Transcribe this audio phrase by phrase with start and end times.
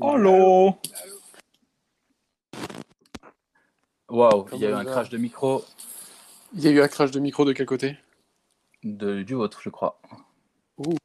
[0.00, 0.78] Allô
[4.08, 5.64] Waouh, il y a eu un crash de micro
[6.54, 7.96] Il y a eu un crash de micro de quel côté?
[8.82, 10.00] De, du vôtre, je crois.
[10.78, 10.96] Ouh.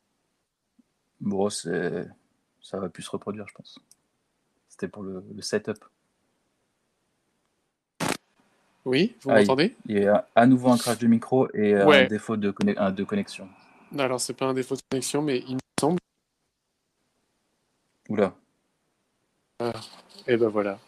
[1.19, 2.07] Bon, c'est...
[2.61, 3.79] ça va plus se reproduire, je pense.
[4.69, 5.83] C'était pour le, le setup.
[8.85, 9.75] Oui, vous m'entendez?
[9.87, 12.05] Il y a à nouveau un crash de micro et Ouais.
[12.05, 13.49] un défaut de, conne- de connexion.
[13.97, 15.99] Alors, c'est pas un défaut de connexion, mais il me semble.
[18.09, 18.35] Oula.
[20.27, 20.79] Et ben voilà.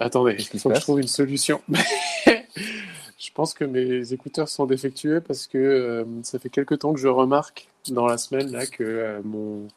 [0.00, 1.60] Attendez, il faut que je trouve une solution.
[2.26, 6.98] je pense que mes écouteurs sont défectueux parce que euh, ça fait quelque temps que
[7.00, 9.68] je remarque dans la semaine là que euh, mon.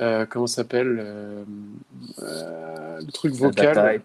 [0.00, 1.44] euh, comment ça s'appelle euh,
[3.00, 4.02] Le truc vocal.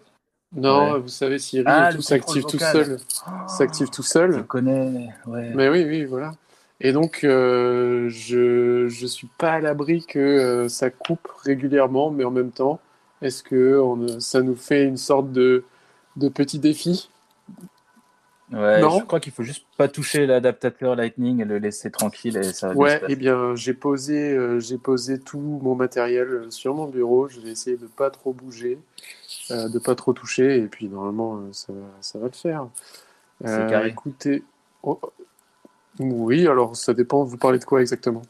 [0.54, 1.00] Non, Ouais.
[1.00, 2.98] vous savez, Siri Ah, tout s'active tout seul.
[2.98, 3.48] vocal.
[3.48, 4.42] S'active tout Je seul.
[4.44, 5.52] connais, ouais.
[5.54, 6.32] Mais oui, oui, voilà.
[6.80, 12.50] Et donc, je je suis pas à l'abri que ça coupe régulièrement, mais en même
[12.52, 12.80] temps,
[13.22, 15.64] est-ce que on, ça nous fait une sorte de,
[16.16, 17.10] de petit défi?
[18.52, 19.00] Ouais, Non.
[19.00, 22.72] je crois qu'il faut juste pas toucher l'adaptateur Lightning et le laisser tranquille et ça
[22.74, 27.28] Ouais, eh bien, j'ai posé, euh, j'ai posé tout mon matériel euh, sur mon bureau.
[27.28, 28.78] Je vais essayer de pas trop bouger,
[29.50, 32.68] euh, de pas trop toucher, et puis normalement, euh, ça va, ça va le faire.
[33.44, 33.88] Euh, carré.
[33.88, 34.44] écoutez,
[34.84, 35.00] oh,
[35.98, 37.24] oui, alors ça dépend.
[37.24, 38.22] Vous parlez de quoi exactement?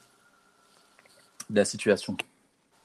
[1.50, 2.16] La situation.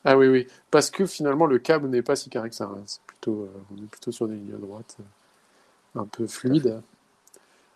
[0.05, 0.47] Ah oui, oui.
[0.71, 2.65] Parce que finalement, le câble n'est pas si carré que ça.
[2.65, 2.81] hein.
[2.85, 6.81] C'est plutôt, euh, on est plutôt sur des lignes droites, euh, un peu fluides.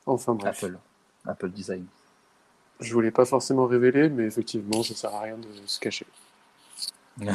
[0.06, 0.78] Enfin bref, Apple.
[1.28, 1.86] Apple Design.
[2.80, 6.06] je voulais pas forcément révéler, mais effectivement, ça sert à rien de se cacher.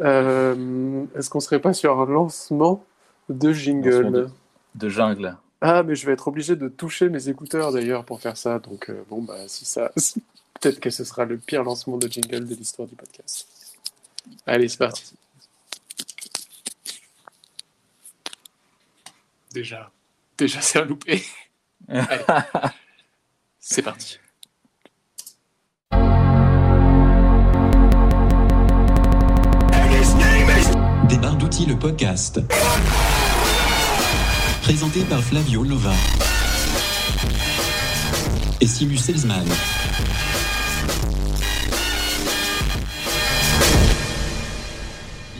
[0.00, 2.84] Euh, est-ce qu'on serait pas sur un lancement
[3.28, 3.90] de jingle?
[3.90, 4.28] Lancement de-
[4.76, 5.36] De jungle.
[5.60, 8.60] Ah, mais je vais être obligé de toucher mes écouteurs d'ailleurs pour faire ça.
[8.60, 9.90] Donc euh, bon, bah si ça,
[10.60, 13.48] peut-être que ce sera le pire lancement de jingle de l'histoire du podcast.
[14.46, 15.14] Allez, c'est parti.
[19.52, 19.90] Déjà,
[20.36, 21.24] déjà c'est un loupé.
[23.60, 24.18] C'est parti.
[31.08, 32.40] Des barres d'outils, le podcast.
[34.62, 35.92] Présenté par Flavio Lova.
[38.60, 39.46] Et Simu Salesman.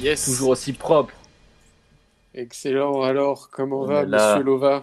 [0.01, 0.25] Yes.
[0.27, 1.13] Toujours aussi propre.
[2.35, 3.03] Excellent.
[3.03, 4.31] Alors, comment On va, là.
[4.35, 4.83] Monsieur Lova?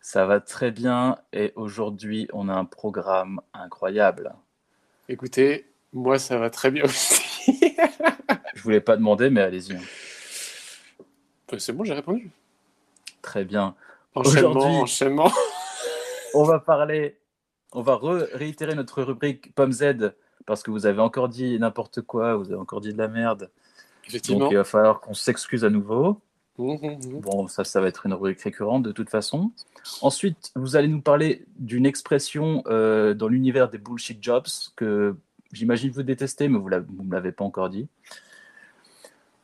[0.00, 4.32] Ça va très bien et aujourd'hui on a un programme incroyable.
[5.08, 7.20] Écoutez, moi ça va très bien aussi.
[8.54, 9.74] Je voulais pas demander mais allez-y.
[11.50, 12.30] Bah, c'est bon, j'ai répondu.
[13.20, 13.74] Très bien.
[14.14, 15.32] Enchaînement, enchaînement.
[16.34, 17.18] On va parler,
[17.72, 20.14] on va re- réitérer notre rubrique Pomme Z
[20.46, 23.50] parce que vous avez encore dit n'importe quoi, vous avez encore dit de la merde.
[24.08, 24.40] Effectivement.
[24.40, 26.20] Donc il va falloir qu'on s'excuse à nouveau.
[26.58, 27.20] Mhm, mhm.
[27.20, 29.50] Bon, ça, ça va être une rubrique récurrente de toute façon.
[30.00, 35.16] Ensuite, vous allez nous parler d'une expression euh, dans l'univers des bullshit jobs que
[35.52, 37.88] j'imagine vous détestez, mais vous ne me l'avez pas encore dit.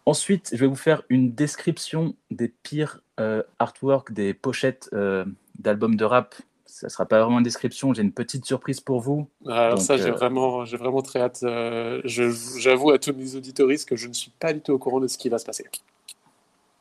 [0.04, 5.24] Ensuite, je vais vous faire une description des pires euh, artworks, des pochettes euh,
[5.58, 6.34] d'albums de rap.
[6.82, 9.28] Ça ne sera pas vraiment une description, j'ai une petite surprise pour vous.
[9.46, 11.38] Alors Donc, ça, j'ai euh, vraiment, j'ai vraiment très hâte.
[11.44, 14.98] Euh, J'avoue à tous mes auditoristes que je ne suis pas du tout au courant
[14.98, 15.64] de ce qui va se passer.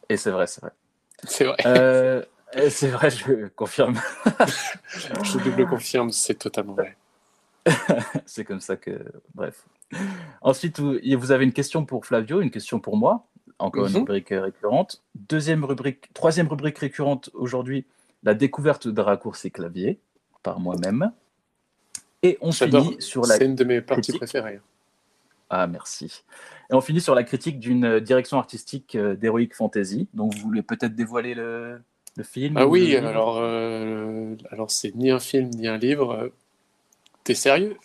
[0.10, 0.72] Et c'est vrai, c'est vrai.
[1.26, 1.56] C'est vrai.
[1.68, 2.24] Euh,
[2.72, 4.02] c'est vrai, je confirme.
[5.24, 6.98] Je double confirme, c'est totalement vrai.
[8.26, 9.06] C'est comme ça que.
[9.36, 9.66] Bref.
[10.42, 13.28] Ensuite, vous, avez une question pour Flavio, une question pour moi.
[13.60, 14.00] Encore une Mhm.
[14.00, 15.04] rubrique récurrente.
[15.14, 17.86] Deuxième rubrique, troisième rubrique récurrente aujourd'hui,
[18.24, 20.00] la découverte de raccourcis clavier
[20.44, 21.12] par moi-même.
[22.24, 23.38] Et on finit sur la.
[23.38, 24.18] C'est une de mes parties critique.
[24.22, 24.62] préférées.
[25.50, 26.24] Ah, merci.
[26.70, 30.08] Et on finit sur la critique d'une euh, direction artistique euh, d'Heroic Fantasy.
[30.14, 31.82] Donc, vous voulez peut-être dévoiler le,
[32.16, 35.78] le film Ah ou oui, le alors, euh, alors c'est ni un film ni un
[35.78, 36.32] livre.
[37.24, 37.76] T'es sérieux?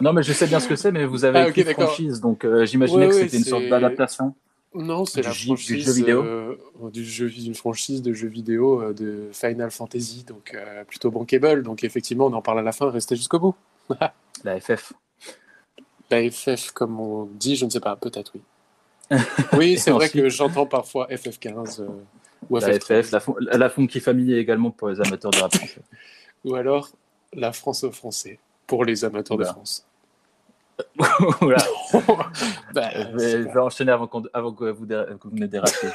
[0.00, 1.86] Non, mais je sais bien ce que c'est, mais vous avez Ah, ok, écrit d'accord.
[1.88, 4.34] franchise, donc euh, j'imaginais Ouais, que ouais, c'était une sorte d'adaptation.
[4.74, 6.56] Non, c'est Du la jeu- du franchise jeu vidéo euh,
[6.92, 11.62] du jeu, d'une franchise de jeux vidéo euh, de Final Fantasy, donc euh, plutôt bankable.
[11.62, 12.90] Donc effectivement, on en parle à la fin.
[12.90, 13.54] Restez jusqu'au bout.
[14.44, 14.92] La FF.
[16.10, 18.42] La FF, comme on dit, je ne sais pas, peut-être oui.
[19.56, 21.86] Oui, c'est vrai que j'entends parfois FF15 euh,
[22.50, 23.02] ou La FF13.
[23.04, 25.52] FF, la, fon- la Funky Family également pour les amateurs de rap.
[26.44, 26.90] Ou alors
[27.32, 29.44] la France au français pour les amateurs de.
[29.44, 29.84] France.
[32.74, 34.18] Bah, je, vais, je vais enchaîner avant, que,
[34.70, 35.88] vous que vous ne dérapiez.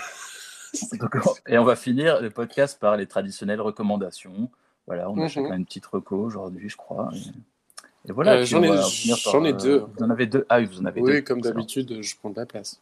[1.48, 4.50] Et on va finir le podcast par les traditionnelles recommandations.
[4.88, 5.30] Voilà, on a Mhm.
[5.30, 7.10] chacun une petite reco aujourd'hui, je crois.
[7.14, 9.86] Et, Et voilà, Euh, j'en ai- par, euh, deux.
[9.98, 11.12] Vous en avez deux Ah oui, vous en avez deux.
[11.14, 12.82] Oui, comme d'habitude, je prends de la place.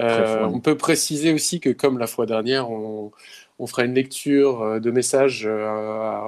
[0.00, 3.12] Euh, on peut préciser aussi que, comme la fois dernière, on,
[3.58, 5.66] on fera une lecture de messages euh,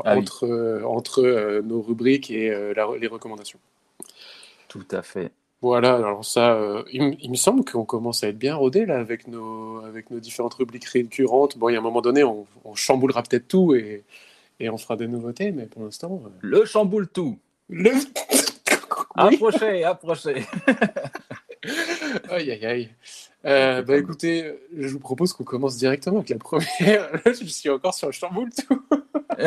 [0.05, 3.59] Ah entre, entre nos rubriques et la- les recommandations.
[4.73, 5.31] Tout à fait.
[5.61, 8.85] Voilà, alors ça, euh, il, me- il me semble qu'on commence à être bien rodé
[8.87, 11.57] là avec nos, avec nos différentes rubriques récurrentes.
[11.59, 14.03] Bon, il y a un moment donné, on, on chamboulera peut-être tout et,
[14.59, 17.39] et on fera des nouveautés, mais pour l'instant, euh, Le chamboule tout.
[17.69, 17.91] le...
[19.15, 20.47] Approchez, approchez.
[22.31, 22.89] Aïe, aïe, aïe.
[23.45, 27.13] Euh, bah écoutez, je vous propose qu'on commence directement avec la première.
[27.13, 28.83] Là, je suis encore sur le chamboule tout.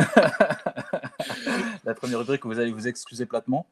[1.83, 3.65] La première rubrique où vous allez vous excuser platement.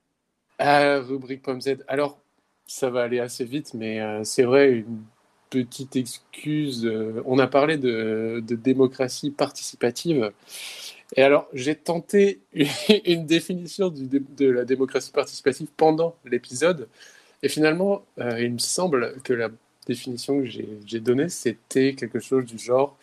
[0.59, 1.59] Ah, rubrique Pomme.
[1.87, 2.19] Alors,
[2.67, 5.03] ça va aller assez vite, mais euh, c'est vrai, une
[5.49, 6.85] petite excuse.
[6.85, 10.31] euh, on a parlé de, démocratie participative.
[11.15, 12.41] Et alors, j'ai tenté
[13.05, 16.87] une définition de la démocratie participative pendant l'épisode.
[17.43, 19.49] Et finalement, euh, il me semble que la
[19.87, 22.97] définition que j'ai donnée, c'était quelque chose du genre,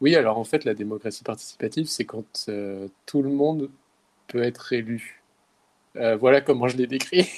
[0.00, 2.50] oui, alors en fait, la démocratie participative, c'est quand
[3.06, 3.70] tout le monde
[4.28, 5.15] peut être élu.
[5.96, 7.28] Euh, voilà comment je l'ai décrit.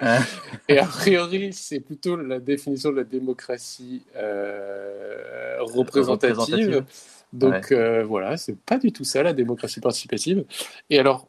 [0.00, 0.20] Hein
[0.68, 6.36] Et a priori, c'est plutôt la définition de la démocratie euh, représentative.
[6.36, 6.84] Représentative.
[7.32, 10.44] Donc euh, voilà, c'est pas du tout ça la démocratie participative.
[10.88, 11.26] Et alors,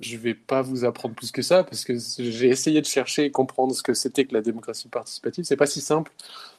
[0.00, 3.30] je vais pas vous apprendre plus que ça parce que j'ai essayé de chercher et
[3.30, 5.44] comprendre ce que c'était que la démocratie participative.
[5.44, 6.12] C'est pas si simple.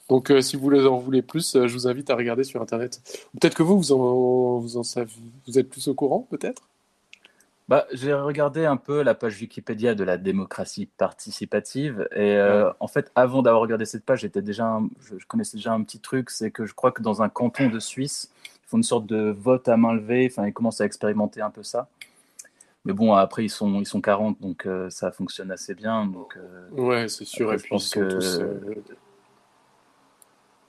[0.09, 3.01] Donc euh, si vous en voulez plus, euh, je vous invite à regarder sur internet.
[3.39, 5.11] Peut-être que vous, vous en, vous en savez,
[5.45, 6.67] vous êtes plus au courant, peut-être?
[7.67, 12.87] Bah, j'ai regardé un peu la page Wikipédia de la démocratie participative et euh, en
[12.87, 15.99] fait, avant d'avoir regardé cette page, j'étais déjà, un- je, je connaissais déjà un petit
[15.99, 18.31] truc, c'est que je crois que dans un canton de Suisse,
[18.63, 20.29] ils font une sorte de vote à main levée.
[20.31, 21.89] Enfin, ils commencent à expérimenter un peu ça.
[22.85, 26.05] Mais bon, après, ils sont, ils sont 40, donc euh, ça fonctionne assez bien.
[26.05, 27.47] Donc, euh, Ouais, c'est sûr.
[27.47, 28.41] Après, et je puis pense que- tous,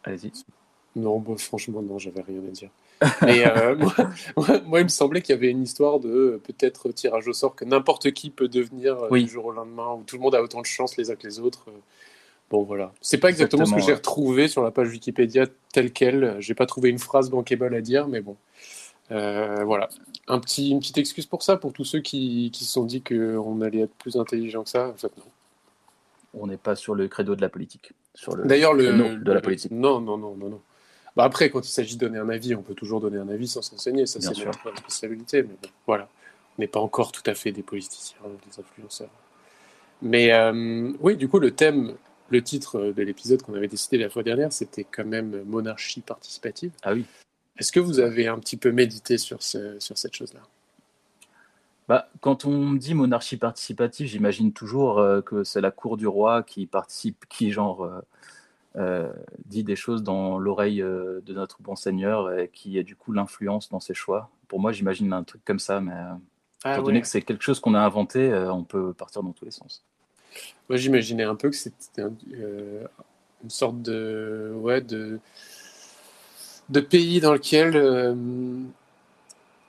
[0.05, 0.33] allez-y.
[0.97, 2.71] Non, bah, franchement, non, j'avais rien à dire.
[3.23, 3.95] Mais euh, moi,
[4.37, 7.33] moi- moi, il me semblait qu'il y avait une histoire de euh, peut-être tirage au
[7.33, 9.25] sort que n'importe qui peut devenir euh, Oui.
[9.25, 11.27] du jour au lendemain, où tout le monde a autant de chance les uns que
[11.27, 11.67] les autres.
[12.51, 12.93] Bon, voilà.
[13.03, 16.37] C'est pas exactement, ce que j'ai retrouvé sur la page Wikipédia telle quelle.
[16.41, 18.37] J'ai pas trouvé une phrase bankable à dire, mais bon.
[19.11, 19.89] Euh, voilà.
[20.29, 23.03] Un petit, une petite excuse pour ça, pour tous ceux qui, qui se sont dit
[23.03, 24.89] qu'on allait être plus intelligent que ça.
[24.89, 25.25] En fait, non.
[26.35, 27.93] On n'est pas sur le credo de la politique.
[28.15, 29.71] Sur le D'ailleurs, le, créneau de la le- politique.
[29.71, 30.61] Non, non, non, non, non.
[31.19, 33.49] Bah après, quand il s'agit de donner un avis, on peut toujours donner un avis
[33.49, 34.07] sans s'enseigner.
[34.07, 35.43] Ça, c'est notre responsabilité.
[35.43, 36.09] Mais bon, voilà.
[36.57, 39.11] On n'est pas encore tout à fait des politiciens ou des influenceurs.
[40.01, 41.97] Mais euh, oui, du coup, le thème,
[42.29, 46.71] le titre de l'épisode qu'on avait décidé la fois dernière, c'était quand même monarchie participative.
[46.85, 47.05] Ah oui.
[47.59, 50.43] Est-ce que vous avez un petit peu médité sur, ce- sur cette chose-là?
[51.89, 56.45] Bah, quand on dit monarchie participative, j'imagine toujours euh, que c'est la cour du roi
[56.45, 58.01] qui participe, qui genre euh,
[59.47, 63.13] dit des choses dans l'oreille euh, de notre bon Seigneur et qui a du coup
[63.13, 64.31] l'influence dans ses choix.
[64.47, 66.15] Pour moi, j'imagine un truc comme ça, mais euh,
[66.65, 67.03] Ah étant donné ouais.
[67.03, 69.85] que c'est quelque chose qu'on a inventé, euh, on peut partir dans tous les sens.
[70.69, 72.85] Moi, j'imaginais un peu que c'était un- euh,
[73.43, 75.19] une sorte de, ouais, de,
[76.69, 78.15] de pays dans lequel euh,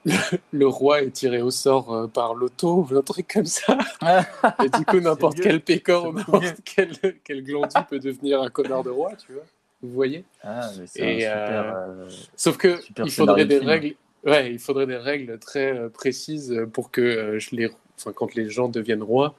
[0.06, 0.13] le,
[0.51, 3.78] le roi est tiré au sort euh, par l'auto ou un truc comme ça.
[4.63, 6.92] Et du coup, n'importe quel pécor ou n'importe quel,
[7.24, 9.44] quel glandu peut devenir un connard de roi, tu vois.
[9.81, 11.76] Vous voyez Ah, mais Et, un super.
[11.76, 13.69] euh, Sauf que il faudrait des film.
[13.69, 13.95] règles.
[14.26, 18.35] Ouais, il faudrait des règles très euh, précises pour que euh, je les, enfin, quand
[18.35, 19.35] les gens deviennent rois,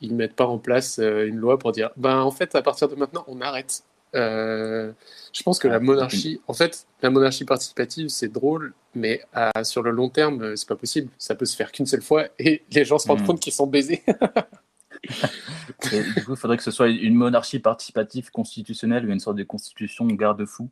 [0.00, 2.88] ils mettent pas en place euh, une loi pour dire, ben en fait, à partir
[2.88, 3.84] de maintenant, on arrête.
[4.14, 4.92] Euh,
[5.32, 9.82] je pense que la monarchie, en fait, la monarchie participative, c'est drôle, mais à- sur
[9.82, 11.10] le long terme, euh, c'est pas possible.
[11.18, 13.26] Ça peut se faire qu'une seule fois et les gens se rendent Hmm.
[13.26, 14.02] compte qu'ils sont baisés.
[15.92, 19.36] et du coup, il faudrait que ce soit une monarchie participative constitutionnelle ou une sorte
[19.36, 20.70] de constitution garde-fou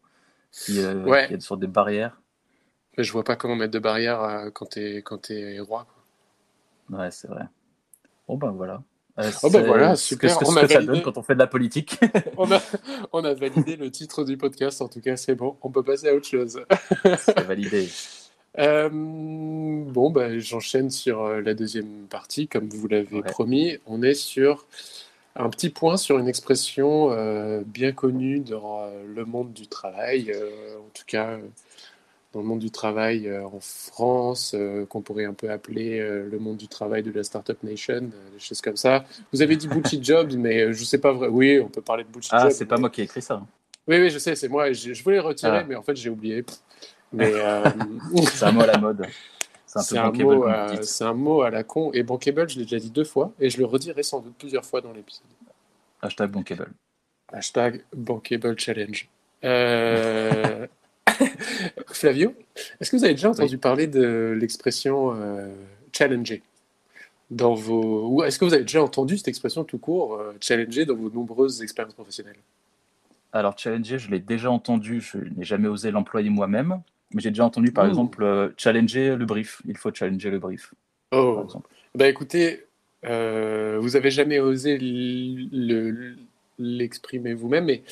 [0.50, 1.26] qui, euh, Ouais.
[1.26, 2.20] qui a une sorte de barrière.
[2.96, 5.28] Mais je vois pas comment mettre de barrière euh, quand t'es quand
[5.66, 5.86] roi.
[6.88, 6.98] quoi.
[6.98, 7.44] Ouais, c'est vrai.
[8.28, 8.82] Bon, ben voilà.
[9.18, 10.92] Euh, Oh, ben c'est voilà, ce super, que- ce on que a ça validé.
[10.92, 11.98] donne quand on fait de la politique.
[12.36, 12.60] On a,
[13.12, 15.56] on a validé le titre du podcast, en tout cas, c'est bon.
[15.62, 16.60] On peut passer à autre chose.
[17.18, 17.88] c'est validé.
[18.56, 23.22] Euh, bon, bah, j'enchaîne sur euh, la deuxième partie, comme vous l'avez Ouais.
[23.22, 23.78] promis.
[23.84, 24.66] On est sur
[25.34, 30.32] un petit point sur une expression euh, bien connue dans le monde du travail,
[30.78, 31.36] en tout cas
[32.34, 36.28] dans le monde du travail euh, en France, euh, qu'on pourrait un peu appeler euh,
[36.30, 39.04] le monde du travail de la Startup Nation, des choses comme ça.
[39.32, 41.28] Vous avez dit bullshit jobs, mais je sais pas vrai.
[41.28, 42.50] Oui, on peut parler de bullshit Ah, jobs.
[42.50, 43.34] c'est pas mais- moi qui ai écrit ça.
[43.34, 43.46] hein.
[43.86, 44.72] Oui, oui, je sais, c'est moi.
[44.72, 45.64] Je, je voulais retirer, Ah.
[45.68, 46.44] mais en fait, j'ai oublié.
[47.12, 47.62] Mais euh,
[48.32, 49.06] C'est un mot à la mode.
[49.66, 51.92] C'est un peu C'est un, à- c'est un mot à la con.
[51.92, 53.32] Et bankable, je l'ai déjà dit deux fois.
[53.38, 55.26] Et je le redirai sans doute plusieurs fois dans l'épisode.
[56.02, 56.70] Hashtag bankable.
[57.32, 59.08] Hashtag bankable challenge.
[59.44, 60.66] Euh,
[61.88, 62.34] Flavio,
[62.80, 65.48] est-ce que vous avez déjà entendu parler de l'expression euh,
[65.92, 66.42] challenger
[67.30, 68.08] dans vos...
[68.08, 71.10] Ou est-ce que vous avez déjà entendu cette expression tout court, euh, challenger, dans vos
[71.10, 72.36] nombreuses expériences professionnelles?
[73.32, 76.80] Alors, challenger, je l'ai déjà entendu, je n'ai jamais osé l'employer moi-même,
[77.12, 79.60] mais j'ai déjà entendu, par exemple, euh, challenger le brief.
[79.66, 80.72] Il faut challenger le brief,
[81.10, 81.68] par Oh, exemple.
[81.94, 82.64] bah écoutez,
[83.02, 84.78] vous avez jamais osé
[86.58, 87.82] l'exprimer vous-même, mais.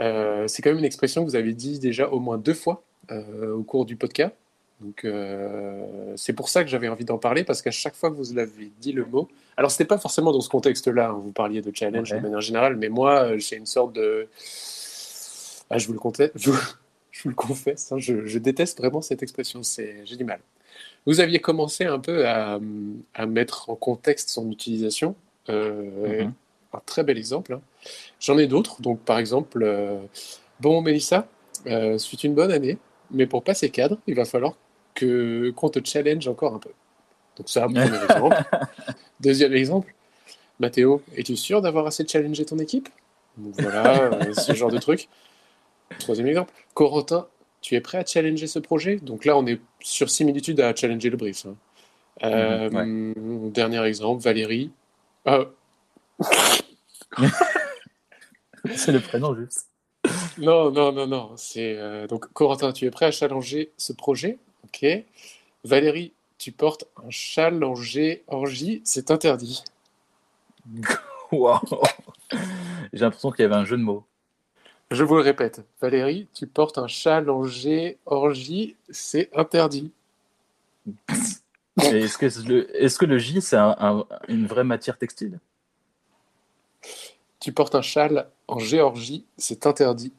[0.00, 2.82] Euh, c'est quand même une expression que vous avez dit déjà au moins deux fois
[3.10, 4.34] euh, au cours du podcast.
[4.80, 8.16] Donc euh, c'est pour ça que j'avais envie d'en parler parce qu'à chaque fois que
[8.16, 11.62] vous l'avez dit le mot, alors c'était pas forcément dans ce contexte-là, hein, vous parliez
[11.62, 12.18] de challenge Ouais.
[12.18, 14.28] de manière générale, mais moi j'ai une sorte de,
[15.70, 16.58] ah, je vous le confesse, je vous,
[17.10, 20.40] je vous le confesse, hein, je, je déteste vraiment cette expression, c'est j'ai du mal.
[21.06, 22.60] Vous aviez commencé un peu à,
[23.14, 25.14] à mettre en contexte son utilisation.
[25.48, 26.32] Mhm.
[26.72, 27.54] Un très bel exemple.
[27.54, 27.60] hein.
[28.20, 28.80] J'en ai d'autres.
[28.82, 29.98] Donc, par exemple, euh,
[30.60, 31.26] bon, Mélissa,
[31.66, 32.78] euh, ce fut une bonne année,
[33.10, 34.54] mais pour passer cadre, il va falloir
[34.94, 36.70] que qu'on te challenge encore un peu.
[37.36, 38.42] Donc, ça, premier exemple.
[39.20, 39.94] Deuxième exemple,
[40.60, 42.88] Mathéo, es-tu sûr d'avoir assez challengé ton équipe?
[43.36, 45.08] Donc, Voilà, euh, ce genre de truc.
[45.98, 47.26] Troisième exemple, Corentin,
[47.62, 48.96] tu es prêt à challenger ce projet?
[48.96, 51.46] Donc là, on est sur similitude à challenger le brief.
[51.46, 51.54] hein.
[52.22, 54.70] Euh, Mhm, Dernier exemple, Valérie.
[55.26, 55.44] Euh,
[58.74, 59.68] C'est le prénom juste.
[60.38, 61.36] non, non, non, non.
[61.36, 64.38] C'est euh, donc Corentin, tu es prêt à challenger ce projet?
[64.64, 64.84] Ok.
[65.64, 69.62] Valérie, tu portes un challenger orgie, c'est interdit.
[71.32, 71.60] Waouh
[72.92, 74.04] J'ai l'impression qu'il y avait un jeu de mots.
[74.90, 75.62] Je vous le répète.
[75.80, 79.90] Valérie, tu portes un challenger orgie, c'est interdit.
[81.82, 85.40] Est-ce que le, est-ce que le J, c'est un- un- une vraie matière textile?
[87.46, 90.12] Tu portes un châle en Géorgie, c'est interdit.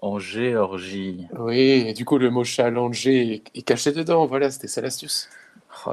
[0.00, 1.24] En Géorgie.
[1.38, 4.26] Oui, et du coup, le mot challenger est, est caché dedans.
[4.26, 5.28] Voilà, c'était ça l'astuce.
[5.86, 5.92] Oh.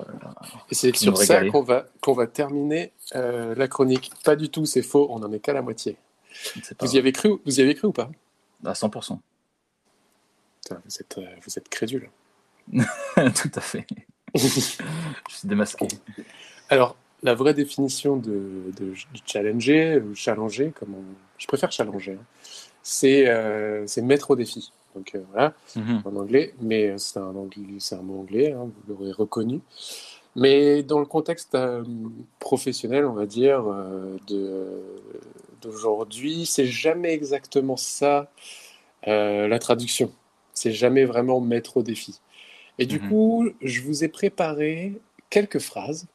[0.72, 4.10] Et c'est sur ça qu'on va, qu'on va terminer euh, la chronique.
[4.26, 5.98] Pas du tout, c'est faux, on n'en est qu'à la moitié.
[6.80, 8.10] Vous y avez cru, vous y avez cru ou pas?
[8.66, 9.20] À 100%.
[10.64, 12.10] Putain, vous, êtes, euh, vous êtes crédule.
[12.74, 13.86] Tout à fait.
[14.34, 14.80] Je suis
[15.44, 15.88] démasqué.
[16.70, 21.04] Alors, la vraie définition de, de, de challenger, ou challenger, comme on...
[21.38, 22.26] je préfère challenger, hein,
[22.84, 24.72] c'est euh, c'est mettre au défi.
[24.96, 26.02] Donc euh, voilà, Mhm.
[26.04, 29.62] en anglais, mais c'est un, anglais- c'est un mot anglais, hein, vous l'aurez reconnu.
[30.36, 31.84] Mais dans le contexte euh,
[32.40, 34.18] professionnel, on va dire, euh,
[35.62, 38.32] d'aujourd'hui, c'est jamais exactement ça
[39.08, 40.12] euh, la traduction.
[40.54, 42.20] C'est jamais vraiment mettre au défi.
[42.80, 43.10] Et du Mhm.
[43.10, 44.94] coup, je vous ai préparé
[45.30, 46.08] quelques phrases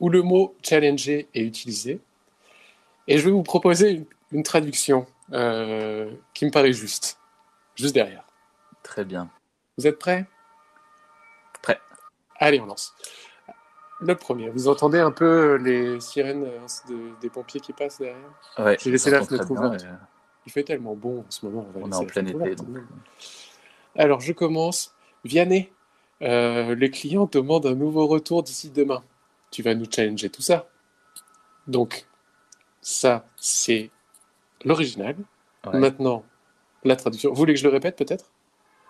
[0.00, 2.00] où le mot challenger est utilisé.
[3.06, 7.18] Et je vais vous proposer une, une traduction euh, qui me paraît juste,
[7.74, 8.24] juste derrière.
[8.82, 9.28] Très bien.
[9.76, 10.26] Vous êtes prêts?
[11.62, 11.80] Prêt.
[12.36, 12.94] Allez, on lance.
[14.00, 18.16] Le premier, vous entendez un peu les sirènes euh, de- des pompiers qui passent derrière?
[18.58, 19.82] Ouais, J'ai laissé la fenêtre ouverte.
[19.82, 19.92] et, euh,
[20.46, 21.62] Il fait tellement bon en ce moment.
[21.74, 22.54] va On est laisser en plein été.
[22.54, 22.86] donc, même.
[23.96, 24.94] Alors, je commence.
[25.24, 25.72] Vianney,
[26.22, 29.02] euh, les clients demandent un nouveau retour d'ici demain.
[29.50, 30.68] Tu vas nous challenger tout ça.
[31.66, 32.06] Donc,
[32.80, 33.90] ça, c'est
[34.64, 35.16] l'original.
[35.66, 35.78] Ouais.
[35.78, 36.24] Maintenant,
[36.84, 37.30] la traduction.
[37.30, 38.30] Vous voulez que je le répète peut-être?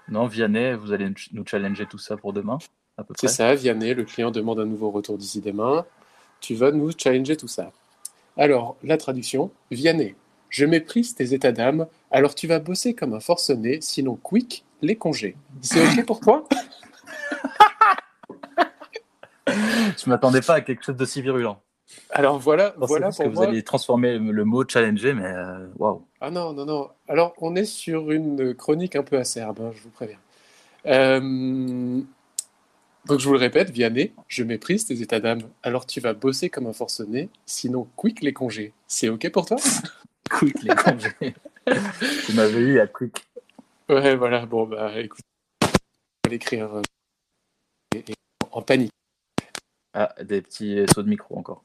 [0.08, 2.58] Non, Vianney, vous allez nous challenger tout ça pour demain,
[2.96, 3.34] à peu C'est près.
[3.34, 5.84] ça, Vianney, le client demande un nouveau retour d'ici demain.
[6.40, 7.72] Tu vas nous challenger tout ça.
[8.36, 9.50] Alors, la traduction.
[9.70, 10.14] Vianney,
[10.48, 14.96] je méprise tes états d'âme, alors tu vas bosser comme un forcené, sinon quick, les
[14.96, 15.36] congés.
[15.60, 16.48] C'est OK pour toi?
[20.02, 21.60] Je m'attendais pas à quelque chose d'aussi virulent.
[22.10, 23.44] Alors voilà, voilà pour que vous moi.
[23.46, 26.04] alliez transformer le mot challenger, mais euh, waouh.
[26.20, 26.90] Ah non, non, non.
[27.08, 30.18] Alors, on est sur une chronique un peu acerbe, hein, je vous préviens.
[30.86, 32.00] Euh,
[33.06, 35.40] Donc, je vous le répète, Vianney, je méprise tes états d'âme.
[35.62, 38.74] Alors, tu vas bosser comme un forcené, sinon, quick les congés.
[38.86, 39.56] C'est OK pour toi?
[40.30, 41.34] Quick les congés.
[42.26, 43.24] tu m'avais eu à quick.
[43.88, 44.44] Ouais, voilà.
[44.44, 45.22] Bon, bah, écoute,
[45.62, 45.66] on
[46.28, 48.02] va l'écrire euh,
[48.52, 48.92] en panique.
[49.94, 51.62] Ah, des petits sauts de micro encore.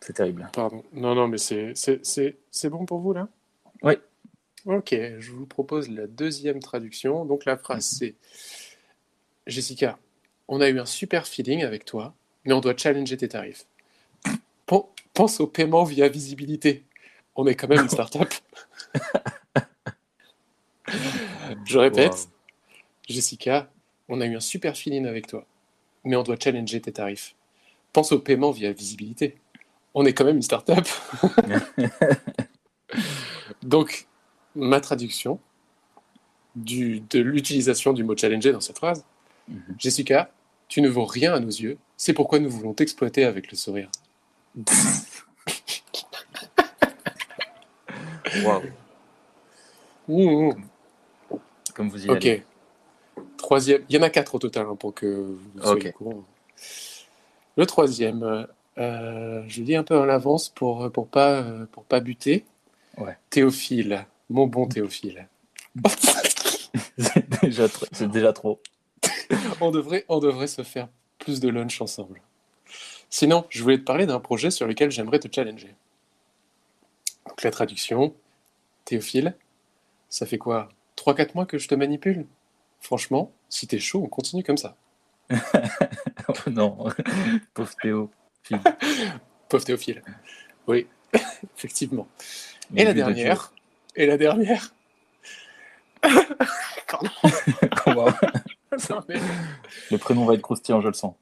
[0.00, 0.48] C'est terrible.
[0.52, 0.82] Pardon.
[0.92, 3.28] Non, non, mais c'est bon pour vous, là?
[3.82, 3.94] Oui.
[4.64, 7.24] Ok, je vous propose la deuxième traduction.
[7.24, 8.14] Donc, la phrase, c'est
[9.46, 9.98] Jessica,
[10.48, 12.14] on a eu un super feeling avec toi,
[12.44, 13.66] mais on doit challenger tes tarifs.
[14.66, 14.82] Pen-
[15.14, 16.84] Pense au paiement via visibilité.
[17.36, 18.32] On est quand même une start-up.
[21.64, 22.30] je répète, Wow.
[23.08, 23.70] Jessica,
[24.08, 25.46] on a eu un super feeling avec toi,
[26.04, 27.34] mais on doit challenger tes tarifs.
[27.92, 29.36] Pense au paiement via visibilité.
[29.94, 30.86] On est quand même une start-up.
[33.62, 34.06] Donc,
[34.54, 35.38] ma traduction
[36.56, 39.04] du, de l'utilisation du mot challenger dans cette phrase,
[39.48, 39.74] Mhm.
[39.78, 40.30] Jessica,
[40.68, 43.90] tu ne vaux rien à nos yeux, c'est pourquoi nous voulons t'exploiter avec le sourire.
[48.44, 48.62] Waouh.
[50.08, 50.52] Mmh, mmh.
[51.74, 52.42] Comme vous y Ok.
[53.42, 55.94] Troisième, il y en a quatre au total hein, pour que vous soyez Ok.
[55.94, 56.24] au courant.
[57.56, 58.46] Le troisième,
[58.78, 62.44] euh, je dis un peu en avance pour pour pas euh, pour pas buter.
[62.96, 63.18] Ouais.
[63.30, 65.26] Théophile, mon bon Théophile.
[66.98, 68.60] c'est déjà, tr- c'est déjà trop.
[69.60, 72.22] on devrait on devrait se faire plus de lunch ensemble.
[73.10, 75.74] Sinon, je voulais te parler d'un projet sur lequel j'aimerais te challenger.
[77.28, 78.14] Donc la traduction,
[78.84, 79.34] Théophile,
[80.08, 80.68] ça fait quoi?
[80.96, 82.26] 3-4 mois que je te manipule?
[82.82, 84.76] Franchement, si t'es chaud, on continue comme ça.
[86.28, 86.86] Oh non,
[87.54, 88.10] pauvre Théo.
[88.42, 88.60] Fille.
[89.48, 90.02] Pauvre Théophile.
[90.68, 90.86] Oui,
[91.56, 92.06] effectivement.
[92.76, 93.52] Et la de dernière
[93.96, 94.72] Et la dernière
[99.90, 101.14] Le prénom va être croustillant, je le sens.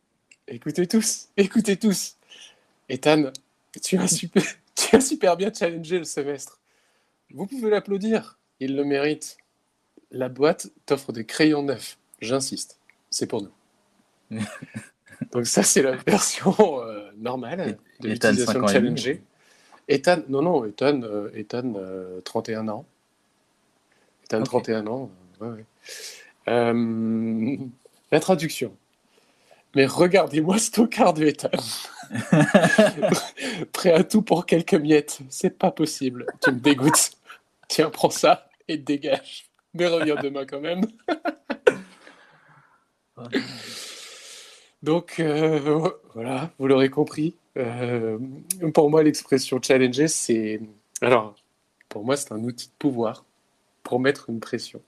[0.49, 2.17] Écoutez tous, écoutez tous.
[2.89, 3.33] Ethan,
[3.83, 4.43] tu as super,
[4.75, 6.61] tu as super bien challengé le semestre.
[7.33, 9.39] Vous pouvez l'applaudir, il le mérite.
[10.11, 12.79] La boîte t'offre des crayons neufs, j'insiste,
[13.11, 14.39] c'est pour nous.
[15.33, 19.23] Donc ça, c'est la version euh, normale de l'utilisation challenger.
[19.89, 22.87] Ethan, non, non, Ethan, euh, Ethan euh, 31 ans.
[24.25, 24.47] Ethan, Ok.
[24.47, 25.65] 31 ans, ouais, ouais.
[26.49, 27.57] Euh,
[28.13, 28.75] la traduction.
[29.75, 31.51] Mais regardez-moi ce tocard de Ethan.
[33.73, 35.21] Prêt à tout pour quelques miettes.
[35.29, 36.27] C'est pas possible.
[36.43, 37.13] Tu me dégoûtes.
[37.69, 39.50] Tiens, prends ça et dégage.
[39.75, 40.83] Mais reviens demain quand même.
[44.83, 47.35] Donc, euh, voilà, vous l'aurez compris.
[47.57, 48.19] Euh,
[48.73, 50.61] pour moi, l'expression challenger, c'est.
[51.03, 51.35] Alors,
[51.89, 53.25] pour moi, c'est un outil de pouvoir
[53.83, 54.81] pour mettre une pression.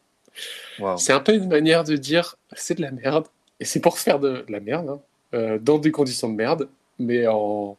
[0.96, 3.26] C'est un peu une manière de dire c'est de la merde,
[3.60, 5.00] et c'est pour faire de la merde, hein,
[5.34, 7.76] euh, dans des conditions de merde, mais en,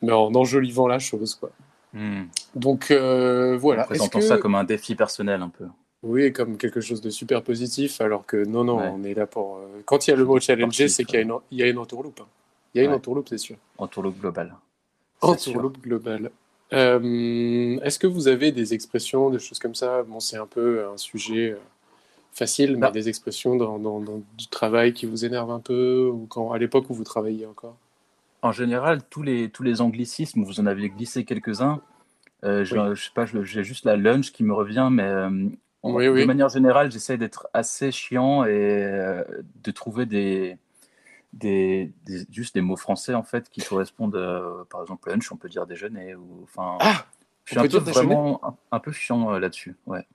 [0.00, 1.34] mais en enjolivant la chose.
[1.34, 1.50] Quoi.
[1.92, 2.26] Hmm.
[2.54, 3.82] Donc voilà.
[3.82, 5.66] En présentant ça comme un défi personnel un peu.
[6.02, 8.90] Oui, comme quelque chose de super positif, alors que non, non, Ouais.
[8.92, 9.58] on est là pour.
[9.58, 11.62] euh, Quand il y a le mot challenger, c'est qu'il y a une, il y
[11.62, 12.20] a une entourloupe.
[12.20, 12.26] hein.
[12.74, 12.96] Il y a une Ouais.
[12.96, 13.56] entourloupe, c'est sûr.
[13.78, 14.54] En tourloupe global.
[15.22, 15.52] C'est sûr.
[15.52, 16.30] Entourloupe globale.
[16.72, 20.02] Euh, Est-ce que vous avez des expressions, des choses comme ça?
[20.02, 21.56] Bon, c'est un peu un sujet euh,
[22.32, 22.90] facile, mais Bah.
[22.90, 26.58] des expressions dans, dans- dans du travail qui vous énervent un peu, ou quand, à
[26.58, 27.76] l'époque où vous travailliez encore?
[28.40, 31.80] En général, tous les, tous les anglicismes, vous en avez glissé quelques-uns.
[32.44, 32.96] Euh, je, Oui.
[32.96, 35.30] je sais pas, j'ai juste la lunch qui me revient, mais euh,
[35.82, 39.24] Oui, de manière générale, j'essaie d'être assez chiant et euh,
[39.64, 40.56] de trouver des,
[41.32, 45.36] des, des- juste des mots français en fait qui correspondent, euh, par exemple lunch, on
[45.36, 46.78] peut dire déjeuner ou enfin.
[46.80, 47.04] Ah
[47.44, 50.06] je suis un peu vraiment un, un peu chiant euh, là-dessus, ouais.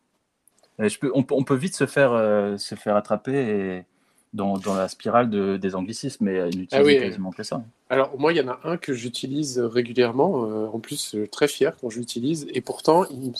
[0.80, 3.86] Et je peux, on, peut- on peut vite se faire euh, se faire attraper et
[4.34, 6.97] dans, dans la spirale de, des anglicismes, mais n'utiliser Ah oui.
[6.97, 7.63] quasiment que ça.
[7.89, 10.41] Alors, moi, il y en a un que j'utilise régulièrement,
[10.73, 13.34] en plus, très fier quand je l'utilise, et pourtant, il me-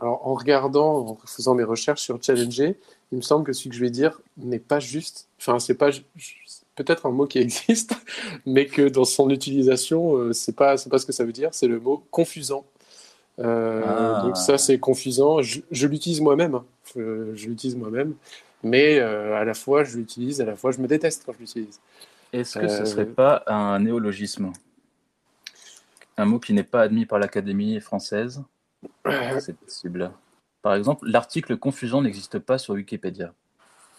[0.00, 2.78] Alors, en regardant, en faisant mes recherches sur Challenger,
[3.10, 5.28] il me semble que ce que je vais dire n'est pas juste.
[5.40, 5.90] Enfin, c'est pas
[6.76, 7.94] peut-être un mot qui existe,
[8.46, 11.48] mais que dans son utilisation, euh, c'est pas c'est pas ce que ça veut dire.
[11.52, 12.64] C'est le mot confusant.
[13.40, 14.22] Euh, Ah.
[14.24, 15.42] Donc ça, c'est confusant.
[15.42, 16.54] Je, je l'utilise moi-même.
[16.54, 16.64] hein.
[16.94, 18.14] Je l'utilise moi-même,
[18.62, 21.38] mais euh, à la fois je l'utilise, à la fois je me déteste quand je
[21.40, 21.80] l'utilise.
[22.32, 24.52] Est-ce que Euh, ce serait pas un néologisme?
[26.16, 28.42] Un mot qui n'est pas admis par l'Académie française?
[29.40, 30.10] C'est possible.
[30.62, 33.32] Par exemple, l'article confusant n'existe pas sur Wikipédia.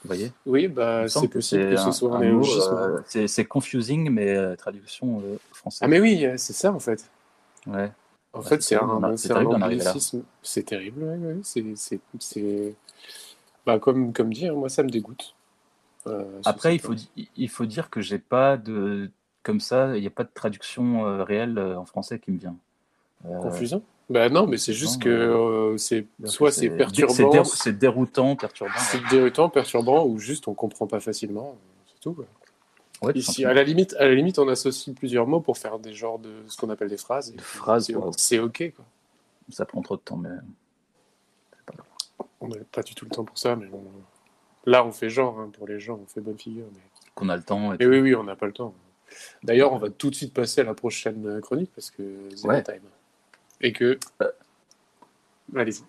[0.03, 3.03] Vous voyez Oui, bah, c'est possible que ce soit un, néologisme.
[3.15, 5.79] euh, c'est confusing, mais euh, traduction euh, française.
[5.83, 7.09] Ah, mais oui, euh, c'est ça en fait.
[7.67, 7.91] Ouais.
[8.31, 10.23] En Ouais, fait, c'est un, anglicisme.
[10.41, 11.39] C'est terrible, ouais.
[11.43, 12.75] C'est.
[13.65, 15.35] Bah, comme, comme hein, moi ça me dégoûte.
[16.07, 16.93] Euh, Après, il faut,
[17.35, 19.11] il faut dire que j'ai pas de.
[19.43, 22.37] Comme ça, il n'y a pas de traduction euh, réelle euh, en français qui me
[22.37, 22.55] vient.
[23.25, 23.81] Euh, Confusant?
[24.09, 27.73] Bah non, mais c'est juste que euh, c'est, soit c'est dé- perturbant, c'est dérou- C'est
[27.77, 28.73] déroutant, perturbant.
[28.77, 31.57] c'est déroutant, perturbant, ou juste on comprend pas facilement.
[31.87, 32.17] C'est tout.
[33.03, 35.93] Ouais, Ici, à la limite, à la limite, on associe plusieurs mots pour faire des
[35.93, 37.31] genres de ce qu'on appelle des phrases.
[37.33, 38.73] Des phrases, c'est, ok.
[38.75, 38.85] Quoi.
[39.51, 40.29] Ça prend trop de temps, mais
[42.41, 43.83] On n'a pas du tout le temps pour ça, mais bon.
[44.65, 46.65] Là, on fait genre hein, pour les gens, on fait bonne figure.
[46.73, 46.79] Mais...
[47.15, 47.73] qu'on a le temps.
[47.79, 48.73] Et oui, oui, on n'a pas le temps.
[49.43, 52.03] D'ailleurs, on va tout de suite passer à la prochaine chronique parce que
[52.35, 52.57] c'est Ouais.
[52.57, 52.81] le time.
[53.61, 53.99] Et que.
[54.21, 54.31] Euh.
[55.55, 55.83] Allez-y.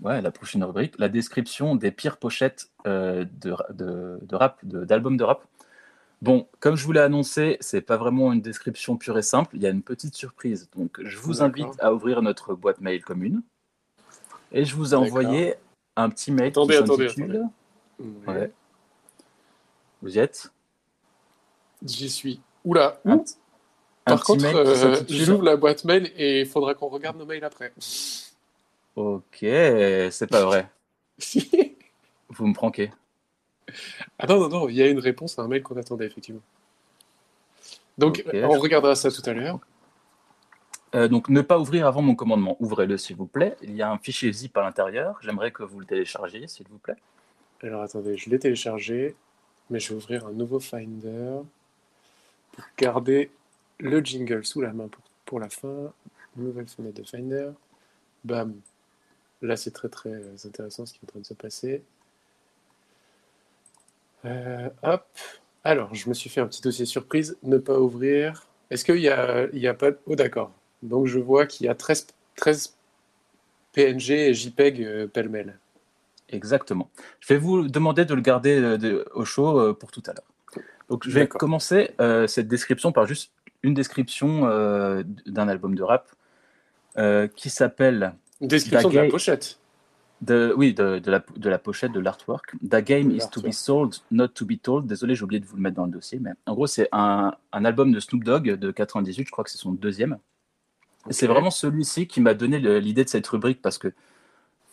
[0.00, 4.84] Ouais, la prochaine rubrique, la description des pires pochettes euh, de, de, de rap, de-
[4.84, 5.44] d'albums de, rap.
[6.22, 9.56] Bon, comme je vous l'ai annoncé, c'est pas vraiment une description pure et simple.
[9.56, 10.68] Il y a une petite surprise.
[10.76, 13.42] Donc, je vous invite à ouvrir notre boîte mail commune.
[14.52, 15.54] Et je vous ai envoyé
[15.96, 17.08] un petit mail Attendez, qui attendez,
[17.98, 18.08] Oui.
[18.26, 18.52] Ouais.
[20.02, 20.50] Vous y êtes?
[21.84, 22.40] J'y suis.
[22.64, 23.24] Oula, ouh.
[24.04, 27.72] Par contre, euh, j'ouvre la boîte mail et il faudra qu'on regarde nos mails après.
[28.96, 30.68] Ok, c'est pas vrai.
[32.30, 32.90] Vous me pranquez.
[34.18, 36.42] ah non, non, non, il y a une réponse à un mail qu'on attendait, effectivement.
[37.98, 39.58] Donc, on regardera ça tout à l'heure.
[40.94, 42.56] Euh, donc, ne pas ouvrir avant mon commandement.
[42.58, 43.56] Ouvrez-le, s'il vous plaît.
[43.62, 45.18] Il y a un fichier zip à l'intérieur.
[45.22, 46.96] J'aimerais que vous le téléchargiez, s'il vous plaît.
[47.62, 49.14] Alors, attendez, je l'ai téléchargé,
[49.68, 51.40] mais je vais ouvrir un nouveau Finder
[52.52, 53.30] pour garder
[53.80, 55.92] le jingle sous la main pour, pour la fin.
[56.36, 57.50] Nouvelle fenêtre de Finder.
[58.24, 58.54] Bam.
[59.42, 61.82] Là, c'est très très intéressant ce qui est en train de se passer.
[64.24, 65.06] Euh, hop.
[65.64, 67.36] Alors, je me suis fait un petit dossier surprise.
[67.42, 68.46] Ne pas ouvrir.
[68.70, 69.90] Est-ce qu'il y a, il y a pas.
[70.06, 70.52] Oh, d'accord.
[70.82, 72.74] Donc, je vois qu'il y a 13, 13
[73.72, 75.58] PNG et JPEG euh, pêle-mêle.
[76.28, 76.88] Exactement.
[77.20, 80.12] Je vais vous demander de le garder euh, de- au chaud euh, pour tout à
[80.12, 80.64] l'heure.
[80.88, 83.30] Donc, je vais commencer euh, cette description par juste
[83.62, 86.10] une description euh, d'un album de rap
[86.98, 89.58] euh, qui s'appelle, Une description de la pochette.
[90.22, 92.54] de, oui, de, de la, de la pochette, de l'artwork.
[92.62, 94.86] The game is to be sold, not to be told.
[94.86, 97.34] Désolé, j'ai oublié de vous le mettre dans le dossier, mais en gros, c'est un,
[97.52, 100.18] un album de Snoop Dogg de 98, je crois que c'est son deuxième.
[101.08, 103.92] Et C'est vraiment celui-ci qui m'a donné l'idée de cette rubrique parce que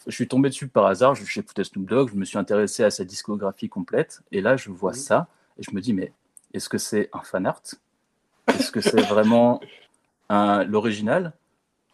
[0.05, 2.89] je suis tombé dessus par hasard, je- j'écoutais Snoop Dogg, je me suis intéressé à
[2.91, 6.11] sa discographie complète, et là je vois ça, et je me dis, mais
[6.53, 7.61] est-ce que c'est un fan art?
[8.59, 9.59] Est-ce que c'est vraiment
[10.29, 11.33] l'original?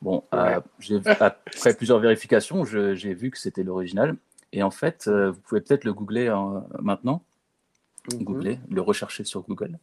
[0.02, 0.56] Bon, Ouais.
[0.90, 4.16] euh, après plusieurs vérifications, j'ai vu que c'était l'original,
[4.52, 7.24] et en fait, euh, vous pouvez peut-être le googler euh, maintenant,
[8.10, 9.80] googler, le rechercher sur Google,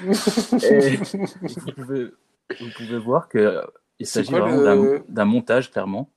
[0.00, 2.10] et vous pouvez,
[2.60, 3.62] vous pouvez voir que
[3.98, 6.10] il C'est s'agit vraiment le- d'un- montage, clairement.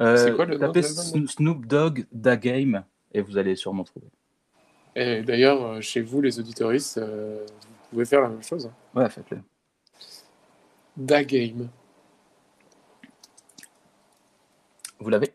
[0.00, 4.06] Euh, C'est quoi le tapez Snoop Dogg Da Game et vous allez sûrement trouver.
[4.94, 7.44] Et d'ailleurs, euh, chez vous, les auditoristes, euh,
[7.90, 8.66] pouvez faire la même chose.
[8.66, 8.72] hein.
[9.00, 9.38] Ouais, faites-le.
[10.96, 11.68] Da Game.
[14.98, 15.32] Vous l'avez?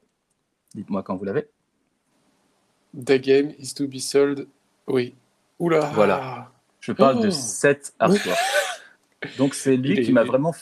[0.76, 1.48] Dites-moi quand vous l'avez.
[2.94, 4.48] Da Game is to be sold.
[4.88, 5.16] Oui.
[5.60, 5.80] Oula.
[5.94, 6.52] Voilà.
[6.80, 7.32] Je parle de Oh.
[7.32, 8.38] cet artwork.
[9.38, 10.54] Donc c'est lui est- qui m'a vraiment.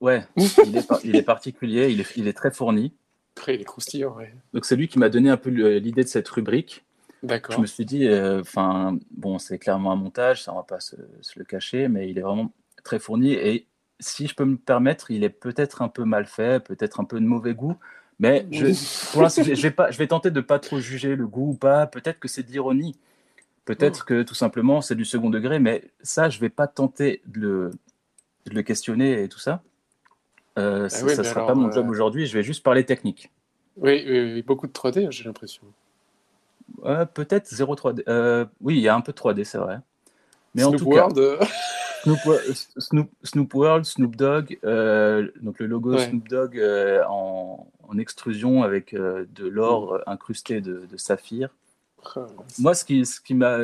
[0.00, 2.94] Ouais, il est, par- il est particulier, il est, il est très fourni.
[3.34, 4.34] Après, il est croustillant, ouais.
[4.52, 6.84] Donc c'est lui qui m'a donné un peu l'idée de cette rubrique.
[7.22, 10.96] Je me suis dit, enfin, bon, c'est clairement un montage, ça on va pas se,
[11.22, 12.52] se le cacher, mais il est vraiment
[12.84, 13.32] très fourni.
[13.32, 13.66] Et
[14.00, 17.20] si je peux me permettre, il est peut-être un peu mal fait, peut-être un peu
[17.20, 17.76] de mauvais goût.
[18.18, 18.66] Mais je,
[19.12, 21.54] pour l'instant, je vais pas, je vais tenter de pas trop juger le goût ou
[21.54, 21.86] pas.
[21.86, 22.96] Peut-être que c'est de l'ironie.
[23.66, 25.58] Peut-être que tout simplement c'est du second degré.
[25.58, 27.70] Mais ça, je vais pas tenter de le,
[28.46, 29.62] de le questionner et tout ça.
[30.58, 32.26] Euh, ça oui, ça mais sera alors, pas mon euh, job aujourd'hui.
[32.26, 33.30] Je vais juste parler technique.
[33.76, 35.62] Oui, oui, oui, beaucoup de 3D, hein, j'ai l'impression.
[36.84, 38.02] Euh, peut-être 0 3D.
[38.08, 39.78] Euh, oui, il y a un peu de 3D, c'est vrai.
[40.54, 41.38] Mais en Snoop tout cas, World, euh,
[42.02, 46.08] Snoop, Wo- Snoop, Snoop World, Snoop Dogg, euh, donc le logo Ouais.
[46.08, 46.60] Snoop Dogg
[47.08, 51.50] en, en extrusion avec de l'or incrusté de, de saphir.
[52.58, 53.58] Moi, ce qui, ce qui m'a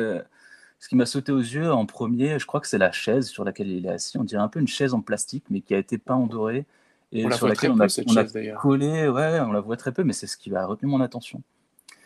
[0.79, 3.45] ce qui m'a sauté aux yeux en premier, je crois que c'est la chaise sur
[3.45, 4.17] laquelle il est assis.
[4.17, 6.65] On dirait un peu une chaise en plastique, mais qui a été peint en doré
[7.13, 9.07] et on sur laquelle on a, on a chaise, collé.
[9.07, 11.41] Ouais, on la voit très peu, mais c'est ce qui a retenu mon attention.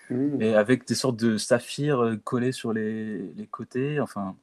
[0.10, 0.42] Mmh.
[0.42, 4.00] Et avec des sortes de saphirs euh, collés sur les, les côtés.
[4.00, 4.36] Enfin,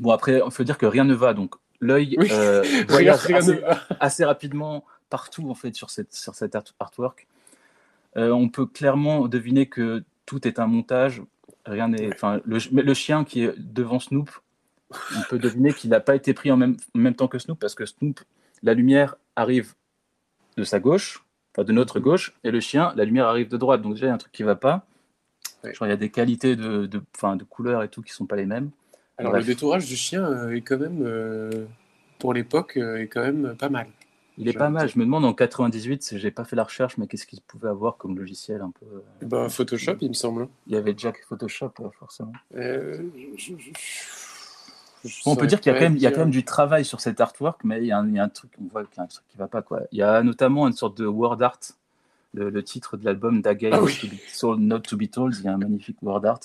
[0.00, 1.32] bon après, il faut dire que rien ne va.
[1.34, 2.28] Donc l'œil Oui.
[2.32, 3.60] euh, voyage assez,
[4.00, 7.26] assez rapidement partout en fait sur cette sur cet art- artwork.
[8.18, 11.22] Euh, on peut clairement deviner que tout est un montage.
[11.64, 12.12] Rien n'est.
[12.12, 14.30] Enfin, le chien qui est devant Snoop,
[14.90, 17.58] on peut deviner qu'il n'a pas été pris en même, en même temps que Snoop
[17.58, 18.20] parce que Snoop,
[18.62, 19.72] la lumière arrive
[20.58, 23.82] de sa gauche, enfin de notre gauche, et le chien, la lumière arrive de droite.
[23.82, 24.86] Donc déjà, il y a un truc qui va pas.
[25.64, 25.72] Ouais.
[25.74, 28.26] Genre, il y a des qualités de, de, enfin, de couleurs et tout qui sont
[28.26, 28.70] pas les mêmes.
[29.18, 29.46] Alors, Bref.
[29.46, 31.66] le détourage du chien euh, est quand même, euh,
[32.18, 33.86] pour l'époque, euh, est quand même pas mal.
[34.38, 34.88] Il est pas mal.
[34.88, 37.68] Je me demande en 98, si j'ai pas fait la recherche, mais qu'est-ce qu'il pouvait
[37.68, 38.86] avoir comme logiciel un peu.
[39.26, 40.48] Bah, Photoshop, il me semble.
[40.66, 42.32] Il y avait déjà Photoshop, forcément.
[42.56, 43.02] Euh,
[43.36, 43.72] je- je- je- je Bon,
[45.26, 46.16] on peut dire qu'il y a quand même, il y a dire.
[46.16, 48.24] quand même du travail sur cet artwork, mais il y a un, il y a
[48.24, 49.80] un truc, on voit qu'il y a un truc qui va pas quoi.
[49.92, 51.58] Il y a notamment une sorte de word art,
[52.34, 53.96] le, le titre de l'album Da Game Ah oui.
[54.00, 55.34] to be Sold, Not to be Told.
[55.38, 56.40] Il y a un magnifique word art.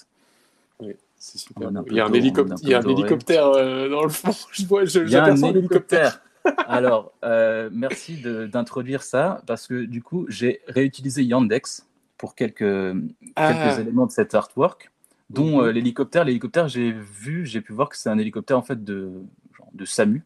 [0.79, 1.69] Oui, c'est super.
[1.87, 4.31] Il y a un, il y a hélicoptère euh, dans le fond.
[4.51, 6.21] Je vois, je, Il y a un hélicoptère.
[6.67, 11.85] Alors, euh, merci d'introduire ça parce que du coup, j'ai réutilisé Yandex
[12.17, 12.95] pour quelques,
[13.35, 13.53] Ah.
[13.53, 14.89] quelques éléments de cet artwork,
[15.29, 15.67] dont Mhm.
[15.67, 16.23] euh, l'hélicoptère.
[16.25, 19.11] L'hélicoptère, j'ai vu, j'ai pu voir que c'est un hélicoptère en fait de,
[19.57, 20.23] genre, de SAMU,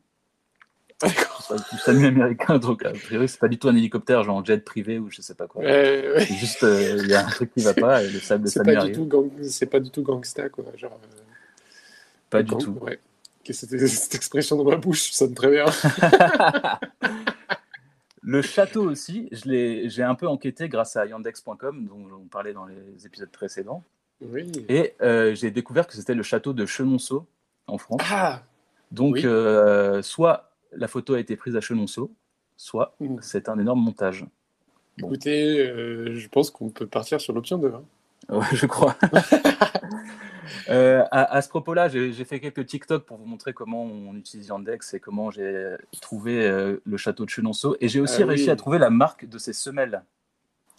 [1.04, 2.58] du SAMU américain.
[2.60, 5.34] Donc, a priori, c'est pas du tout un hélicoptère, genre jet privé ou je sais
[5.36, 5.64] pas quoi.
[5.64, 6.26] Ouais, ouais.
[6.26, 8.48] C'est juste, euh, il y a un truc qui va pas et le, SAM, le
[8.48, 8.96] C'est SAMU pas, du arrive.
[8.96, 9.30] tout gang...
[9.44, 10.66] c'est pas du tout gangsta, quoi.
[10.76, 11.22] Genre, euh,
[12.30, 12.78] Pas du gang- tout.
[12.82, 13.00] Ouais.
[13.44, 15.66] Que cette expression dans ma bouche, ça sonne très bien.
[18.24, 23.04] Le château aussi, j'ai un peu enquêté grâce à yandex.com, dont on parlait dans les
[23.06, 23.84] épisodes précédents.
[24.22, 24.52] Oui.
[24.70, 27.26] Et euh, j'ai découvert que c'était le château de Chenonceau
[27.68, 28.02] en France.
[28.12, 28.42] Ah
[28.92, 29.22] Donc, oui.
[29.26, 32.12] euh, soit la photo a été prise à Chenonceau,
[32.58, 33.18] soit Mm.
[33.22, 34.26] c'est un énorme montage.
[35.00, 35.08] Bon.
[35.08, 37.74] Écoutez, euh, je pense qu'on peut partir sur l'option 2.
[37.74, 37.84] hein.
[38.30, 38.96] Ouais, je crois.
[40.70, 44.48] Euh, à, à ce propos-là, j'ai fait quelques TikTok pour vous montrer comment on utilise
[44.48, 47.78] Yandex et comment j'ai trouvé euh, le château de Chenonceau.
[47.80, 48.50] Et j'ai aussi Ah réussi oui.
[48.50, 50.04] à trouver la marque de ces semelles.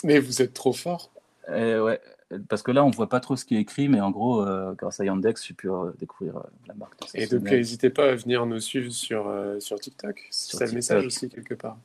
[0.04, 1.10] Mais vous êtes trop fort.
[1.48, 2.00] Euh, ouais,
[2.48, 4.72] parce que là, on voit pas trop ce qui est écrit, mais en gros, euh,
[4.74, 8.10] grâce à Yandex, j'ai pu euh, découvrir euh, la marque de Et donc, n'hésitez pas
[8.10, 10.28] à venir nous suivre sur, sur TikTok.
[10.30, 11.78] C'est le message aussi, quelque part.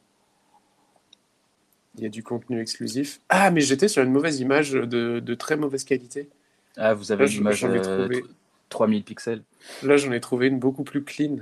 [1.98, 3.22] Il y a du contenu exclusif.
[3.30, 6.30] Ah, mais j'étais sur une mauvaise image de, de très mauvaise qualité.
[6.78, 8.24] Ah, vous avez ai euh, trouvé.
[8.70, 9.44] 3000 pixels.
[9.82, 11.38] Là, j'en ai trouvé une beaucoup plus clean.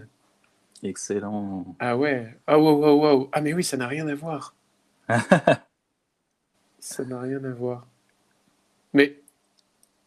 [0.81, 1.75] Excellent.
[1.79, 2.37] Ah ouais.
[2.47, 3.29] Ah wow, wow, wow.
[3.33, 4.55] Ah mais oui, ça n'a rien à voir.
[6.79, 7.85] ça n'a rien à voir.
[8.95, 9.21] Mais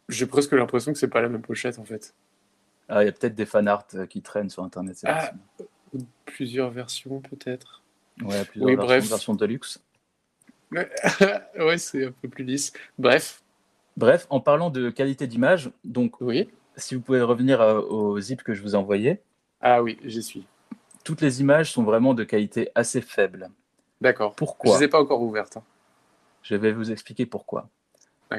[0.08, 2.14] j'ai presque l'impression que c'est pas la même pochette en fait.
[2.88, 4.96] Ah, il y a peut-être des fanarts euh, qui traînent sur Internet.
[5.04, 5.30] Ah.
[6.24, 7.82] Plusieurs versions peut-être.
[8.22, 9.08] Ouais, plusieurs Oui, versions, bref.
[9.08, 9.80] versions deluxe.
[10.72, 12.72] ouais, c'est un peu plus lisse.
[12.98, 13.42] Bref,
[13.96, 16.48] Bref, en parlant de qualité d'image, donc oui.
[16.76, 19.20] si vous pouvez revenir euh, au zip que je vous ai envoyé,
[19.60, 20.46] Ah oui, j'y suis.
[21.04, 23.50] toutes les images sont vraiment de qualité assez faible.
[24.00, 24.30] D'accord.
[24.32, 25.56] Je Pourquoi les ai pas encore ouvertes.
[25.56, 25.64] hein.
[26.42, 27.68] Je vais vous expliquer pourquoi.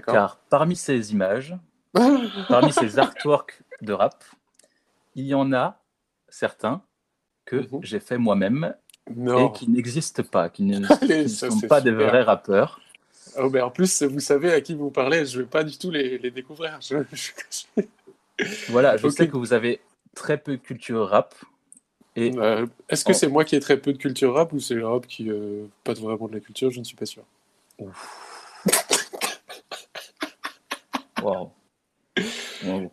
[0.06, 1.56] Car parmi ces images,
[2.50, 4.24] parmi ces artworks de rap,
[5.16, 5.80] il y en a
[6.30, 6.82] certains
[7.46, 7.80] que Mhm.
[7.84, 8.76] j'ai fait moi-même
[9.08, 12.80] et qui n'existent pas, qui ne, Allez, qui ne ça, sont pas des vrais rappeurs.
[13.38, 15.92] Oh, ben, en plus, vous savez à qui vous parlez, je vais pas du tout
[15.92, 16.80] les, les découvrir.
[16.82, 17.82] Je- je-
[18.70, 19.82] Voilà, je sais que vous avez
[20.16, 21.36] très peu de culture rap.
[22.16, 24.74] Et Euh, Est-ce que c'est moi qui ai très peu de culture rap ou c'est
[24.76, 26.72] le rap qui euh, pas vraiment de la culture?
[26.72, 27.24] Je ne suis pas sûr.
[27.80, 27.92] Wow.
[31.24, 31.52] On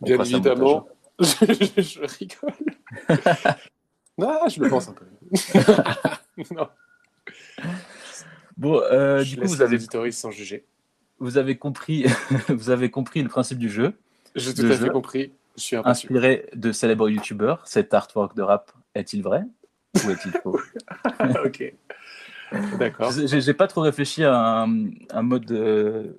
[0.01, 0.87] Bien évidemment,
[1.19, 1.57] montage.
[1.59, 2.53] je, je rigole.
[4.21, 5.05] ah, je le pense un peu.
[6.55, 6.67] non,
[8.57, 9.79] Bon, euh, du coup, vous avez,
[10.11, 10.65] sans juger.
[11.19, 12.05] vous avez compris,
[12.49, 13.93] vous avez compris le principe du jeu.
[14.35, 15.31] J'ai tout à fait compris.
[15.57, 15.75] Je suis.
[15.75, 19.43] Inspiré de célèbres youtubeurs, cet artwork de rap est-il vrai
[19.95, 20.59] ou est-il faux
[21.43, 21.73] ok.
[22.79, 23.11] D'accord.
[23.11, 26.15] J'ai pas trop réfléchi à un, un mode de,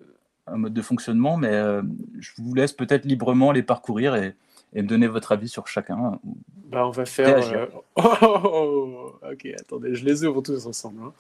[0.53, 1.83] un mode de fonctionnement, mais euh,
[2.19, 4.35] je vous laisse peut-être librement les parcourir et,
[4.75, 6.19] et me donner votre avis sur chacun.
[6.67, 7.39] Bah, on va faire.
[7.55, 9.33] Euh, Oh, oh, oh, oh.
[9.33, 11.03] ok, attendez, je les ouvre tous ensemble.
[11.05, 11.13] hein.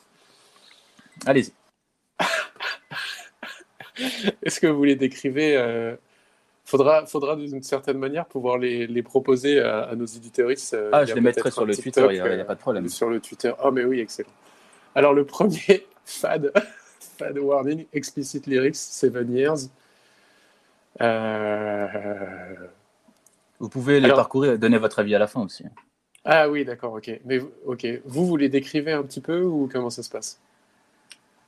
[1.26, 1.52] Allez-y.
[4.42, 5.96] Est-ce que vous les décrivez euh,
[6.64, 10.74] Faudra, faudra d'une certaine manière pouvoir les, les proposer à, à nos éditeuristes.
[10.74, 12.88] euh, Ah, je les mettrai sur le TikTok, Twitter, il n'y a pas de problème.
[12.88, 13.52] Sur le Twitter.
[13.58, 14.28] Ah, mais oui, excellent.
[14.94, 16.52] Alors, le premier, Fad,
[17.18, 19.68] Fad Warning, Explicit Lyrics, Seven Years.
[21.00, 22.54] Euh,
[23.60, 25.64] Vous pouvez les Alors- parcourir donner votre avis à la fin aussi.
[26.24, 27.20] Ah oui, d'accord, ok.
[27.24, 30.38] Mais vous- ok, vous, vous les décrivez un petit peu ou comment ça se passe?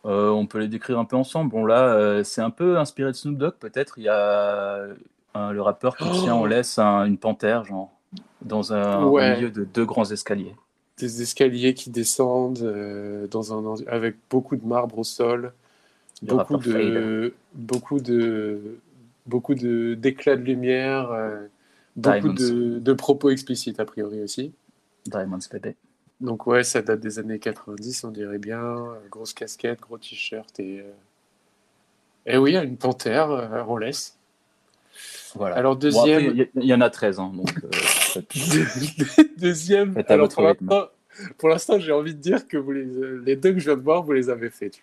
[0.06, 1.50] Euh, on peut les décrire un peu ensemble.
[1.50, 3.98] Bon, là, euh, c'est un peu inspiré de Snoop Dogg, peut-être.
[3.98, 4.87] Il y a
[5.35, 6.46] un- le rappeur qui tient en Oh.
[6.46, 7.90] laisse un- une panthère, genre,
[8.42, 9.33] dans un, Ouais.
[9.33, 10.54] au milieu de deux grands escaliers.
[10.98, 15.52] Des escaliers qui descendent euh, dans un, avec beaucoup de marbre au sol,
[16.22, 18.78] beaucoup de, beaucoup de,
[19.26, 21.46] beaucoup de d'éclats de lumière, euh,
[21.96, 24.52] beaucoup de, de propos explicites a priori aussi.
[25.06, 25.74] Diamonds Baby.
[26.20, 28.62] Donc ouais, ça date des années 90, on dirait bien.
[28.62, 30.92] Euh, Grosse casquette, gros t-shirt et euh,
[32.26, 34.16] et oui, une panthère euh, en laisse.
[35.35, 35.56] Voilà.
[35.56, 38.20] Alors deuxième, il y, en a 13, hein, donc euh,
[39.38, 40.02] deuxième.
[40.09, 40.28] Alors
[41.38, 43.76] pour l'instant, j'ai envie de dire que vous les, euh, les deux que je viens
[43.76, 44.83] de voir, vous les avez fait.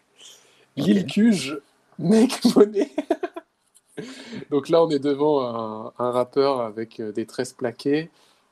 [0.77, 1.05] Lil Ok.
[1.07, 1.59] Cuge,
[1.99, 2.89] Make Money.
[4.51, 8.09] Donc là, on est devant un, un rappeur avec euh, des tresses plaquées,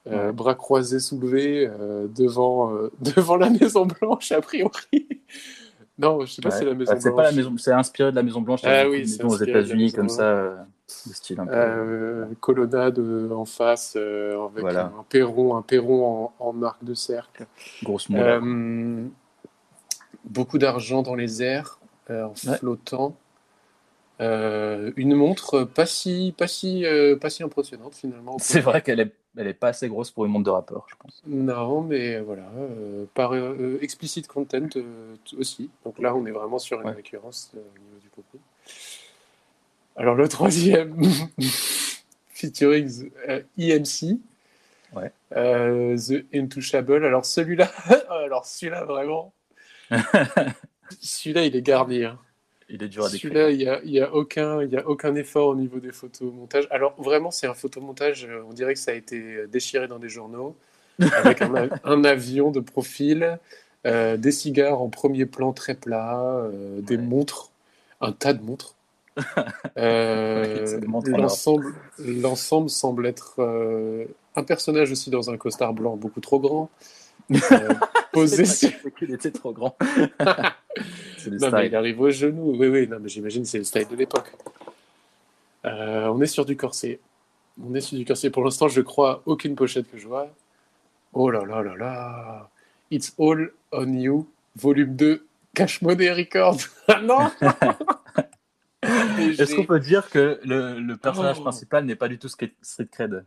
[0.08, 0.32] euh, Ouais.
[0.34, 5.08] bras croisés soulevés euh, devant, euh, devant la Maison Blanche, a priori.
[5.98, 6.64] Non, je sais pas si Ouais.
[6.64, 7.16] c'est la Maison c'est Blanche.
[7.16, 8.62] pas la maison, c'est inspiré de la Maison Blanche.
[8.66, 10.18] Ah oui, c'est aux États-Unis comme Blanche.
[10.18, 10.56] ça, euh,
[11.08, 11.54] de style un peu.
[11.56, 13.00] Euh, colonnade
[13.32, 14.92] en face avec Voilà.
[14.98, 17.46] un perron, un perron en, en arc de cercle.
[17.84, 19.10] grosse moule.
[20.26, 22.58] Beaucoup d'argent dans les airs, en Ouais.
[22.58, 23.15] flottant.
[24.22, 28.38] Euh, une montre pas si, pas si, euh, pas si impressionnante finalement.
[28.39, 30.96] C'est vrai qu'elle est, elle est pas assez grosse pour une montre de rappeur, je
[30.96, 31.22] pense.
[31.28, 35.70] Non, mais voilà, euh, par euh, explicit content euh, aussi.
[35.84, 36.94] Donc là, on est vraiment sur une Ouais.
[36.94, 38.39] récurrence euh, au niveau du propos.
[39.98, 40.96] Alors le troisième,
[42.30, 44.18] featuring euh, EMC,
[44.94, 45.12] Ouais.
[45.36, 47.04] euh, The Intouchable.
[47.04, 47.70] Alors celui-là,
[48.10, 49.34] alors celui-là vraiment,
[51.02, 52.04] celui-là il est garni.
[52.04, 52.19] hein.
[52.67, 53.32] Il est dur à décrire.
[53.32, 56.67] Celui-là, il n'y a, y a, aucun, y a aucun effort au niveau des photomontages.
[56.71, 60.10] Alors, vraiment, c'est un photomontage, euh, on dirait que ça a été déchiré dans des
[60.10, 60.56] journaux,
[61.24, 63.38] avec un, avion de profil,
[63.86, 67.04] euh, des cigares en premier plan très plat, euh, des Ouais.
[67.04, 67.52] montres,
[68.02, 68.74] un tas de montres.
[69.78, 70.80] Euh.
[72.00, 76.69] L'ensemble semble être euh, un personnage aussi dans un costard blanc beaucoup trop grand,
[77.32, 77.74] euh,
[78.14, 78.72] posé sur...
[78.98, 79.76] Qu'il était trop grand.
[79.80, 82.56] le Non, mais il arrive au genou.
[82.58, 84.32] Oui, oui, non, mais j'imagine que c'est le style de l'époque.
[85.66, 87.00] Euh, on est sur du corset.
[87.64, 88.30] On est sur du corset.
[88.30, 90.30] Pour l'instant, je crois aucune pochette que je vois.
[91.14, 92.50] Oh là là là là.
[92.92, 96.68] It's All on You, volume 2, Cash Money Records.
[96.88, 97.32] Ah non
[98.84, 101.42] Est-ce qu'on peut dire que le, le personnage Oh.
[101.42, 103.26] principal n'est pas du tout Street Street Cred?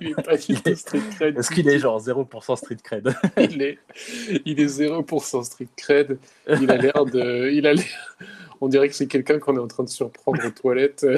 [0.00, 1.38] Il est pas du tout street cred.
[1.38, 3.14] Est-ce qu'il est genre 0% Street Cred?
[3.38, 3.78] Il est,
[4.44, 6.18] il est 0% street cred.
[6.48, 7.72] Il a l'air de, il a
[8.60, 11.06] on dirait que c'est quelqu'un qu'on est en train de surprendre aux toilettes.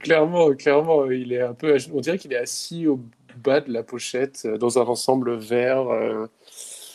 [0.00, 3.00] clairement, clairement, il est un peu, on dirait qu'il est assis au
[3.42, 6.26] bas de la pochette euh, dans un ensemble vert euh,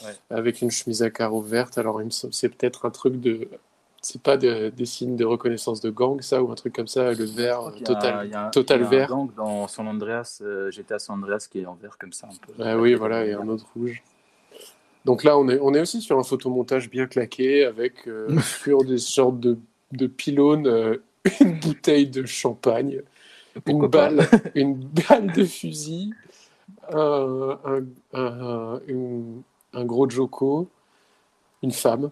[0.01, 0.13] Ouais.
[0.29, 1.77] avec une chemise à carreaux verte.
[1.77, 3.49] Alors, c'est peut-être un truc de,
[4.01, 7.12] c'est pas de- des signes de reconnaissance de gang, ça, ou un truc comme ça,
[7.13, 9.09] le vert a- total, a total il y a un vert?
[9.09, 12.35] gang dans San Andreas, euh, GTA San Andreas qui est en vert comme ça un
[12.45, 12.63] peu.
[12.63, 14.01] Ah oui, voilà, et un autre rouge.
[15.05, 18.83] Donc là, on est, on est aussi sur un photomontage bien claqué avec euh, sur
[18.83, 19.57] des sortes de,
[19.91, 20.97] de pylônes, euh,
[21.41, 23.01] une bouteille de champagne,
[23.55, 26.13] une Pourquoi balle, une balle de fusil,
[26.93, 27.59] un,
[28.13, 28.79] un,
[29.73, 30.67] un, gros joko,
[31.63, 32.09] une femme,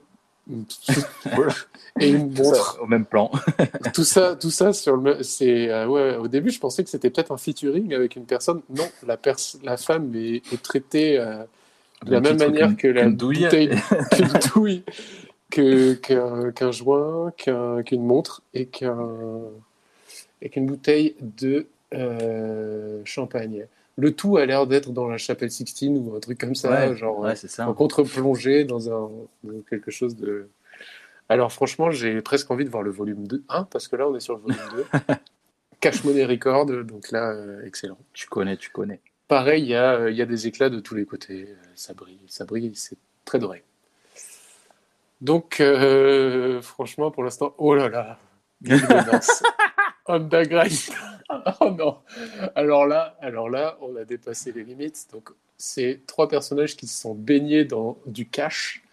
[2.00, 2.80] et une ça montre.
[2.82, 3.32] au même plan.
[3.94, 5.24] Tout ça, tout ça sur le.
[5.24, 6.16] C'est euh, ouais.
[6.18, 8.62] Au début, je pensais que c'était peut-être un featuring avec une personne.
[8.70, 11.44] Non, la pers- la femme est, est traitée euh,
[12.06, 13.48] de la même manière que la douille.
[14.12, 14.84] qu'une douille,
[15.50, 19.10] que qu'un qu'un joint, qu'un- qu'une montre et qu'un
[20.42, 23.66] et qu'une bouteille de euh, champagne.
[23.98, 26.96] Le tout a l'air d'être dans la chapelle Sixtine ou un truc comme ça, Ouais,
[26.96, 27.68] genre ouais, c'est ça.
[27.68, 29.10] en contre-plongée dans un
[29.44, 30.50] dans quelque chose de.
[31.30, 34.16] Alors franchement, j'ai presque envie de voir le volume 2, 1, parce que là on
[34.16, 34.86] est sur le volume 2.
[35.80, 37.98] Cash Money Record, donc là, euh, excellent.
[38.14, 39.00] Tu connais, tu connais.
[39.28, 41.50] Pareil, il y, a, euh, il y a des éclats de tous les côtés.
[41.50, 43.64] Euh, Ça brille, ça brille, c'est très doré.
[45.22, 48.20] Donc, euh, franchement, pour l'instant, oh là là.
[50.08, 50.72] Underground.
[51.62, 51.98] oh non.
[52.56, 55.08] Alors là, alors là, on a dépassé les limites.
[55.12, 58.84] Donc, c'est trois personnages qui se sont baignés dans du cash.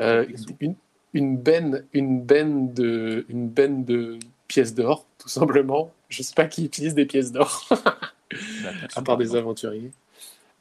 [0.00, 0.26] Euh,
[0.60, 0.74] une,
[1.12, 5.92] une benne, une benne de, une benne de pièces d'or, tout simplement.
[6.08, 7.68] Je sais pas qui utilise des pièces d'or
[8.96, 9.92] à part des aventuriers.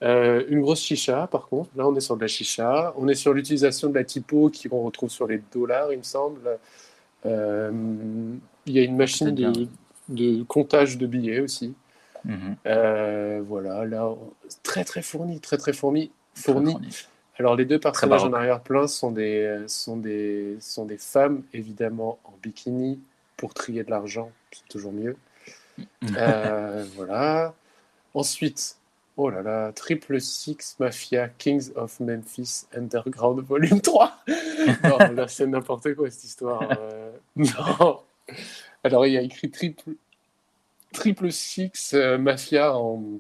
[0.03, 1.69] Euh, une grosse chicha, par contre.
[1.75, 2.93] Là, on est sur de la chicha.
[2.97, 6.03] On est sur l'utilisation de la typo qui qu'on retrouve sur les dollars, il me
[6.03, 6.60] semble.
[7.25, 7.71] Euh,
[8.65, 9.67] il y a une machine de,
[10.10, 11.74] de comptage de billets aussi.
[12.26, 12.56] Mhm.
[12.66, 14.13] Euh, voilà, là,
[14.63, 16.12] très très fourni, très très fourni.
[16.36, 16.72] fourni.
[16.72, 16.89] Fourni.
[17.39, 22.34] Alors, les deux personnages en arrière-plan sont des, sont, des, sont des femmes, évidemment, en
[22.44, 23.00] bikini
[23.38, 24.32] pour trier de l'argent.
[24.52, 25.18] C'est toujours mieux.
[26.16, 27.54] Euh, voilà.
[28.13, 28.78] Ensuite,
[29.18, 34.18] oh là là, Triple Six Mafia Kings of Memphis Underground Volume 3.
[34.84, 36.62] non, là, c'est n'importe quoi cette histoire.
[36.80, 38.00] Euh, non.
[38.84, 39.91] Alors, il y a écrit Triple,
[40.91, 43.19] triple Six euh, Mafia en.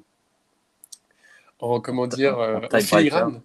[1.59, 3.41] En comment dire En euh, En, filigrane.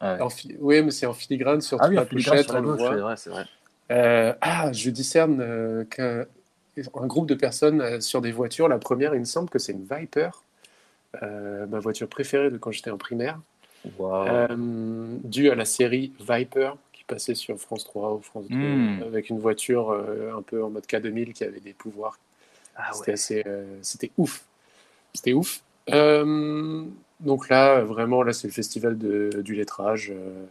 [0.00, 0.22] Ah ouais.
[0.22, 2.68] En fi- Oui, mais c'est en filigrane sur Ah toute oui, la pochette, on le
[2.72, 2.94] voit.
[2.94, 3.44] c'est vrai, c'est vrai.
[3.90, 6.24] Euh, ah, je discerne euh, qu'un
[6.94, 8.66] un groupe de personnes sur des voitures.
[8.66, 10.30] La première, il me semble que c'est une Viper,
[11.20, 13.38] ma voiture préférée de quand j'étais en primaire,
[14.00, 14.46] euh,
[15.24, 16.72] due à la série Viper
[17.14, 19.02] passait sur France 3 ou France 2, Mm.
[19.02, 22.18] avec une voiture euh, un peu en mode K2000 qui avait des pouvoirs.
[22.76, 23.14] Ah C'était ouais.
[23.14, 24.44] assez, euh, c'était ouf.
[25.14, 25.60] C'était ouf.
[25.90, 26.84] Euh,
[27.20, 30.10] donc là, vraiment, là, c'est le festival de, du lettrage.
[30.14, 30.44] Euh,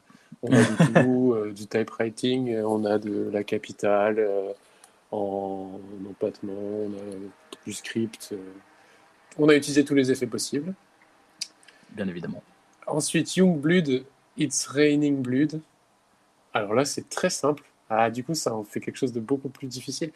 [0.43, 4.23] on a du tout, du typewriting, on a de la capitale
[5.11, 8.33] en, en empattement, on a du script.
[9.37, 10.73] On a utilisé tous les effets possibles.
[11.91, 12.41] Bien évidemment.
[12.87, 14.03] Ensuite, Youngblood,
[14.37, 15.59] It's Raining Blood.
[16.53, 17.63] Alors là, c'est très simple.
[17.89, 20.11] Ah, du coup, ça en fait quelque chose de beaucoup plus difficile.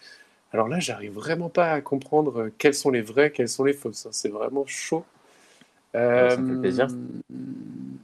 [0.53, 3.73] Alors là, j'arrive vraiment pas à comprendre euh, quels sont les vrais, quels sont les
[3.73, 4.05] fausses.
[4.05, 4.09] hein.
[4.11, 5.03] C'est vraiment chaud.
[5.93, 6.87] Ça fait plaisir.
[6.89, 7.35] Euh,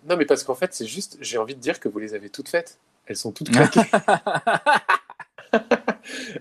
[0.09, 2.29] Non, mais parce qu'en fait, c'est juste, j'ai envie de dire que vous les avez
[2.29, 2.77] toutes faites.
[3.05, 3.81] Elles sont toutes claquées.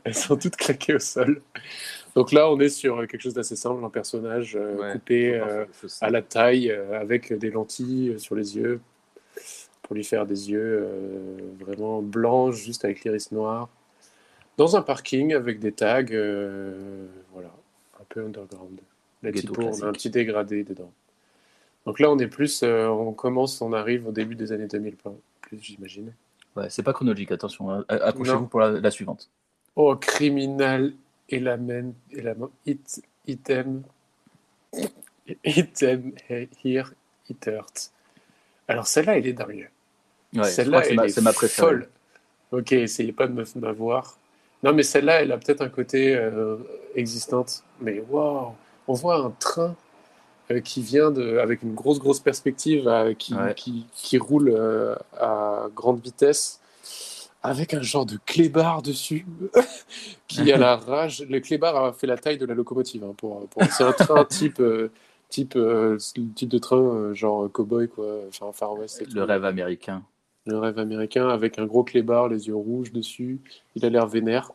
[0.05, 1.43] Elles sont toutes claquées au sol.
[2.15, 5.65] Donc là, on est sur quelque chose d'assez simple, un personnage euh, Ouais, coupé euh,
[6.01, 8.81] à la taille, euh, avec des lentilles euh, sur les yeux,
[9.91, 13.69] pour lui faire des yeux euh, vraiment blancs, juste avec l'iris noir,
[14.57, 17.51] dans un parking avec des tags, euh, voilà,
[18.01, 18.79] un peu underground.
[19.25, 20.93] La Ghetto typo, on a un petit dégradé dedans.
[21.87, 24.95] Donc là, on est plus, euh, on commence, on arrive au début des années 2000,
[24.95, 26.13] pas plus, j'imagine.
[26.55, 27.73] Ouais, c'est pas chronologique, attention.
[27.73, 27.85] hein.
[27.89, 29.29] Accrochez-vous pour la, la suivante.
[29.75, 30.93] Oh, criminal
[31.29, 33.83] element, element, it, item,
[35.45, 36.13] item,
[36.63, 36.93] here,
[37.29, 37.91] it hurt.
[38.69, 39.69] Alors celle-là, elle est dingue.
[40.35, 41.69] Ouais, celle-là, c'est ma, est c'est ma préférée.
[41.69, 41.89] folle.
[42.53, 44.17] Ok, essayez pas de me m'avoir.
[44.63, 46.57] Non, mais celle-là, elle a peut-être un côté euh,
[46.95, 47.65] existante.
[47.81, 48.53] Mais waouh,
[48.89, 49.75] on voit un train
[50.51, 53.55] euh, qui vient de, avec une grosse, grosse perspective, euh, qui, Ouais.
[53.55, 56.61] qui, qui roule euh, à grande vitesse,
[57.43, 59.27] avec un genre de clébard dessus,
[60.29, 61.25] qui a la rage.
[61.29, 63.05] Le clébard a fait la taille de la locomotive.
[63.05, 63.63] hein, pour, pour...
[63.65, 64.63] C'est un train type,
[65.29, 65.97] type, euh,
[66.35, 69.01] type de train euh, genre cowboy, quoi, enfin Far West.
[69.01, 69.27] et Le tout.
[69.27, 70.03] rêve américain.
[70.47, 73.39] Le rêve américain avec un gros clébard, les yeux rouges dessus.
[73.77, 74.53] Il a l'air vénère.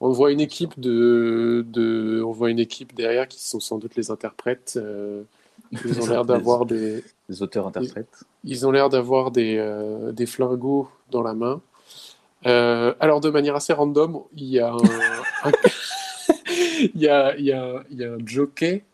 [0.00, 3.96] On voit une équipe de, de, on voit une équipe derrière qui sont sans doute
[3.96, 4.74] les interprètes.
[4.76, 5.22] euh,
[5.72, 8.24] ils ont l'air d'avoir des, Les auteurs-interprètes.
[8.44, 11.60] ils ont l'air d'avoir des, euh, des flingos dans la main.
[12.46, 14.76] Euh, alors de manière assez random, il y a un,
[15.44, 15.52] un-
[16.94, 18.84] il y a, il y a, il y a un jockey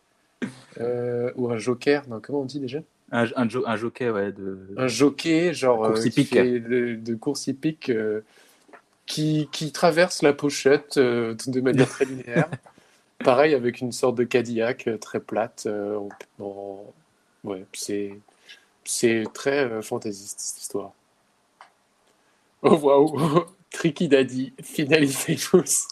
[0.79, 2.03] euh, ou un joker.
[2.07, 2.79] Non, comment on dit déjà?
[3.11, 4.31] Un, un, jo- un jockey, ouais.
[4.31, 4.57] De...
[4.77, 6.33] un jockey, genre Course euh, hippique.
[6.35, 8.21] de, de course hippique, euh,
[9.05, 12.49] qui, qui traverse la pochette euh, de manière très linéaire.
[13.23, 15.67] Pareil avec une sorte de Cadillac très plate.
[16.39, 16.85] en-
[17.43, 18.17] Ouais, c'est
[18.83, 20.91] c'est très euh, fantaisiste cette histoire.
[22.61, 25.87] Oh waouh, Tricky Daddy, Finally Famous.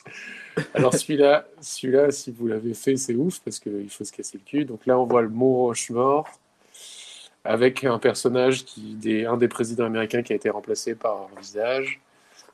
[0.74, 4.44] Alors celui-là, celui-là, si vous l'avez fait, c'est ouf parce qu'il faut se casser le
[4.50, 4.66] cul.
[4.66, 6.28] Donc là, on voit le Mont Rochemort
[7.44, 11.40] avec un personnage qui, des, un des présidents américains qui a été remplacé par un
[11.40, 12.00] visage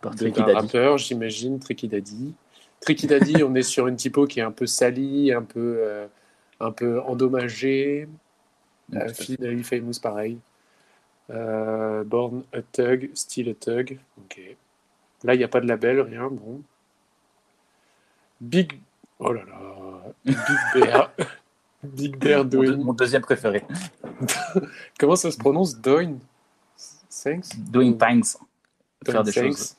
[0.01, 0.39] Par Daddy.
[0.39, 2.33] rappeur, j'imagine, Tricky Daddy.
[2.81, 6.07] Tricky Daddy, on est sur une typo qui est un peu salie, un peu, euh,
[6.59, 8.07] un peu endommagée.
[8.93, 9.37] Euh, fait.
[9.37, 10.37] Finally Famous, pareil.
[11.31, 13.99] Euh, Born a Thug, Still a Thug.
[14.19, 14.39] Ok.
[15.23, 16.29] Là, il n'y a pas de label, rien.
[16.29, 16.61] Bon.
[18.39, 18.79] Big.
[19.17, 20.13] Oh là là.
[20.23, 20.37] Big
[20.75, 21.11] Bear.
[21.85, 22.77] Big Bear doing.
[22.77, 23.63] mon deuxième préféré.
[24.99, 25.75] Comment ça se prononce?
[25.79, 26.17] Doing
[27.23, 28.35] Thanks Doing things.
[29.05, 29.43] Faire des choses.
[29.57, 29.77] thanks.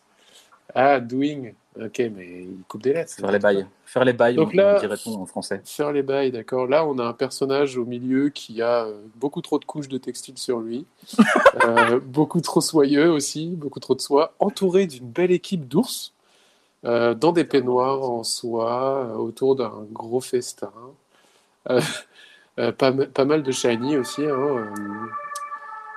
[0.74, 1.52] Ah, doing.
[1.80, 3.12] Ok, mais il coupe des lettres.
[3.14, 3.66] Faire les bails.
[3.84, 5.60] Faire les bails, Donc on, là- on en français.
[5.64, 6.66] Faire les bails, d'accord.
[6.66, 9.98] Là, on a un personnage au milieu qui a euh, beaucoup trop de couches de
[9.98, 10.86] textile sur lui,
[11.64, 16.12] Euh, beaucoup trop soyeux aussi, beaucoup trop de soie, entouré d'une belle équipe d'ours,
[16.84, 20.72] euh, dans des peignoirs en soie, autour d'un gros festin.
[21.70, 21.80] Euh,
[22.58, 24.64] euh, pas, pas mal de shiny aussi, hein, euh,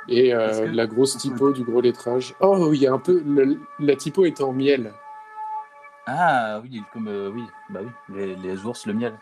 [0.08, 2.34] et euh, que- la grosse typo du gros lettrage.
[2.42, 3.22] Oh, il y a un peu.
[3.26, 4.92] le- la typo est en miel.
[6.08, 9.14] Ah oui, comme euh, oui, bah oui, les, les ours, le miel.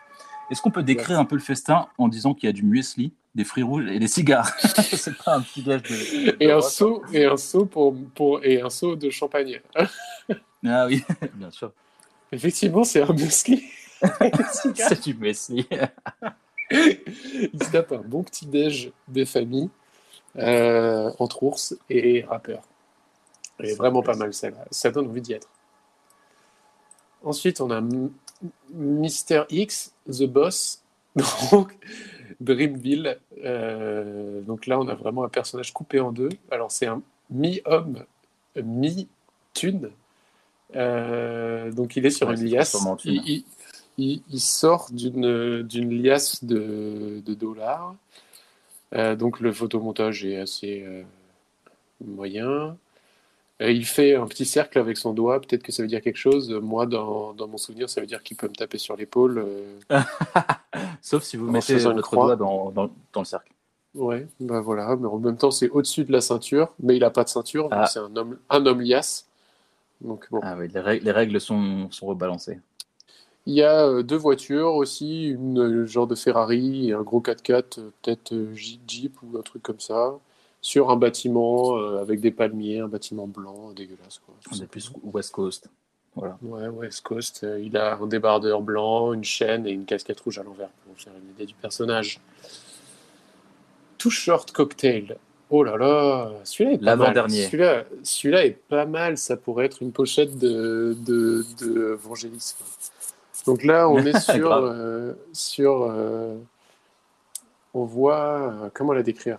[0.50, 3.12] Est-ce qu'on peut décrire un peu le festin en disant qu'il y a du muesli,
[3.34, 4.48] des fruits rouges et des cigares?
[4.60, 5.94] C'est pas un petit gage de.
[6.40, 9.60] Et de un droite, seau, et un seau pour, pour, et un seau de champagne.
[10.66, 11.70] Ah oui, bien sûr.
[12.32, 13.62] Effectivement, c'est un musclé.
[14.74, 15.66] C'est du muesli.
[16.70, 19.70] Il se tape un bon petit déj des familles
[20.36, 22.62] euh, entre ours et rappeurs.
[23.60, 24.64] Et vraiment pas mal celle-là.
[24.70, 25.48] Ça donne envie d'y être.
[27.24, 28.10] Ensuite, on a M-
[28.72, 29.44] Mr.
[29.50, 30.82] X, The Boss,
[31.50, 31.76] donc
[32.40, 33.18] Dreamville.
[33.44, 36.28] Euh, donc là, on a vraiment un personnage coupé en deux.
[36.50, 38.04] Alors, c'est un mi-homme,
[38.56, 39.90] mi-thune.
[40.76, 42.76] Euh, donc, il est sur Ouais, une liasse.
[43.04, 43.44] Il, il-
[43.98, 47.94] il- il sort d'une liasse de, de dollars.
[48.94, 51.02] Euh, donc, le photomontage est assez euh,
[52.04, 52.76] moyen.
[53.60, 55.40] Euh, il fait un petit cercle avec son doigt.
[55.40, 56.50] Peut-être que ça veut dire quelque chose.
[56.62, 59.38] Moi, dans, dans mon souvenir, ça veut dire qu'il peut me taper sur l'épaule.
[59.90, 60.00] euh,
[61.02, 62.26] Sauf si vous mettez votre croix.
[62.26, 63.52] doigt dans, dans, dans le cercle.
[63.94, 67.10] Ouais, bah voilà, mais en même temps c'est au-dessus de la ceinture, mais il a
[67.10, 67.86] pas de ceinture, donc Ah.
[67.86, 69.26] c'est un homme, un homme liasse.
[70.02, 72.60] Donc bon, Ah oui, les règles, les règles sont, sont rebalancées.
[73.48, 77.22] Il y a euh, deux voitures aussi, une euh, genre de Ferrari et un gros
[77.22, 80.18] 4x4, euh, peut-être Jeep ou un truc comme ça.
[80.60, 84.20] sur un bâtiment avec des palmiers, un bâtiment blanc dégueulasse.
[84.26, 85.70] Quoi, On est plus West Coast.
[86.14, 86.36] Voilà.
[86.42, 87.46] Ouais, West Coast.
[87.62, 91.00] il a un débardeur blanc, une chaîne et une casquette rouge à l'envers pour vous
[91.00, 92.20] faire une idée du personnage.
[93.96, 95.16] Too Short Cocktail.
[95.48, 96.98] Oh là là, celui-là est pas mal.
[96.98, 97.44] L'avant-dernier.
[97.44, 99.16] Celui-là, celui-là est pas mal.
[99.16, 102.58] Ça pourrait être une pochette de, de, de Évangélisme.
[103.48, 104.52] Donc là, on est sur.
[104.52, 106.36] Euh, sur euh,
[107.74, 108.52] on voit.
[108.64, 109.38] euh, comment la décrire?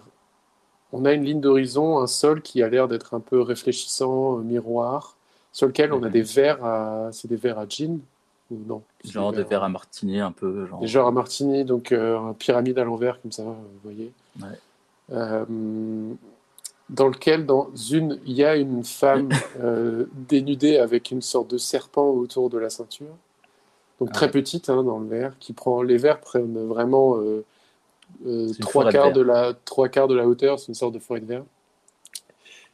[0.91, 5.15] On a une ligne d'horizon, un sol qui a l'air d'être un peu réfléchissant, miroir,
[5.51, 6.11] sur lequel on a Mhm.
[6.11, 7.09] des verres à.
[7.11, 7.99] C'est des verres à gin
[8.51, 8.81] Ou non?
[9.05, 10.65] Genre des verres à martini un peu.
[10.65, 10.79] Genre...
[10.79, 14.11] des genres à martini, donc euh, un pyramide à l'envers, comme ça, vous voyez.
[14.41, 14.57] Ouais.
[16.89, 19.29] Dans lequel, dans une, il y a une femme
[20.27, 23.15] dénudée avec une sorte de serpent autour de la ceinture.
[23.99, 27.43] Donc Ah très petite hein, dans le verre, qui prend les verres prennent vraiment euh,
[28.25, 30.99] euh, trois de quarts de la trois quarts de la hauteur, c'est une sorte de
[30.99, 31.43] forêt de verre,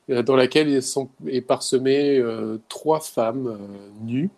[0.09, 3.57] euh, dans laquelle ils sont est parsemé euh, trois femmes
[4.01, 4.29] nues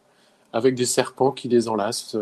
[0.53, 2.17] avec des serpents qui les enlacent.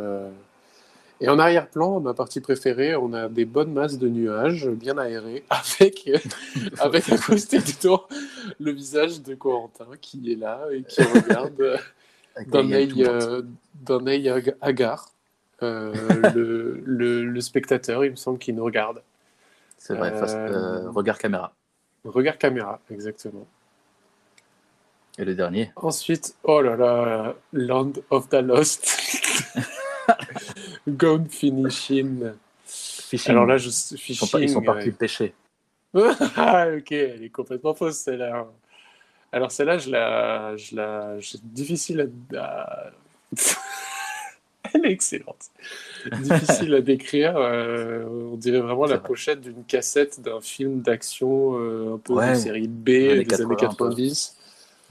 [1.22, 5.46] Et en arrière-plan, ma partie préférée, on a des bonnes masses de nuages bien aérés
[5.50, 6.10] avec,
[6.80, 8.04] avec à côté dedans
[8.60, 11.80] le visage de Corentin qui est là et qui regarde
[12.48, 12.94] d'un œil,
[13.76, 15.12] d'un œil hagard
[15.62, 19.02] le, le, le spectateur, il me semble qu'il nous regarde.
[19.78, 21.54] C'est vrai, face- euh, euh, regard caméra.
[22.04, 23.48] Regard caméra, exactement.
[25.18, 25.72] Et le dernier.
[25.76, 28.86] Ensuite, oh là là, Land of the Lost.
[30.88, 32.34] Gone Finishing.
[32.66, 33.32] Fishing.
[33.32, 34.16] Alors là, je ils fishing.
[34.16, 35.34] sont, pas- ils sont partis pêcher.
[36.36, 38.46] ah, ok, elle est complètement fausse celle-là.
[39.32, 42.92] Alors celle-là, je la, je la, c'est difficile à.
[44.74, 45.46] elle est excellente.
[46.22, 47.36] Difficile à décrire.
[47.38, 49.08] euh, on dirait vraiment la vrai.
[49.08, 52.32] pochette d'une cassette d'un film d'action euh, un peu Ouais.
[52.32, 53.86] de série B Années des années 80, un peu.
[53.86, 54.38] 90.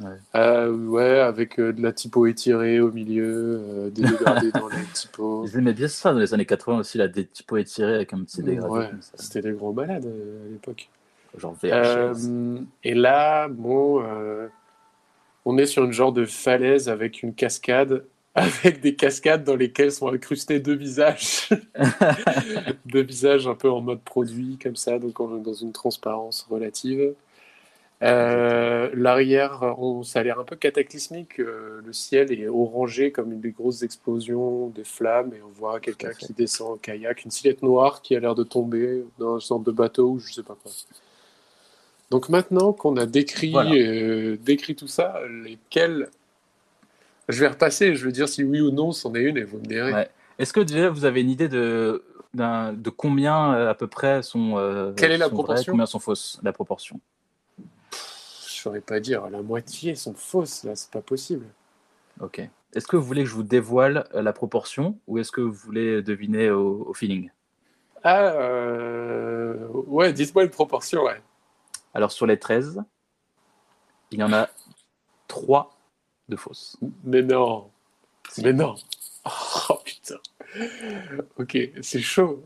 [0.00, 0.10] Ouais.
[0.34, 4.82] Euh, ouais, avec euh, de la typo étirée au milieu, euh, des dégradés dans les
[4.92, 5.46] typos.
[5.54, 8.42] Aimaient bien ça dans les années 80 aussi, là, des typos étirés avec un petit
[8.42, 10.88] dégradé Ouais, c'était des gros malades à l'époque.
[11.36, 11.66] Genre VHS.
[11.72, 14.48] Euh, et là, bon, euh,
[15.44, 18.04] on est sur une genre de falaise avec une cascade,
[18.34, 21.48] avec des cascades dans lesquelles sont incrustés deux visages.
[22.86, 26.46] deux visages un peu en mode produit, comme ça, donc on est dans une transparence
[26.50, 27.14] relative.
[28.02, 31.40] Euh, L'arrière, ça a l'air un peu cataclysmique.
[31.40, 35.80] euh, le ciel est orangé comme une des grosses explosions, des flammes, et on voit
[35.80, 39.40] quelqu'un qui descend en kayak, une silhouette noire qui a l'air de tomber dans une
[39.40, 40.72] sorte de bateau ou je sais pas quoi.
[42.10, 43.72] Donc maintenant qu'on a décrit, Voilà.
[43.74, 46.08] euh, décrit tout ça, lesquels
[47.28, 49.58] Je vais repasser, je veux dire si oui ou non c'en est une et vous
[49.58, 49.92] me direz.
[49.92, 50.08] Ouais.
[50.38, 54.58] Est-ce que déjà vous avez une idée de, de combien euh, à peu près sont.
[54.58, 57.00] euh, Quelle est la vraies, proportion Combien sont fausses La proportion?
[57.90, 61.46] Je saurais pas dire, la moitié sont fausses, là, c'est pas possible.
[62.20, 62.40] Ok.
[62.74, 65.52] Est-ce que vous voulez que je vous dévoile euh, la proportion ou est-ce que vous
[65.52, 67.30] voulez deviner au, au feeling?
[68.02, 69.66] Ah, euh...
[69.86, 71.20] ouais, dites-moi une proportion, ouais.
[71.94, 72.82] Alors sur les 13,
[74.10, 74.48] il y en a
[75.28, 75.76] 3
[76.28, 76.76] de fausses.
[77.04, 77.70] Mais non,
[78.38, 78.74] mais non.
[79.70, 80.16] Oh putain.
[81.38, 82.44] Ok, c'est chaud.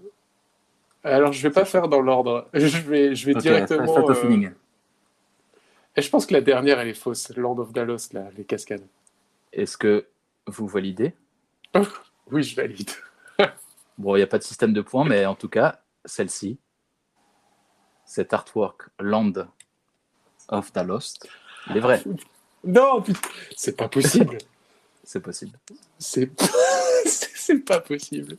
[1.03, 2.49] Alors je vais pas faire dans l'ordre.
[2.55, 4.09] Je vais, je vais directement.
[4.09, 4.51] euh.
[5.96, 7.30] Et je pense que la dernière elle est fausse.
[7.36, 8.86] Land of Dalos, là, les cascades.
[9.53, 10.07] Est-ce que
[10.46, 11.14] vous validez?
[12.30, 12.90] Oui, je valide.
[13.96, 16.59] Bon, il n'y a pas de système de points, mais en tout cas, celle-ci,
[18.09, 19.35] cet artwork Land
[20.49, 21.29] of the Lost,
[21.69, 22.03] il est vrai,
[22.65, 23.05] Non,
[23.55, 24.39] c'est pas possible.
[25.05, 25.59] c'est possible.
[25.99, 26.31] c'est
[27.07, 28.37] c'est pas possible.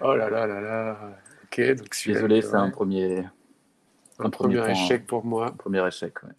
[0.00, 0.98] Oh là là là là.
[1.44, 2.42] Ok, donc celui-là, Désolé, ouais.
[2.42, 3.18] c'est un premier,
[4.18, 4.84] un un premier, premier point.
[4.84, 5.46] échec pour moi.
[5.48, 6.20] un premier échec.
[6.24, 6.30] ouais.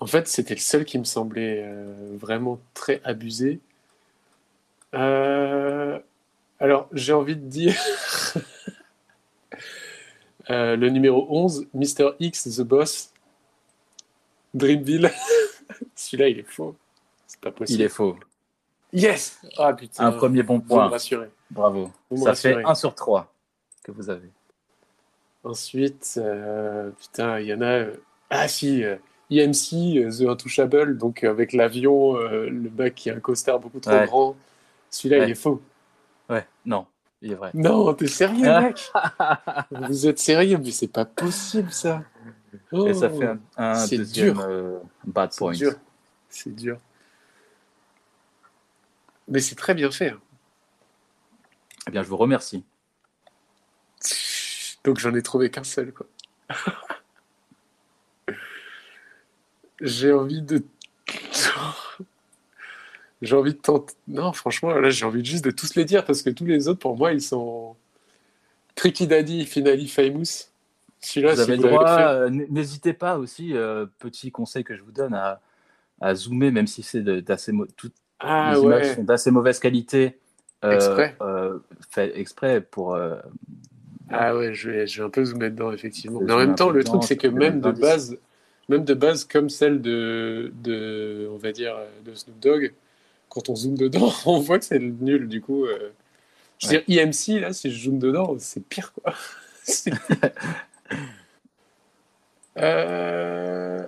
[0.00, 3.60] En fait, c'était le seul qui me semblait euh, vraiment très abusé.
[4.94, 5.98] Euh,
[6.58, 7.76] alors, j'ai envie de dire
[10.50, 12.12] euh, le numéro 11, Mr.
[12.20, 13.12] X, The Boss,
[14.54, 15.10] Dreamville.
[15.94, 16.76] Celui-là, il est faux.
[17.26, 17.80] C'est pas possible.
[17.80, 18.16] Il est faux.
[18.92, 20.06] Yes Ah putain.
[20.06, 20.88] Un premier bon Vous me point.
[20.88, 21.30] rassurez.
[21.50, 21.90] Bravo.
[22.10, 22.70] Vous me Ça fait rassurez.
[22.70, 23.32] 1 sur 3
[23.82, 24.30] que vous avez.
[25.42, 27.64] Ensuite, euh, putain, il y en a.
[27.66, 27.96] euh,
[28.30, 28.96] ah si, euh,
[29.30, 33.80] EMC, euh, The Untouchable, donc avec l'avion, euh, le mec qui a un costard beaucoup
[33.80, 34.06] trop Ouais.
[34.06, 34.36] grand.
[34.90, 35.28] Celui-là, Ouais.
[35.28, 35.60] il est faux.
[36.30, 36.86] Ouais, non,
[37.24, 37.50] il est vrai.
[37.54, 38.92] Non, t'es sérieux, mec?
[39.70, 42.02] Vous êtes sérieux, mais c'est pas possible, ça.
[42.86, 44.40] Et ça Oh, fait un, deuxième dur.
[44.46, 45.52] euh, bad C'est point.
[45.52, 45.72] dur.
[46.28, 46.78] C'est dur.
[49.26, 50.10] Mais c'est très bien fait.
[50.10, 50.20] hein.
[51.88, 52.64] Eh bien, je vous remercie.
[54.84, 56.06] Donc j'en ai trouvé qu'un seul, quoi.
[59.80, 60.62] j'ai envie de.
[63.26, 63.94] J'ai envie de tenter.
[64.08, 66.80] Non, franchement, là, j'ai envie juste de tous les dire parce que tous les autres,
[66.80, 67.76] pour moi, ils sont.
[68.74, 70.48] Tricky Daddy, Finally Famous.
[71.00, 74.90] Celui-là, Vous avez le droit, euh, n'hésitez pas aussi, euh, petit conseil que je vous
[74.90, 75.40] donne, à,
[76.00, 80.18] à zoomer, même si c'est d'assez toutes Ah les images sont d'assez mauvaise qualité.
[80.64, 81.14] euh, Exprès.
[81.90, 82.98] fait exprès pour.
[84.10, 86.20] Ah ouais, je vais, je vais un peu zoomer dedans, effectivement.
[86.22, 88.18] Mais en même temps, le dedans, truc, c'est que même de base,
[88.68, 92.72] même de base, comme celle de, de, on va dire, de Snoop Dogg,
[93.34, 95.28] quand on zoome dedans, on voit que c'est nul.
[95.28, 95.90] Du coup, euh,
[96.58, 96.84] je veux Ouais.
[96.86, 99.12] dire, IMC, là, si je zoome dedans, c'est pire, quoi.
[99.84, 99.98] Pire.
[102.56, 103.86] Euh,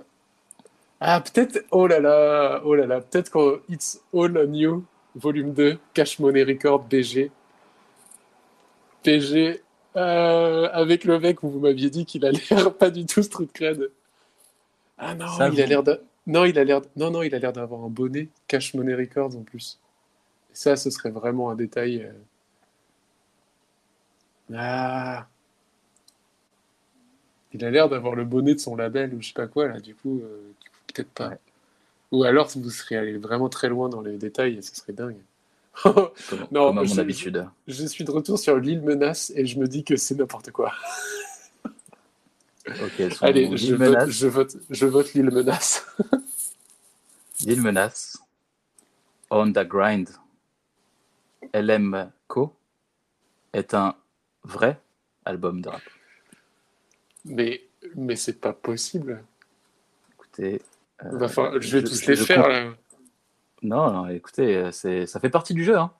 [0.99, 4.83] Ah, peut-être, oh là là, oh là là, peut-être quand It's All on You,
[5.15, 7.29] volume 2, Cash Money Record, BG.
[9.05, 9.61] BG,
[9.95, 13.47] euh, avec le mec où vous m'aviez dit qu'il a l'air pas du tout street
[13.53, 13.89] cred.
[14.97, 17.39] Ah non, Ça, il a l'air d'un- non, il a l'air non non, il a
[17.39, 19.79] l'air d'avoir un bonnet Cash Money Records en plus.
[20.53, 22.03] Ça, ce serait vraiment un détail.
[22.03, 22.11] euh.
[24.53, 25.27] Ah.
[27.53, 29.79] Il a l'air d'avoir le bonnet de son label ou je sais pas quoi là.
[29.79, 31.29] Du coup, euh, du coup, peut-être pas.
[31.29, 31.37] Ouais.
[32.11, 35.17] Ou alors vous seriez allé vraiment très loin dans les détails et ce serait dingue.
[35.83, 35.93] comme,
[36.51, 37.45] Non, comme à je- mon habitude.
[37.67, 40.73] Je suis de retour sur l'île menace et je me dis que c'est n'importe quoi.
[43.21, 45.85] Allez, je vote, je vote, je vote l'île menace.
[47.45, 48.17] Lille menace,
[49.29, 50.09] On the Grind,
[51.53, 52.53] LM Co
[53.53, 53.95] est un
[54.43, 54.79] vrai
[55.25, 55.81] album de rap.
[57.25, 57.61] Mais,
[57.95, 59.23] mais c'est pas possible.
[60.13, 60.61] Écoutez,
[61.03, 61.27] euh,
[61.61, 62.73] je vais je- tous je- les faire compte- là.
[63.61, 65.77] non, non, écoutez, euh, ça fait partie du jeu.
[65.77, 65.91] Hein.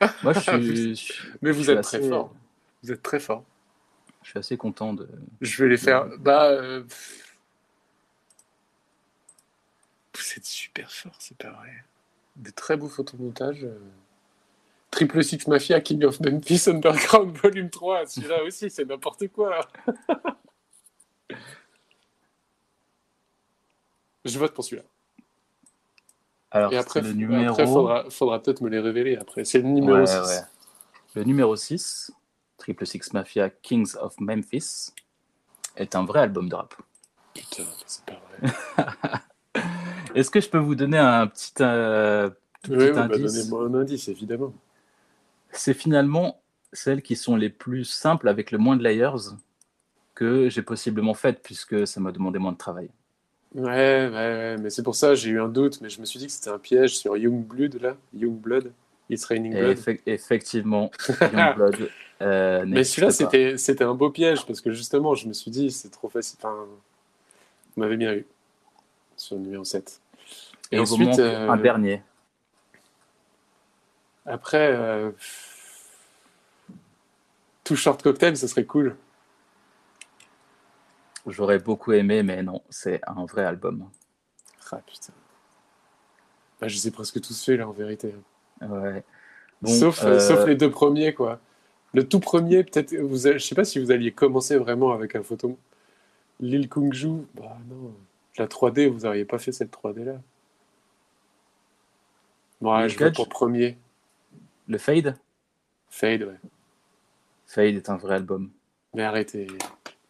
[0.22, 1.12] Moi, je suis,
[1.42, 2.34] Mais vous êtes assez- très fort.
[2.82, 3.44] Vous êtes très fort.
[4.26, 5.08] Je suis assez content de.
[5.40, 6.06] Je vais les faire.
[6.18, 6.46] Bah.
[6.50, 7.36] euh, pff.
[10.16, 11.84] Vous êtes super fort, c'est pas vrai.
[12.34, 13.62] Des très beaux photomontages.
[13.62, 13.78] euh.
[14.90, 18.06] Triple Six Mafia, King of Memphis Underground Volume 3.
[18.06, 19.60] Celui-là aussi, c'est n'importe quoi.
[24.24, 24.82] Je vote pour celui-là.
[26.50, 27.52] Alors, Et après, le numéro.
[27.52, 29.44] après faudra, faudra peut-être me les révéler après.
[29.44, 30.16] C'est le numéro Ouais, 6.
[30.16, 30.40] ouais.
[31.14, 32.10] Le numéro 6,
[32.66, 34.90] Triple Six Mafia Kings of Memphis,
[35.76, 36.74] est un vrai album de rap.
[37.32, 39.20] Putain, c'est pas vrai.
[40.16, 42.28] Est-ce que je peux vous donner un petit, euh,
[42.64, 43.18] tout Oui, petit oui, bah, indice?
[43.18, 44.52] donnez-moi un indice, évidemment.
[45.52, 46.40] C'est finalement
[46.72, 49.36] celles qui sont les plus simples avec le moins de layers
[50.16, 52.90] que j'ai possiblement faites, puisque ça m'a demandé moins de travail.
[53.54, 56.18] Ouais, ouais, ouais, mais c'est pour ça j'ai eu un doute, mais je me suis
[56.18, 57.96] dit que c'était un piège sur Youngblood, là.
[58.12, 58.72] Youngblood,
[59.08, 59.78] It's Raining Blood.
[59.78, 60.90] effe- effectivement,
[61.32, 61.90] Youngblood.
[62.22, 65.70] euh, Mais celui-là, c'était, c'était un beau piège, parce que justement, je me suis dit,
[65.70, 66.38] c'est trop facile.
[66.40, 68.26] Enfin, vous m'avez bien eu
[69.16, 70.00] sur le numéro 7.
[70.72, 72.02] Et ensuite, euh, un dernier.
[74.24, 75.12] après, euh,
[77.62, 78.96] Too Short Cocktail, ça serait cool.
[81.28, 83.88] J'aurais beaucoup aimé, mais non, c'est un vrai album.
[84.72, 85.12] Ah putain.
[86.60, 88.14] Bah, je les ai presque tous faits, là, en vérité.
[88.60, 89.02] Ouais.
[89.62, 91.40] Bon, sauf, euh, sauf les deux premiers, quoi.
[91.94, 95.22] Le tout premier, peut-être, vous je sais pas si vous alliez commencer vraiment avec un
[95.22, 95.58] photo.
[96.40, 97.94] Lil Kungju, bah non.
[98.38, 100.20] La 3D, vous n'auriez pas fait cette 3D-là.
[102.60, 103.78] Bon, ouais, Lil je pour premier.
[104.68, 105.16] Le Fade?
[105.88, 106.38] Fade, ouais.
[107.46, 108.50] Fade est un vrai album.
[108.94, 109.46] Mais arrêtez.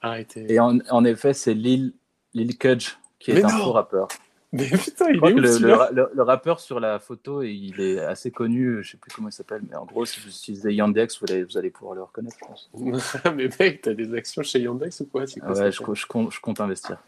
[0.01, 0.53] Arrêtez.
[0.53, 1.93] Et en, en effet, c'est Lil,
[2.35, 4.09] Lil Kudge qui est Mais un non faux rappeur.
[4.57, 6.61] Mais putain, Je il crois est que où le, le, celui-là ra- le- le rappeur
[6.61, 9.85] sur la photo, il est assez connu, je sais plus comment il s'appelle, mais en
[9.85, 12.71] gros, si vous utilisez Yandex, vous allez, vous allez pouvoir le reconnaître, je pense.
[13.37, 16.07] Mais mec, t'as des actions chez Yandex ou quoi C'est Ah ouais, je, co- je
[16.07, 16.99] compte, je compte investir.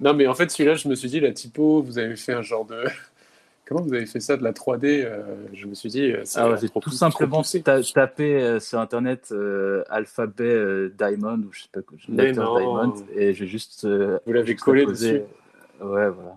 [0.00, 2.42] Non, mais en fait, celui-là, je me suis dit, la typo, vous avez fait un
[2.42, 2.84] genre de.
[3.66, 5.22] Comment vous avez fait ça de la 3D euh,
[5.52, 9.30] Je me suis dit, euh, a Ah ouais, tout simplement ta- tapé euh, sur internet
[9.32, 11.98] euh, alphabet Diamond ou je sais pas quoi.
[12.08, 13.84] Diamond et j'ai juste.
[13.86, 15.22] Vous l'avez collé dessus.
[15.80, 16.36] Ouais, voilà.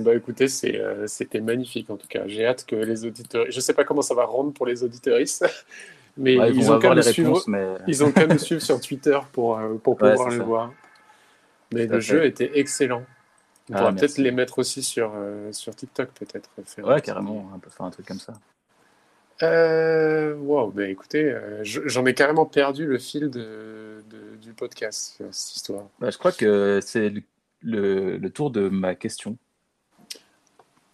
[0.00, 2.22] Ben, écoutez, c'est, euh, c'était magnifique en tout cas.
[2.26, 3.46] J'ai hâte que les auditeurs.
[3.48, 5.44] Je sais pas comment ça va rendre pour les auditeuristes,
[6.16, 7.28] mais Ouais, ils, ont les suivre.
[7.30, 10.42] réponses, mais Ils ont qu'à me suivre sur Twitter pour, euh, pour pouvoir le ça.
[10.44, 10.72] voir.
[11.72, 12.06] Mais Tout le fait.
[12.06, 13.04] jeu était excellent.
[13.70, 14.06] On Ah, pourra merci.
[14.06, 16.48] peut-être les mettre aussi sur, euh, sur TikTok, peut-être.
[16.64, 18.32] faire ouais, carrément, on peut faire un truc comme ça.
[19.42, 24.52] Euh, wow, bah écoutez, euh, je- j'en ai carrément perdu le fil de, de- du
[24.52, 25.84] podcast, cette histoire.
[26.00, 27.22] Bah, je crois que c'est le,
[27.62, 29.36] le- le tour de ma question.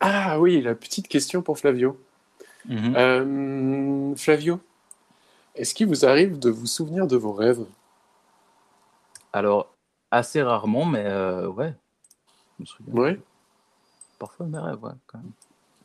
[0.06, 1.98] Ah oui, la petite question pour Flavio.
[2.66, 2.94] Mhm.
[2.94, 4.60] Euh, Flavio,
[5.54, 7.64] est-ce qu'il vous arrive de vous souvenir de vos rêves?
[9.32, 9.74] Alors,
[10.10, 11.72] assez rarement, mais euh, ouais.
[12.58, 12.94] Je me souviens.
[12.94, 13.20] Ouais.
[14.18, 15.30] parfois mes rêves, ouais, quand même.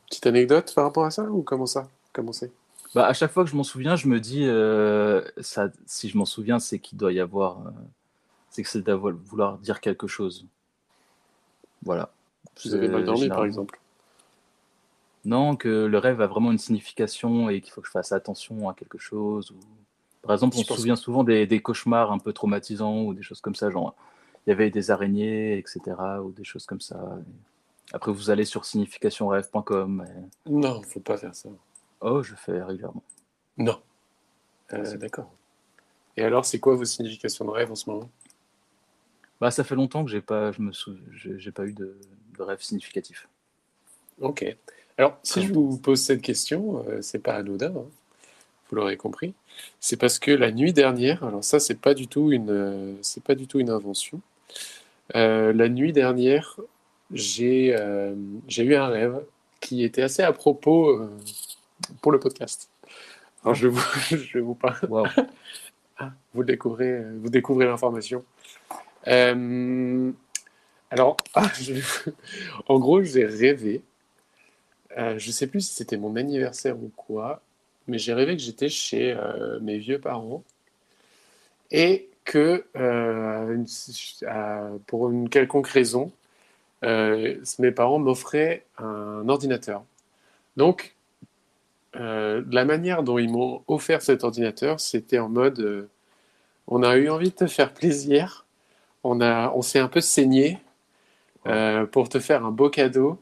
[0.06, 2.52] Petite anecdote par rapport à ça ou comment ça Comment c'est?
[2.94, 6.18] Bah, à chaque fois que je m'en souviens, je me dis, euh, ça, si je
[6.18, 7.72] m'en souviens, c'est qu'il doit y avoir,
[8.50, 10.46] c'est que c'est d'avoir vouloir dire quelque chose.
[11.82, 12.12] Voilà.
[12.62, 13.80] Vous avez mal dormi par exemple
[15.24, 18.68] Non, que le rêve a vraiment une signification et qu'il faut que je fasse attention
[18.68, 19.50] à quelque chose.
[19.50, 19.56] Ou...
[20.22, 23.22] Par exemple, on Je se souvient souvent des, des cauchemars un peu traumatisants ou des
[23.22, 23.94] choses comme ça, genre
[24.46, 25.80] il y avait des araignées, etc.
[26.24, 27.18] ou des choses comme ça.
[27.92, 30.06] Après, vous allez sur significationrêve.com.
[30.46, 31.50] et- Non, faut pas faire ça.
[32.00, 33.02] Oh, je fais régulièrement.
[33.58, 33.78] Non.
[34.72, 34.96] Euh, Merci.
[34.98, 35.30] D'accord.
[36.16, 38.10] Et alors, c'est quoi vos significations de rêve en ce moment?
[39.40, 40.96] Bah, ça fait longtemps que j'ai pas, je me sou...
[41.12, 41.98] j'ai pas eu de,
[42.38, 43.28] de rêve significatif.
[44.20, 44.56] Ok.
[45.00, 47.86] Alors, si je vous pose cette question, euh, c'est pas anodin, hein,
[48.68, 49.32] vous l'aurez compris.
[49.80, 53.22] C'est parce que la nuit dernière, alors ça, c'est pas du tout une, euh, c'est
[53.24, 54.20] pas du tout une invention.
[55.16, 56.60] Euh, la nuit dernière,
[57.14, 58.14] j'ai euh,
[58.46, 59.22] j'ai eu un rêve
[59.60, 61.08] qui était assez à propos
[62.02, 62.68] pour le podcast.
[63.42, 64.86] Alors, je vais vous, je vous parler.
[64.86, 65.06] Waouh.
[65.96, 68.22] Ah, vous découvrez, vous découvrez l'information.
[70.90, 72.10] Alors, ah, je-
[72.68, 73.80] en gros, j'ai rêvé.
[74.98, 77.42] Euh, je sais plus si c'était mon anniversaire ou quoi,
[77.88, 80.44] mais j'ai rêvé que j'étais chez euh, mes vieux parents
[81.70, 83.66] et que, euh, une-
[84.86, 86.12] pour une quelconque raison,
[86.84, 89.84] euh, mes parents m'offraient un ordinateur.
[90.56, 90.94] Donc,
[91.94, 95.88] la manière dont ils m'ont offert cet ordinateur, c'était en mode
[96.68, 98.46] on a eu envie de te faire plaisir,
[99.04, 100.58] on, a, on s'est un peu saigné
[101.92, 103.18] pour te faire un beau cadeau.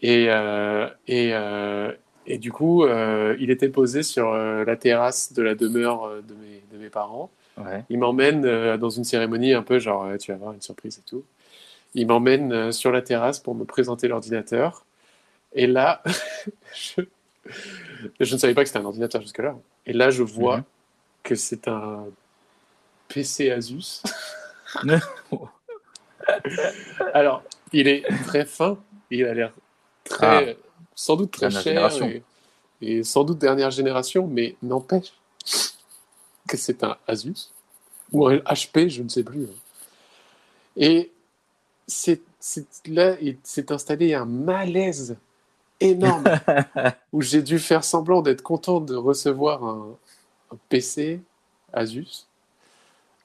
[0.00, 1.92] Et, euh, et, euh,
[2.26, 6.62] et du coup, euh, il était posé sur la terrasse de la demeure de mes,
[6.72, 7.30] de mes parents.
[7.56, 7.84] Ouais.
[7.88, 11.24] Il m'emmène dans une cérémonie un peu genre tu vas voir une surprise et tout.
[11.94, 14.84] Il m'emmène sur la terrasse pour me présenter l'ordinateur.
[15.52, 16.02] Et là,
[16.74, 17.02] je...
[18.18, 19.56] je ne savais pas que c'était un ordinateur jusque-là.
[19.86, 20.64] Et là, je vois Mhm.
[21.22, 22.06] que c'est un
[23.08, 24.02] PC Asus.
[27.14, 28.76] Alors, il est très fin,
[29.10, 29.52] il a l'air
[30.04, 30.56] très,
[30.94, 32.22] sans doute très cher et,
[32.80, 35.12] et sans doute dernière génération, mais n'empêche
[36.48, 37.50] que c'est un Asus
[38.12, 39.46] ou un HP, je ne sais plus.
[40.76, 41.12] Et
[41.86, 42.22] c'est
[42.86, 45.16] là, il s'est installé un malaise
[45.80, 46.24] énorme
[47.12, 49.96] où j'ai dû faire semblant d'être content de recevoir un,
[50.52, 51.20] un PC
[51.72, 52.26] Asus,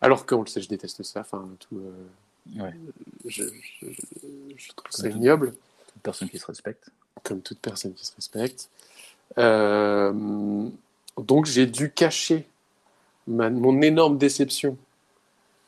[0.02, 1.22] alors qu'on le sait, je déteste ça.
[1.22, 2.74] Enfin, tout, euh, Ouais.
[3.26, 5.54] je, je- je- je trouve ça ignoble,
[6.00, 6.89] Toute personne qui se respecte.
[7.24, 8.70] comme toute personne qui se respecte.
[9.38, 10.70] Euh,
[11.18, 12.47] donc j'ai dû cacher
[13.28, 14.78] mon énorme déception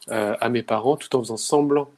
[0.09, 1.89] euh, à mes parents tout en faisant semblant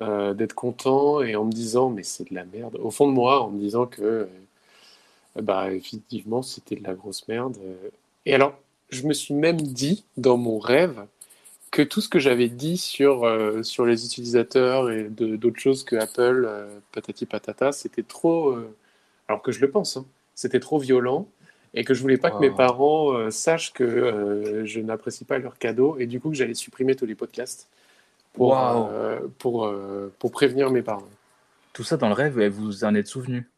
[0.00, 2.76] euh, d'être content et en me disant mais c'est de la merde.
[2.82, 4.28] Au fond de moi, en me disant que
[5.36, 7.56] bah, effectivement c'était de la grosse merde.
[8.26, 8.54] Et alors,
[8.88, 11.06] je me suis même dit dans mon rêve
[11.70, 15.96] que tout ce que j'avais dit sur, euh, sur les utilisateurs et d'autres choses que
[15.96, 18.74] Apple, euh, patati patata, c'était trop, euh,
[19.28, 20.04] alors que je le pense, hein,
[20.34, 21.28] c'était trop violent
[21.72, 25.58] et que je voulais pas que mes parents euh, sachent que je n'apprécie pas leurs
[25.58, 27.68] cadeaux et du coup que j'allais supprimer tous les podcasts
[28.32, 28.88] pour, Wow.
[29.38, 29.72] pour,
[30.18, 31.08] pour prévenir mes parents.
[31.72, 33.48] Tout ça dans le rêve, vous en êtes souvenu?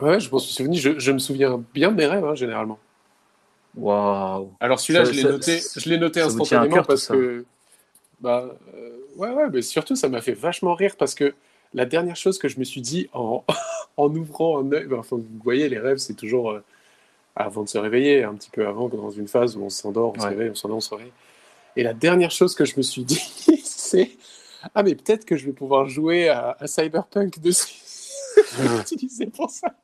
[0.00, 2.78] Ouais, je m'en suis souvenu, je, je me souviens bien de mes rêves, hein, généralement.
[3.76, 4.52] Waouh.
[4.60, 7.44] Alors celui-là, je l'ai noté, je l'ai instantanément cœur, parce que,
[8.20, 11.34] bah, euh, ouais, ouais, mais surtout ça m'a fait vachement rire parce que
[11.72, 13.44] la dernière chose que je me suis dit en,
[13.96, 16.64] en ouvrant un œil, enfin, vous voyez, les rêves, c'est toujours euh,
[17.36, 20.20] avant de se réveiller, un petit peu avant, dans une phase où on s'endort, on
[20.20, 21.12] se réveille, on s'endort, on se réveille.
[21.76, 23.22] Et la dernière chose que je me suis dit,
[23.64, 24.10] c'est
[24.74, 27.80] ah mais peut-être que je vais pouvoir jouer à, à Cyberpunk dessus,
[28.36, 29.74] je vais l'utiliser pour ça.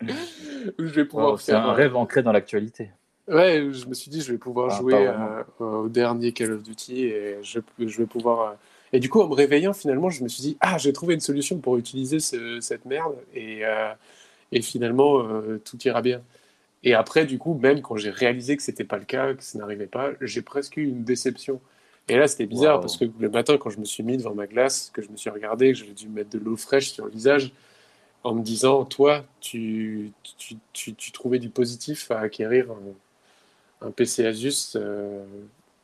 [0.78, 2.90] Je vais pouvoir C'est faire un rêve ancré dans l'actualité.
[3.28, 5.06] Ouais, je me suis dit, je vais pouvoir Ah, jouer vraiment.
[5.06, 8.40] euh, au dernier Call of Duty et je, je vais pouvoir.
[8.52, 8.54] euh,
[8.92, 11.20] Et du coup, en me réveillant, finalement, je me suis dit, ah, j'ai trouvé une
[11.20, 13.92] solution pour utiliser ce- cette merde et, euh,
[14.52, 16.22] et finalement, euh, tout ira bien.
[16.84, 19.58] Et après, du coup, même quand j'ai réalisé que c'était pas le cas, que ça
[19.58, 21.60] n'arrivait pas, j'ai presque eu une déception.
[22.08, 22.82] Et là, c'était bizarre Wow.
[22.82, 25.16] parce que le matin, quand je me suis mis devant ma glace, que je me
[25.18, 27.52] suis regardé, que j'ai dû mettre de l'eau fraîche sur le visage,
[28.24, 32.66] en me disant, toi, tu, tu, tu, tu trouvais du positif à acquérir
[33.80, 34.76] un PC Asus.
[34.76, 35.24] euh,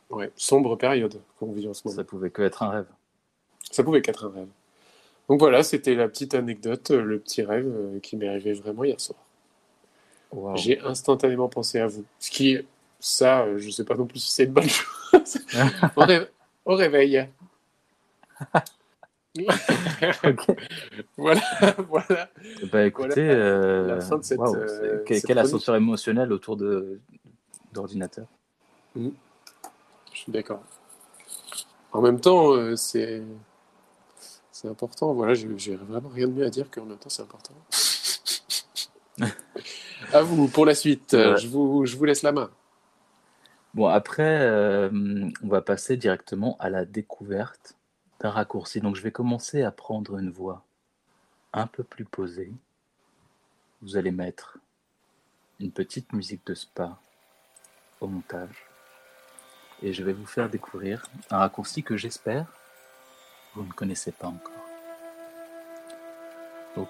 [0.09, 1.95] ouais, sombre période qu'on vit en ce moment.
[1.97, 2.85] Ça pouvait que être un rêve.
[3.71, 4.47] Ça pouvait qu'être un rêve.
[5.29, 8.99] Donc voilà, c'était la petite anecdote, le petit rêve euh, qui m'est arrivé vraiment hier
[8.99, 9.19] soir.
[10.55, 12.03] J'ai instantanément pensé à vous.
[12.19, 12.57] Ce qui,
[12.99, 15.37] ça, euh, je sais pas non plus si c'est une bonne chose.
[15.95, 16.27] au, ré-
[16.65, 17.27] au réveil.
[21.17, 21.41] voilà,
[21.89, 22.29] voilà.
[22.71, 25.53] Bah écoutez, Voilà euh, la fin de cette, waouh, euh, c'est- que- cette quelle chronique.
[25.53, 26.99] ascenseur émotionnel autour de
[27.77, 28.27] d'ordinateur.
[28.95, 29.11] Je
[30.13, 30.63] suis d'accord.
[31.91, 33.23] En même temps, euh, c'est
[34.51, 35.13] c'est important.
[35.13, 37.53] Voilà, j'ai vraiment rien de mieux à dire qu'en même temps, c'est important.
[40.13, 41.11] à vous pour la suite.
[41.11, 42.49] Je vous je vous laisse la main.
[43.73, 44.89] Bon, après, euh,
[45.43, 47.75] on va passer directement à la découverte
[48.19, 48.81] d'un raccourci.
[48.81, 50.65] Donc, je vais commencer à prendre une voix
[51.53, 52.51] un peu plus posée.
[53.83, 54.57] Vous allez mettre
[55.59, 56.99] une petite musique de spa
[58.05, 58.65] montage.
[59.81, 62.45] Et je vais vous faire découvrir un raccourci que j'espère
[63.55, 64.51] vous ne connaissez pas encore.
[66.75, 66.89] Donc,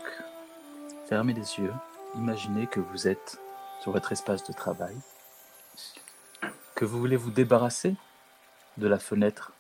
[1.08, 1.74] fermez les yeux.
[2.16, 3.40] Imaginez que vous êtes
[3.82, 4.98] sur votre espace de travail
[6.76, 7.96] que vous voulez vous débarrasser
[8.78, 9.52] de la fenêtre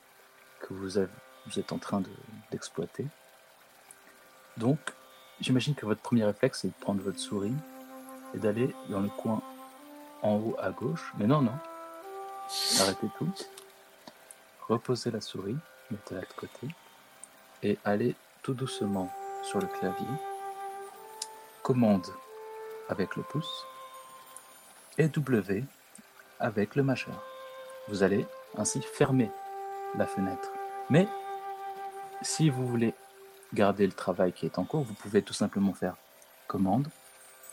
[0.59, 2.09] que vous, êtes en train de-
[2.51, 3.07] d'exploiter.
[4.57, 4.77] Donc,
[5.41, 7.55] j'imagine que votre premier réflexe, c'est de prendre votre souris
[8.35, 9.41] et d'aller dans le coin
[10.21, 11.13] en haut à gauche.
[11.17, 11.57] Mais non, non.
[12.79, 13.31] Arrêtez tout.
[14.67, 15.57] Reposez la souris,
[15.91, 16.67] mettez-la de côté
[17.63, 19.11] et allez tout doucement
[19.43, 20.07] sur le clavier.
[21.63, 22.07] Commande
[22.89, 23.65] avec le pouce
[24.97, 25.63] et W
[26.39, 27.23] avec le majeur.
[27.87, 28.25] Vous allez
[28.57, 29.31] ainsi fermer
[29.95, 30.49] la fenêtre.
[30.89, 31.07] Mais
[32.21, 32.93] si vous voulez
[33.53, 35.95] garder le travail qui est en cours, vous pouvez tout simplement faire
[36.47, 36.87] commande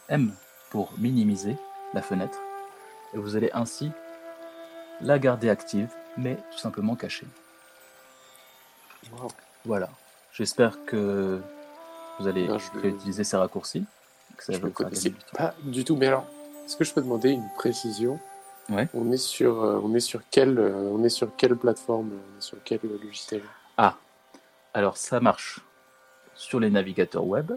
[0.09, 0.35] M
[0.71, 1.57] pour minimiser
[1.93, 2.41] la fenêtre
[3.15, 3.91] et vous allez ainsi
[5.01, 7.27] la garder active mais tout simplement cachée.
[9.65, 9.89] Voilà.
[10.33, 11.41] J'espère que
[12.19, 13.85] vous allez Non, je utiliser ces raccourcis.
[14.37, 15.97] que ça Je ne connaissais pas du tout.
[15.97, 16.27] Mais alors,
[16.65, 18.19] est-ce que je peux demander une précision?
[18.71, 18.89] Ouais.
[18.95, 22.39] On est sur euh, on est sur quelle euh, on est sur quelle plateforme On
[22.39, 23.43] est sur quel logiciel?
[23.77, 23.97] Ah,
[24.73, 25.61] alors ça marche
[26.35, 27.53] sur les navigateurs web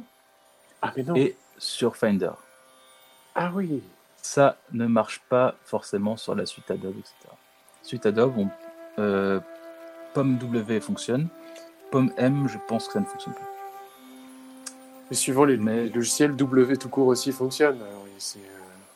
[0.81, 1.15] Ah mais non.
[1.15, 2.31] et sur Finder.
[3.35, 3.81] Ah oui.
[4.21, 7.13] Ça ne marche pas forcément sur la suite Adobe, etc.
[7.83, 8.49] Suite Adobe, on,
[8.99, 9.39] euh,
[10.13, 11.27] Pomme W fonctionne.
[11.91, 13.39] Pomme M, je pense que ça ne fonctionne pas.
[15.09, 17.77] Mais suivant les, Mais- les logiciels, W tout court aussi fonctionne.
[17.77, 18.41] Alors, c'est euh,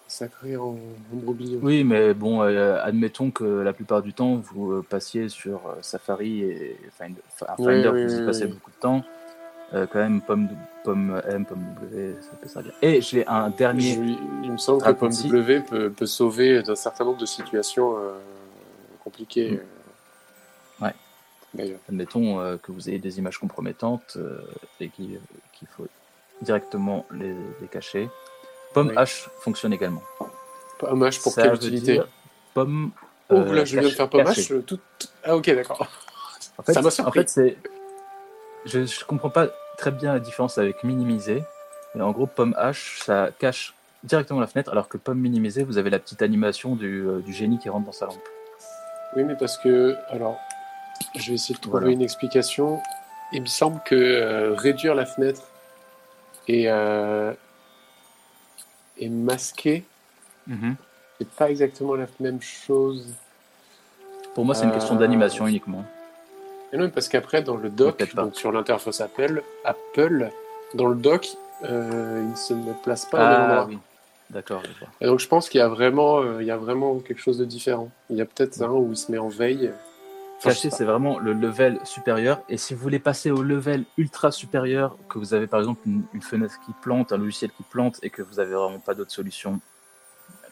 [0.07, 0.75] sacré en
[1.13, 1.59] embrouillon.
[1.61, 6.41] Oui, mais bon, euh, admettons que la plupart du temps, vous euh, passiez sur Safari
[6.41, 7.21] et Finder.
[7.39, 8.51] Enfin, Oui, Finder, oui, vous y oui, passez oui.
[8.51, 9.03] beaucoup de temps.
[9.73, 10.49] Euh, quand même, Pomme,
[10.83, 12.73] pomme M, Pomme W, ça peut servir.
[12.81, 13.93] Et j'ai un dernier.
[13.95, 14.01] Je-
[14.43, 15.11] il me semble que Pomme.
[15.11, 18.11] W peut, peut sauver d'un certain nombre de situations euh,
[19.03, 19.51] compliquées.
[19.51, 19.55] Mm.
[20.83, 20.93] euh, Ouais.
[21.53, 21.79] D'ailleurs.
[21.87, 24.41] Admettons euh, que vous ayez des images compromettantes euh,
[24.79, 25.19] et qu'il
[25.53, 25.87] qu'il faut
[26.41, 28.09] directement les, les cacher.
[28.73, 28.95] Pomme Oui.
[28.95, 30.01] H fonctionne également.
[30.79, 32.01] Pomme H pour Ça quelle utilité
[32.53, 32.91] Pomme.
[33.29, 34.21] Oh, euh, là, je viens de faire Pomme.
[34.23, 34.51] H.
[34.51, 35.87] euh, Tout, tout- Ah, ok, d'accord.
[36.57, 37.19] En fait, Ça m'a en surpris.
[37.21, 37.57] fait, c'est.
[38.65, 39.47] Je ne comprends pas
[39.77, 41.43] très bien la différence avec minimiser.
[41.95, 45.77] Mais en gros, Pomme H, ça cache directement la fenêtre, alors que Pomme minimisée, vous
[45.77, 48.17] avez la petite animation du, euh, du génie qui rentre dans sa lampe.
[49.15, 49.95] Oui, mais parce que.
[50.09, 50.37] Alors,
[51.15, 51.93] je vais essayer de trouver Voilà.
[51.93, 52.79] une explication.
[53.33, 55.41] Il me semble que euh, réduire la fenêtre
[56.47, 57.33] et, euh,
[58.97, 59.83] et masquer,
[61.17, 63.13] c'est pas exactement la même chose.
[64.35, 65.85] Pour moi, c'est une question d'animation uniquement.
[66.73, 68.23] Non, parce qu'après, dans le dock, pas.
[68.23, 70.29] donc sur l'interface Apple, Apple,
[70.73, 71.27] dans le dock,
[71.63, 72.53] euh, il ne se
[72.83, 73.77] place pas même Ah oui,
[74.29, 74.63] d'accord.
[75.01, 77.37] Et donc je pense qu'il y a vraiment, euh, il y a vraiment quelque chose
[77.37, 77.91] de différent.
[78.09, 79.71] Il y a peut-être un où il se met en veille.
[80.37, 82.41] Enfin, Caché, c'est vraiment le level supérieur.
[82.49, 86.03] Et si vous voulez passer au level ultra supérieur, que vous avez par exemple une,
[86.13, 89.11] une fenêtre qui plante, un logiciel qui plante, et que vous avez vraiment pas d'autre
[89.11, 89.59] solution,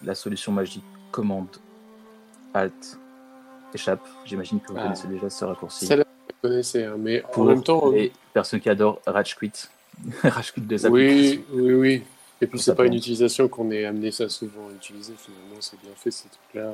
[0.03, 1.57] la solution magique, commande,
[2.53, 2.99] alt,
[3.73, 4.01] échappe.
[4.25, 4.83] J'imagine que vous Ah.
[4.83, 5.85] connaissez déjà ce raccourci.
[5.85, 9.51] Celle-là, je connaissais, hein, mais Pour en même temps, les personnes qui adorent Rage Quit.
[10.23, 12.03] Rage Quit des oui, oui, oui.
[12.41, 15.57] Et puis c'est pas une utilisation qu'on est amené ça souvent à utiliser finalement.
[15.59, 16.71] C'est bien fait ces trucs-là.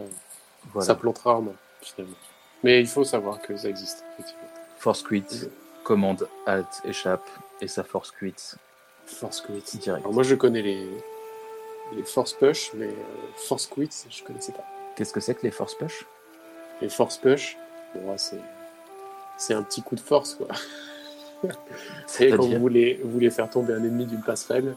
[0.72, 0.86] Voilà.
[0.86, 2.16] Ça plante rarement finalement.
[2.64, 4.48] Mais il faut savoir que ça existe effectivement.
[4.78, 5.24] Force Quit,
[5.84, 7.28] commande, alt, échappe,
[7.62, 8.36] et ça force quit
[9.08, 9.78] Force quit.
[9.80, 10.02] direct.
[10.04, 10.88] Alors moi je connais les
[11.96, 12.94] les force push, mais euh,
[13.36, 14.64] force quit je connaissais pas.
[14.96, 16.06] Qu'est-ce que c'est que les force push?
[16.82, 17.58] Les force push,
[17.96, 18.16] bon,
[19.38, 20.48] c'est un petit coup de force quoi.
[22.08, 24.76] C'est quand vous voulez, vous voulez faire tomber un ennemi d'une passerelle,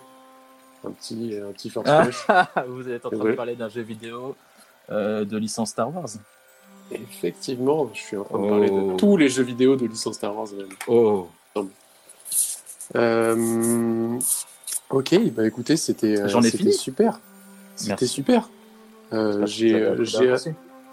[0.85, 2.27] un petit, un petit force Ah, push.
[2.69, 4.37] Vous êtes en train de parler d'un jeu vidéo
[4.91, 6.09] euh, de licence Star Wars.
[6.91, 8.93] Effectivement, je suis en train de parler Oh.
[8.93, 10.69] de tous les jeux vidéo de licence Star Wars même.
[10.89, 11.29] Oh
[12.97, 14.19] Euh,
[14.91, 16.73] ok, bah écoutez, c'était J'en ai fini.
[16.73, 17.21] super.
[17.77, 18.49] C'était super.
[19.13, 19.75] Euh, j'ai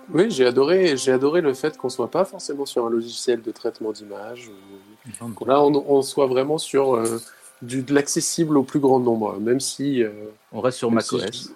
[0.10, 3.42] Euh, oui, j'ai adoré j'ai adoré le fait qu'on soit pas forcément sur un logiciel
[3.42, 7.22] de traitement d'image ou Là, on, on soit vraiment sur euh,
[7.62, 10.04] du, de l'accessible au plus grand nombre, même si.
[10.04, 10.10] euh,
[10.52, 11.52] On reste sur si macOS.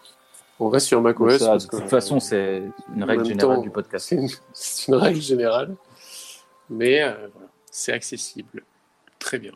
[0.60, 1.40] on reste sur macOS.
[1.40, 2.62] De toute façon, c'est
[2.96, 4.14] une règle générale temps, du podcast.
[4.54, 5.76] C'est une, règle générale.
[6.70, 8.64] Mais euh, voilà, c'est accessible.
[9.18, 9.52] Très bien.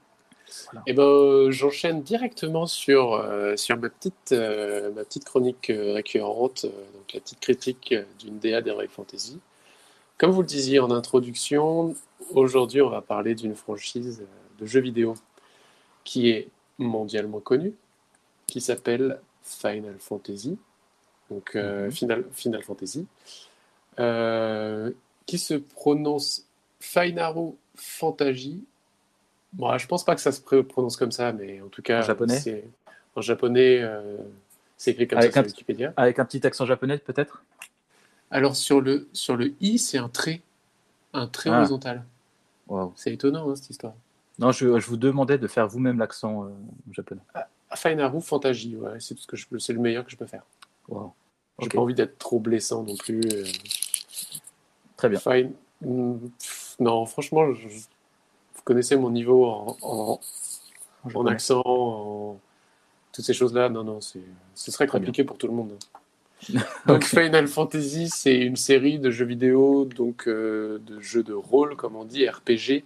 [0.66, 0.84] Voilà.
[0.88, 5.94] Et ben, euh, j'enchaîne directement sur, euh, sur ma, petite, euh, ma petite chronique euh,
[5.94, 6.70] récurrente, euh,
[7.14, 9.39] la petite critique euh, d'une DA d'Heroic Fantasy.
[10.18, 11.95] Comme vous le disiez en introduction,
[12.32, 15.16] aujourd'hui on va parler d'une franchise euh, de jeux vidéo
[16.03, 17.74] qui est mondialement connue,
[18.47, 20.57] qui s'appelle Final Fantasy.
[21.30, 21.91] Donc euh, Mhm.
[21.91, 23.07] Final, Final Fantasy.
[23.99, 24.91] euh,
[25.26, 26.45] qui se prononce
[26.80, 28.64] Finaru Fantasy.
[29.53, 31.99] Bon, je pense pas que ça se pr- prononce comme ça, mais en tout cas,
[31.99, 32.66] En japonais c'est-
[33.16, 34.18] en japonais, euh,
[34.84, 35.94] c'est écrit comme Avec ça un sur Wikipédia.
[35.96, 37.42] Avec un petit accent japonais, peut-être?
[38.32, 40.42] Alors sur le, sur le i, c'est un trait,
[41.14, 41.60] un trait Ah.
[41.60, 42.04] horizontal.
[42.68, 42.92] Waouh.
[42.96, 43.94] C'est étonnant hein, cette histoire.
[44.40, 46.50] Non, je, je vous demandais de faire vous-même l'accent euh,
[46.92, 47.22] japonais.
[47.76, 50.26] Finaru Fantasy, ouais, c'est tout ce que je peux, c'est le meilleur que je peux
[50.26, 50.44] faire.
[50.90, 51.14] Waouh.
[51.62, 53.22] J'ai pas envie d'être trop blessant non plus.
[53.32, 53.46] euh.
[54.98, 55.20] Très bien.
[55.20, 55.54] Fine.
[55.82, 56.16] Mm,
[56.80, 60.20] Non, franchement, je- vous connaissez mon niveau en,
[61.14, 62.40] en, accent, en
[63.14, 63.70] toutes ces choses-là.
[63.70, 64.20] Non, non, ce
[64.55, 65.74] serait compliqué pour tout le monde.
[66.88, 71.78] Donc Final Fantasy, c'est une série de jeux vidéo, donc euh, de jeux de rôle,
[71.78, 72.84] comme on dit, RPG,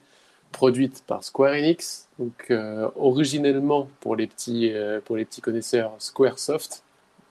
[0.52, 2.08] produite par Square Enix.
[2.20, 6.84] Donc euh, originellement pour les petits, euh, pour les petits connaisseurs, Squaresoft.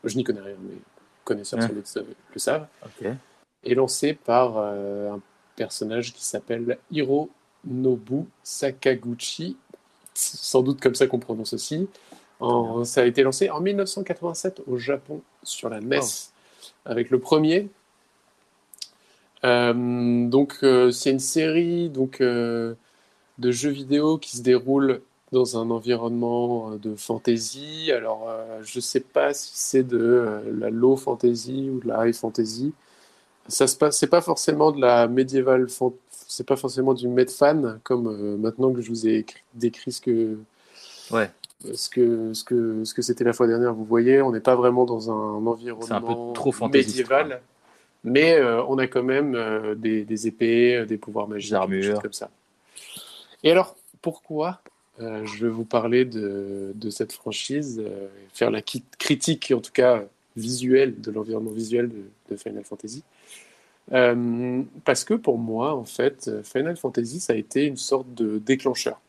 [0.02, 0.74] Je n'y connais rien, mais
[1.22, 1.68] connaisseurs Ouais.
[1.72, 3.06] le savent Ok.
[3.64, 5.20] est lancé par euh, un
[5.54, 9.56] personnage qui s'appelle Hironobu Sakaguchi,
[10.14, 11.88] sans doute comme ça qu'on prononce aussi.
[12.40, 16.00] En- ça a été lancé en 1987 au Japon sur la NES,
[16.84, 17.68] avec le premier.
[19.44, 22.74] Euh, donc euh, c'est une série donc euh,
[23.38, 27.90] de jeux vidéo qui se déroule dans un environnement de fantasy.
[27.92, 28.28] Alors
[28.62, 32.72] je sais pas si c'est de la low fantasy ou de la high fantasy
[33.48, 37.76] ça se passe, c'est pas forcément de la médiévale, fan- c'est pas forcément du medfan
[37.84, 40.36] comme maintenant que je vous ai écrit- décrit ce que
[41.12, 41.30] Ouais.
[41.64, 43.74] Ce que ce que ce que c'était la fois dernière.
[43.74, 47.40] Vous voyez, on n'est pas vraiment dans un environnement un peu trop médiéval,
[48.04, 51.56] mais euh, on a quand même euh, des, des épées, euh, des pouvoirs magiques, Des
[51.56, 51.82] armures.
[51.82, 52.30] des choses comme ça.
[53.42, 54.60] Et alors, pourquoi
[55.00, 57.82] euh, je vais vous parler de, de cette franchise,
[58.32, 60.04] faire la critique, en tout cas
[60.36, 63.02] visuelle, de l'environnement visuel de, de Final Fantasy
[63.90, 69.00] Parce que pour moi, en fait, Final Fantasy, ça a été une sorte de déclencheur.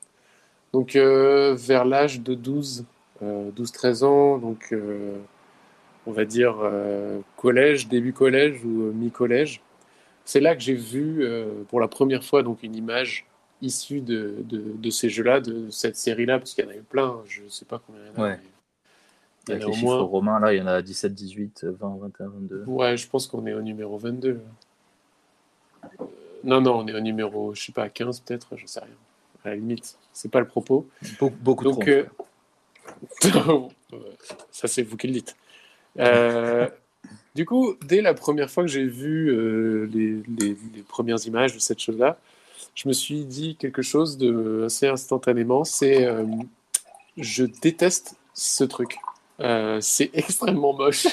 [0.73, 2.85] Donc, euh, vers l'âge de 12,
[3.23, 5.17] euh, 12-13 ans, donc euh,
[6.05, 9.61] on va dire euh, collège, début collège ou euh, mi-collège,
[10.25, 13.25] c'est là que j'ai vu euh, pour la première fois donc une image
[13.61, 16.81] issue de, de, de ces jeux-là, de cette série-là, parce qu'il y en a eu
[16.83, 18.27] plein, je ne sais pas combien il y en a.
[18.29, 18.39] Ouais.
[19.47, 20.01] Il y Avec en a les au chiffres moins.
[20.01, 22.63] romains, là, il y en a 17, 18, 20, 21, 22.
[22.67, 24.29] Ouais, je pense qu'on est au numéro 22.
[26.01, 26.05] Euh,
[26.43, 28.89] Non, non, on est au numéro, je sais pas, 15 peut-être, je sais rien.
[29.47, 30.87] À la limite, c'est pas le propos.
[31.19, 31.89] Beaucoup, beaucoup Donc,
[33.21, 33.71] trop.
[33.93, 33.97] euh,
[34.51, 35.37] ça c'est vous qui le dites.
[35.99, 36.67] Euh,
[37.33, 41.53] du coup, dès la première fois que j'ai vu euh, les, les- les premières images
[41.53, 42.17] de cette chose-là,
[42.75, 45.63] je me suis dit quelque chose de assez instantanément.
[45.63, 46.07] C'est,
[47.15, 48.97] je déteste ce truc.
[49.79, 51.07] C'est extrêmement moche.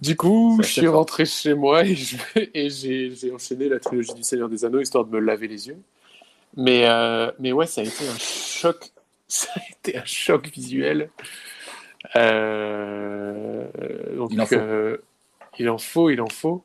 [0.00, 2.16] Du coup, je suis rentré chez moi et je-
[2.54, 5.78] et j'ai enchaîné la trilogie du Seigneur des Anneaux histoire de me laver les yeux.
[6.56, 8.90] Mais, euh, mais ouais, ça a été un choc.
[9.28, 11.08] Ça a été un choc visuel.
[12.16, 13.66] Euh,
[14.16, 14.54] donc, Il en faut.
[14.56, 14.98] euh,
[15.58, 16.64] il en faut, il en faut.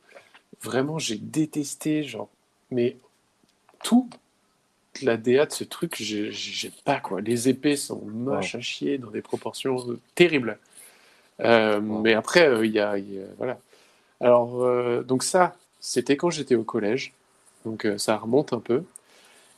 [0.61, 2.29] Vraiment, j'ai détesté, genre,
[2.71, 2.97] mais
[3.83, 4.09] tout
[5.03, 7.21] la DA de ce truc, j'ai pas quoi.
[7.21, 9.77] Les épées sont moches à chier dans des proportions
[10.15, 10.57] terribles.
[11.41, 12.01] Euh, Wow.
[12.01, 13.59] Mais après, euh, il y, a, il y a- voilà.
[14.21, 17.13] Alors, euh, donc ça, c'était quand j'étais au collège.
[17.65, 18.83] Donc ça remonte un peu.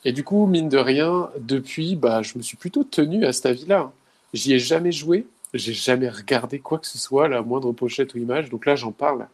[0.06, 3.46] Et du coup, mine de rien, depuis, bah, je me suis plutôt tenu à cet
[3.48, 3.92] avis-là.
[4.34, 8.18] J'y ai jamais joué, j'ai jamais regardé quoi que ce soit, la moindre pochette ou
[8.20, 8.50] image.
[8.50, 9.28] Donc là, j'en parle.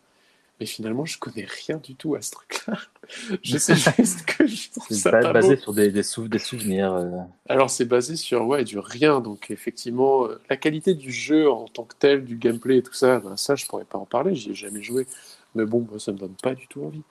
[0.59, 2.77] Mais finalement, je connais rien du tout à ce truc-là.
[3.43, 5.61] je sais juste que je trouve C'est ça pas basé beau.
[5.61, 6.93] sur des, des, sou- des souvenirs.
[6.93, 7.09] euh,
[7.49, 9.19] Alors, c'est basé sur ouais, du rien.
[9.21, 12.93] Donc, effectivement, euh, la qualité du jeu en tant que tel, du gameplay et tout
[12.93, 14.35] ça, ben, ça, je pourrais pas en parler.
[14.35, 15.07] J'y ai jamais joué.
[15.55, 17.03] Mais bon, moi, ça me donne pas du tout envie.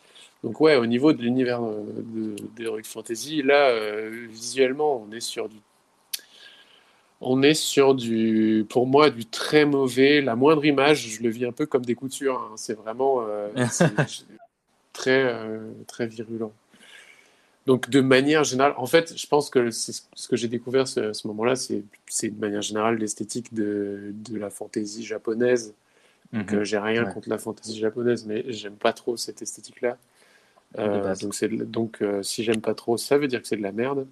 [0.42, 5.20] Donc, ouais, au niveau de l'univers euh, de- d'Heroic Fantasy, là, euh, visuellement, on est
[5.20, 5.57] sur du.
[7.27, 10.20] On est sur du, pour moi, du très mauvais.
[10.20, 12.39] La moindre image, je le vis un peu comme des coutures.
[12.39, 12.53] hein.
[12.57, 13.49] C'est vraiment euh,
[14.93, 16.53] très, euh, très virulent.
[17.66, 21.14] Donc, de manière générale, en fait, je pense que ce que j'ai découvert ce- à
[21.14, 21.83] ce moment-là, c'est
[22.29, 25.72] de manière générale l'esthétique de, de la fantaisie japonaise.
[26.33, 26.64] Donc, Mhm.
[26.64, 27.12] j'ai rien Ouais.
[27.14, 29.97] contre la fantaisie japonaise, mais j'aime pas trop cette esthétique-là.
[30.79, 34.07] Euh, donc, donc si j'aime pas trop, ça veut dire que c'est de la merde.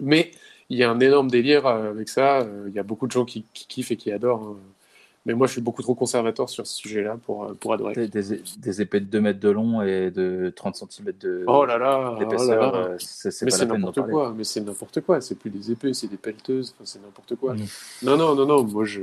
[0.00, 0.32] Mais
[0.70, 2.38] il y a un énorme délire euh, avec ça.
[2.40, 4.42] Euh, Il y a beaucoup de gens qui, qui kiffent et qui adorent.
[4.42, 4.56] hein.
[5.24, 7.94] Mais moi, je suis beaucoup trop conservateur sur ce sujet-là pour, euh, pour adorer.
[7.94, 11.64] Des, des- des épées de 2 mètres de long et de 30 cm de, Oh
[11.64, 12.78] là là, oh là d'épaisseur, là.
[12.90, 16.06] euh, c'est Mais c'est n'importe quoi, mais c'est n'importe quoi, c'est plus des épées, c'est
[16.06, 17.54] des pelleteuses, enfin, c'est n'importe quoi.
[17.54, 17.64] Mm.
[18.04, 19.00] Non, non, non, non, moi je,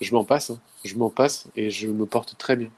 [0.00, 0.58] je m'en passe, hein.
[0.84, 2.68] je m'en passe et je me porte très bien.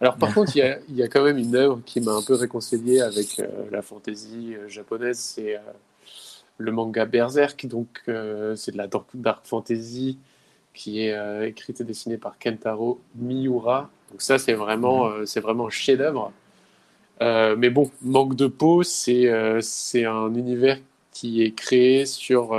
[0.00, 2.22] Alors par contre, il y a, y a quand même une œuvre qui m'a un
[2.22, 5.60] peu réconcilié avec euh, la fantaisie japonaise, c'est euh,
[6.58, 10.18] le manga Berserk, donc euh, c'est de la dark, dark fantasy
[10.72, 13.90] qui est euh, écrite et dessinée par Kentaro Miura.
[14.10, 16.32] Donc ça, c'est vraiment, euh, c'est vraiment un chef-d'œuvre.
[17.20, 19.30] Mais bon, manque de peau, c'est
[19.62, 20.78] c'est un univers
[21.12, 22.50] qui est créé sur,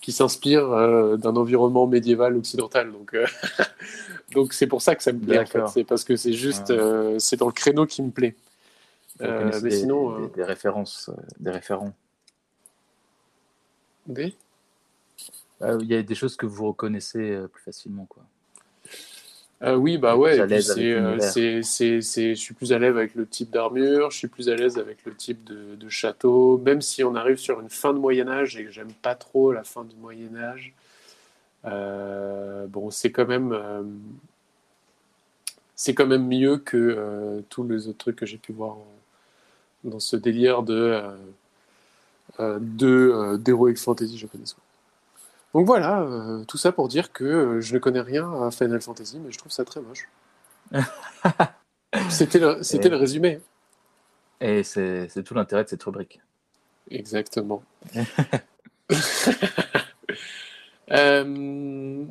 [0.00, 0.66] qui s'inspire
[1.18, 2.90] d'un environnement médiéval occidental.
[2.90, 3.14] Donc,
[4.32, 5.38] donc c'est pour ça que ça me plaît.
[5.38, 5.52] En fait.
[5.58, 5.70] D'accord.
[5.70, 7.18] C'est parce que c'est juste, Ah.
[7.18, 8.34] c'est dans le créneau qui me plaît.
[9.20, 11.92] Mais des, sinon, des- des références, des référents?
[14.06, 14.34] Des-
[15.62, 18.22] Euh, Il y a des choses que vous reconnaissez euh, plus facilement, quoi.
[19.62, 20.36] Euh, oui, bah ouais,
[22.02, 24.76] c'est, je suis plus à l'aise avec le type d'armure, je suis plus à l'aise
[24.76, 28.28] avec le type de, de château, même si on arrive sur une fin de Moyen
[28.28, 30.74] Âge et que j'aime pas trop la fin du Moyen Âge.
[31.64, 33.82] euh, bon, c'est quand même, euh,
[35.74, 38.86] c'est quand même mieux que tous les autres trucs que j'ai pu voir en-
[39.84, 41.02] dans ce délire de
[42.38, 44.52] de euh, d'heroic fantasy japonaise.
[44.54, 44.62] quoi.
[45.54, 48.80] Donc voilà, euh, tout ça pour dire que euh, je ne connais rien à Final
[48.80, 50.08] Fantasy, mais je trouve ça très moche.
[52.10, 53.40] C'était le, c'était Et- le résumé.
[54.40, 56.20] Et c'est c'est tout l'intérêt de cette rubrique.
[56.90, 57.62] Exactement.
[60.92, 62.04] Euh,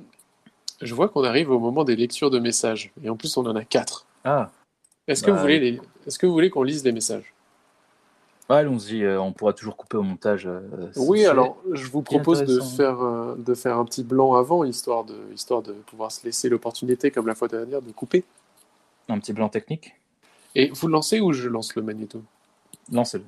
[0.81, 2.91] je vois qu'on arrive au moment des lectures de messages.
[3.03, 4.05] Et en plus, on en a quatre.
[4.25, 4.51] Ah,
[5.07, 5.81] Est-ce que, Bah, vous voulez les...
[6.05, 7.33] Est-ce que vous voulez qu'on lise les messages?
[8.49, 10.45] Allons-y, euh, on pourra toujours couper au montage.
[10.45, 10.61] euh,
[10.93, 14.63] ce Oui, alors je vous propose de faire, euh, de faire un petit blanc avant,
[14.63, 18.23] histoire de, histoire de pouvoir se laisser l'opportunité, comme la fois dernière, de couper.
[19.09, 19.95] Un petit blanc technique
[20.55, 22.21] Et vous le lancez ou je lance le magnéto?
[22.91, 23.25] Lancez-le.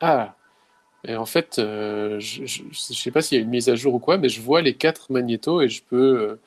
[0.00, 0.34] Ah
[1.04, 3.94] Et en fait, euh, je ne sais pas s'il y a une mise à jour
[3.94, 6.40] ou quoi, mais je vois les quatre magnétos et je peux, euh,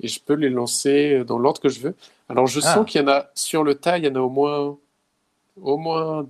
[0.00, 1.94] et je peux les lancer dans l'ordre que je veux.
[2.28, 2.74] Alors je Ah.
[2.74, 4.76] sens qu'il y en a, sur le tas, il y en a au moins,
[5.60, 6.26] au moins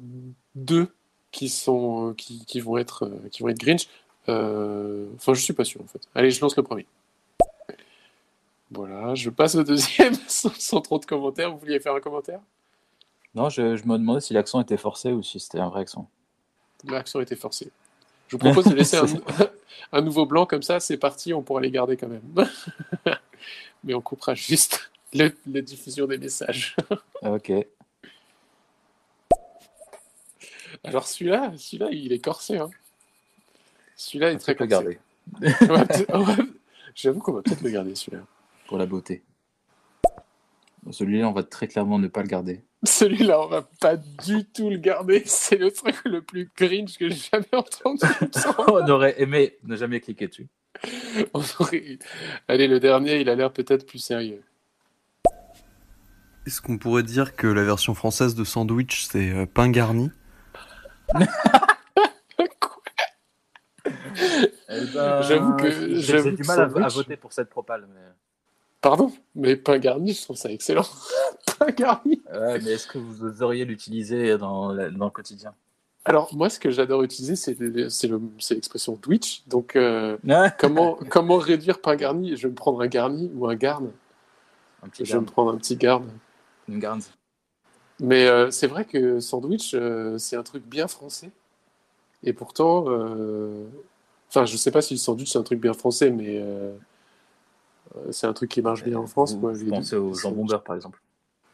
[0.54, 0.88] deux
[1.32, 3.88] qui, sont, qui, qui vont, être, euh, qui vont être Grinch.
[4.28, 6.00] Euh, Enfin, je suis pas sûr en fait.
[6.14, 6.86] Allez, je lance le premier.
[8.70, 11.52] Voilà, je passe au deuxième sans, sans trop de commentaires.
[11.52, 12.40] Vous vouliez faire un commentaire?
[13.34, 16.08] Non, je, je me demandais si l'accent était forcé ou si c'était un vrai accent.
[16.88, 17.70] L'action était forcée.
[18.28, 19.06] Je vous propose de laisser un,
[19.92, 22.22] un nouveau blanc comme ça, c'est parti, on pourra les garder quand même.
[23.84, 26.76] Mais on coupera juste le- la diffusion des messages.
[27.22, 27.52] Ok.
[30.84, 32.58] Alors celui-là, celui-là, il est corsé.
[32.58, 32.70] Hein.
[33.96, 34.98] Celui-là est On très peut corsé.
[35.40, 36.36] va-
[36.94, 38.24] J'avoue qu'on va peut-être le garder celui-là.
[38.66, 39.22] pour la beauté.
[40.90, 42.62] Celui-là, on va très clairement ne pas le garder.
[42.84, 45.22] Celui-là, on va pas du tout le garder.
[45.26, 48.00] C'est le truc le plus cringe que j'ai jamais entendu.
[48.68, 50.46] on aurait aimé ne jamais cliquer dessus.
[52.48, 54.42] Allez, le dernier, il a l'air peut-être plus sérieux.
[56.46, 60.10] Est-ce qu'on pourrait dire que la version française de sandwich, c'est euh, pain garni?
[64.68, 67.86] J'avoue que- j'ai- du mal à, voter pour cette propale.
[67.92, 68.00] Mais...
[68.80, 70.86] Pardon, mais pain garni, je trouve ça excellent.
[71.58, 72.22] pain garni.
[72.32, 75.54] Ouais, mais est-ce que vous oseriez l'utiliser dans, dans le quotidien?
[76.08, 78.20] Alors, moi, ce que j'adore utiliser, c'est le- c'est le-
[78.50, 79.42] l'expression Twitch.
[79.48, 82.36] Donc, euh, Ah, comment, comment réduire pain garni?
[82.36, 83.90] Je vais me prendre un garni ou un garde.
[84.84, 86.08] Un petit Je vais me prendre un petit garde.
[86.68, 87.02] une garde.
[87.98, 91.30] Mais euh, c'est vrai que sandwich, euh, c'est un truc bien français.
[92.22, 93.64] Et pourtant, euh,
[94.28, 96.40] enfin, je sais pas si le sandwich, c'est un truc bien français, mais
[98.12, 99.34] c'est un truc qui marche bien en France.
[99.34, 99.52] Vous, quoi.
[99.52, 101.00] vous Les- pensez au jambon beurre, par exemple.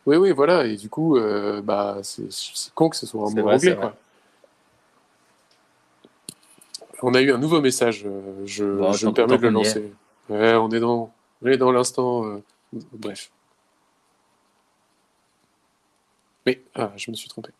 [0.04, 0.66] Oui, oui, voilà.
[0.66, 2.28] Et du coup, euh, bah, c'est
[2.74, 3.96] con que ce soit un mot vrai, anglais, quoi.
[7.02, 8.02] On a eu un nouveau message.
[8.06, 9.92] euh, Je, Bon, je tant- me permets de le lancer.
[10.28, 11.12] Ouais, on est dans,
[11.42, 12.24] on est dans l'instant.
[12.24, 12.42] euh,
[12.92, 13.30] bref.
[16.46, 17.50] Mais ah, je me suis trompé.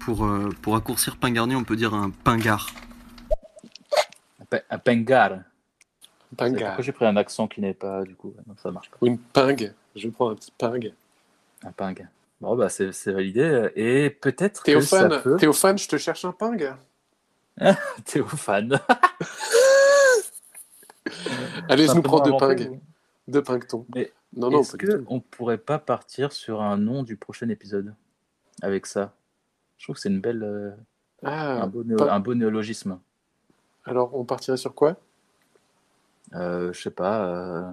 [0.00, 2.70] pour, euh, pour raccourcir pain garni, on peut dire un pain gare.
[4.40, 5.38] Un, pe- un pengar.
[6.36, 6.66] Pinga.
[6.66, 8.96] Pourquoi j'ai pris un accent qui n'est pas, du coup, non, ça marche pas.
[9.00, 9.72] Ou une pingue.
[9.94, 10.92] Je prendre un petit pingue.
[11.64, 12.06] Un ping.
[12.40, 13.70] Bon, bah, c'est validé.
[13.76, 15.36] Et peut-être que Théophane, ça peut...
[15.36, 16.68] Théophane, je te cherche un ping.
[18.04, 18.78] Théophane.
[21.68, 22.80] Allez, je nous prends deux ou-
[23.28, 23.86] Deux pingtons.
[23.94, 27.94] Mais Non, non, Est-ce qu'on pourrait pas partir sur un nom du prochain épisode
[28.62, 29.12] avec ça?
[29.78, 30.70] Je trouve que c'est une belle, euh,
[31.24, 32.98] Ah, un, beau néo- pas- un beau néologisme.
[33.84, 34.96] alors on partirait sur quoi?
[36.34, 37.26] Euh, je sais pas.
[37.26, 37.70] Euh...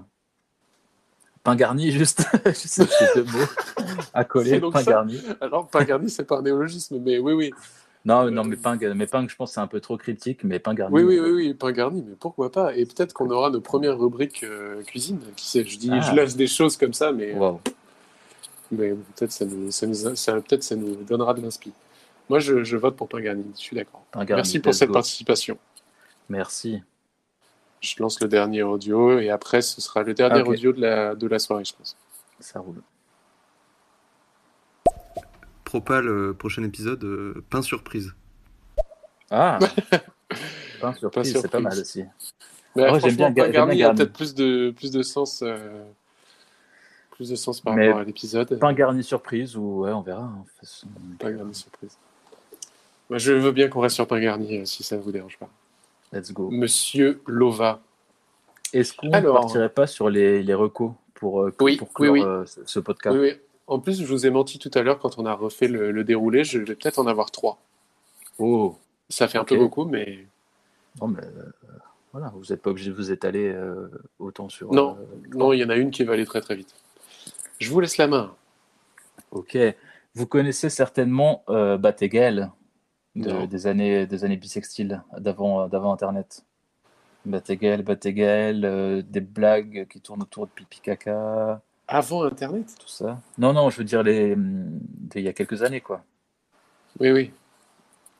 [1.44, 2.26] Pain garni, juste.
[2.46, 3.46] juste ces deux mots
[4.14, 4.60] à coller.
[4.62, 5.22] Pain ça garni.
[5.42, 7.52] Alors, pain garni, c'est pas un néologisme, mais oui, oui.
[8.06, 10.74] Non, non, mais pain, mais je pense que c'est un peu trop critique, mais pain
[10.74, 10.94] garni.
[10.94, 12.76] Oui, oui, oui, oui, pain garni, mais pourquoi pas?
[12.76, 15.22] Et peut-être qu'on aura nos premières rubriques euh, cuisine.
[15.38, 16.02] Qui sait Je dis, Ah.
[16.02, 17.34] je lâche des choses comme ça, mais,
[18.72, 21.72] mais peut-être ça nous, ça nous, ça, peut-être ça nous donnera de l'inspi.
[22.30, 23.46] Moi, je, je vote pour pain garni.
[23.56, 24.04] Je suis d'accord.
[24.28, 24.94] Merci pour cette go.
[24.96, 25.58] participation.
[26.28, 26.82] Merci.
[27.80, 31.16] Je lance le dernier audio et après, ce sera le dernier Ah, audio de la,
[31.16, 31.96] de la soirée, je pense.
[32.40, 32.82] Ça roule.
[35.74, 38.14] Propal, euh, prochain épisode, euh, pain surprise.
[39.32, 39.58] Ah
[40.80, 42.04] Pain surprise, c'est pas mal aussi.
[42.76, 43.98] Mais Ah j'aime bien pain garni bien a garni.
[43.98, 45.41] peut-être plus de, plus de sens.
[45.41, 45.84] euh,
[47.10, 48.60] plus de sens par Mais rapport à l'épisode.
[48.60, 50.22] Pain garni surprise, ou ouais, on verra.
[50.22, 50.86] hein, façon.
[51.18, 51.98] Pain garni surprise.
[53.10, 55.50] Moi, je veux bien qu'on reste sur pain garni, si ça vous dérange pas.
[56.12, 56.52] Let's go.
[56.52, 57.82] Monsieur Lova.
[58.74, 62.14] Est-ce qu'on Alors- partirait pas sur les, les recos pour, euh, Oui, pour oui, clore,
[62.14, 62.22] oui.
[62.22, 63.18] euh, ce- ce podcast?
[63.20, 63.40] Oui, oui.
[63.68, 66.03] En plus, je vous ai menti tout à l'heure quand on a refait le, le
[66.03, 66.44] déroulé.
[66.44, 67.57] Je vais peut-être en avoir trois.
[68.40, 68.76] Oh
[69.10, 70.26] Ça fait un peu beaucoup, mais
[71.02, 71.49] Non, mais euh,
[72.11, 73.88] voilà, vous n'êtes pas obligé de vous étaler euh,
[74.19, 74.73] autant sur.
[74.73, 74.98] Non.
[74.99, 76.73] euh, non, il y en a une qui va aller très très vite.
[77.60, 78.35] Je vous laisse la main.
[79.31, 79.57] ok.
[80.15, 81.44] Vous connaissez certainement
[83.15, 83.45] de- Non.
[83.48, 86.44] des années des années bissextiles d'avant d'avant Internet.
[87.26, 87.81] Batégal,
[88.65, 93.22] euh, des blagues qui tournent autour de pipi caca, Avant Internet tout ça.
[93.38, 96.04] Non, non, je veux dire les hum, d'il y a quelques années quoi.
[97.00, 97.32] Oui, oui.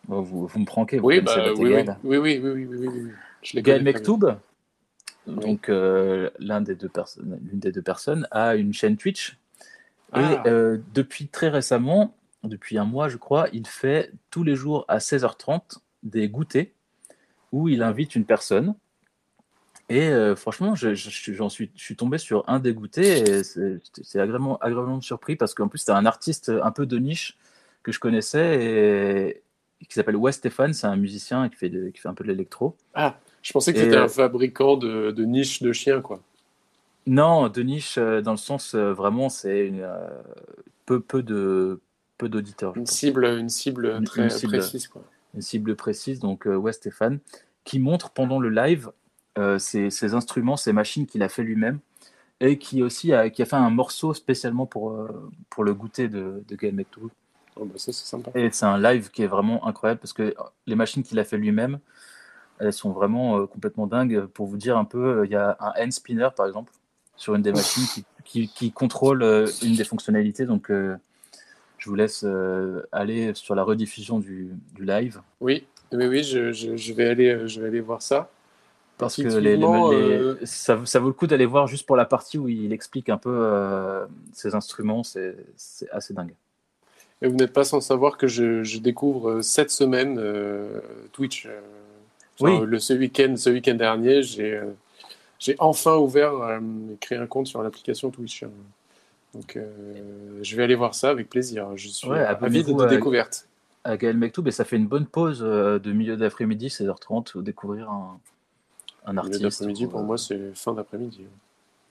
[0.08, 1.74] Bon, vous, vous me pranquez, vous Oui, bah, oui,
[2.04, 2.88] oui, oui, oui, oui,
[3.54, 3.84] oui, Gaël.
[3.84, 4.36] Mektoub,
[5.28, 9.38] donc euh, l'un des deux personnes, l'une des deux personnes, a une chaîne Twitch.
[10.12, 10.44] Ah.
[10.46, 14.86] Et euh, depuis très récemment, depuis un mois je crois, il fait tous les jours
[14.88, 16.72] à 16h30 des goûters
[17.52, 18.76] où il invite une personne.
[19.94, 23.44] Et euh, franchement, je, je- j'en suis, je suis tombé sur un des goûters et
[23.44, 27.38] c'est, agréablement, agréablement surpris parce qu'en plus c'était un artiste un peu de niche
[27.84, 29.44] que je connaissais
[29.80, 32.24] et qui s'appelle Wes Stéphane, c'est un musicien qui fait, de- qui fait un peu
[32.24, 32.76] de l'électro.
[32.96, 36.20] Ah, je pensais que c'était euh, un fabricant de, de niches de chiens, quoi.
[37.06, 40.08] Non, de niche euh, dans le sens euh, vraiment c'est une, euh,
[40.88, 41.82] peu peu de
[42.18, 42.74] peu d'auditeurs.
[42.76, 44.58] Une cible, une cible très une cible.
[44.58, 45.04] précise, quoi.
[45.36, 47.20] Une cible précise, donc euh, ouais Stéphane,
[47.64, 48.92] qui montre pendant le live
[49.38, 51.80] euh, ses, ses instruments, ses machines qu'il a fait lui-même
[52.40, 56.08] et qui aussi a, qui a fait un morceau spécialement pour, euh, pour le goûter
[56.08, 56.86] de, de Gaël.
[57.56, 58.32] Oh, bah, c'est sympa.
[58.36, 60.34] Et c'est un live qui est vraiment incroyable parce que
[60.66, 61.80] les machines qu'il a fait lui-même,
[62.60, 64.26] elles sont vraiment euh, complètement dingues.
[64.26, 66.72] Pour vous dire un peu, euh, il y a un hand spinner par exemple
[67.16, 70.46] sur une des machines qui, qui, qui contrôle euh, une des fonctionnalités.
[70.46, 72.26] Donc je vous laisse
[72.92, 77.48] aller sur la rediffusion du, du live Oui, oui, oui, je, je, je vais aller,
[77.48, 78.30] je vais aller voir ça.
[79.04, 81.86] Parce que les, les- Effectivement, les- euh, ça, ça vaut le coup d'aller voir juste
[81.86, 85.04] pour la partie où il explique un peu euh, ses instruments.
[85.04, 85.36] C'est
[85.92, 86.34] assez dingue.
[87.22, 90.80] Et vous n'êtes pas sans savoir que je, je découvre euh, cette semaine euh,
[91.14, 91.48] Twitch.
[92.42, 92.66] enfin, Oui.
[92.66, 94.62] le, ce week-end, ce week-end dernier, j'ai
[95.40, 96.60] j'ai enfin ouvert, euh,
[97.02, 98.44] créé un compte sur l'application Twitch.
[99.34, 99.70] Donc, euh,
[100.42, 101.68] je vais aller voir ça avec plaisir.
[101.76, 103.48] Je suis Ouais, avide de à- découverte.
[103.84, 107.42] à Gaël Mektoub et ça fait une bonne pause euh, de milieu d'après-midi, 16h30, où
[107.42, 108.18] découvrir un,
[109.06, 109.42] un Le artiste.
[109.42, 111.26] d'après-midi, ou, pour euh, moi, c'est fin d'après-midi.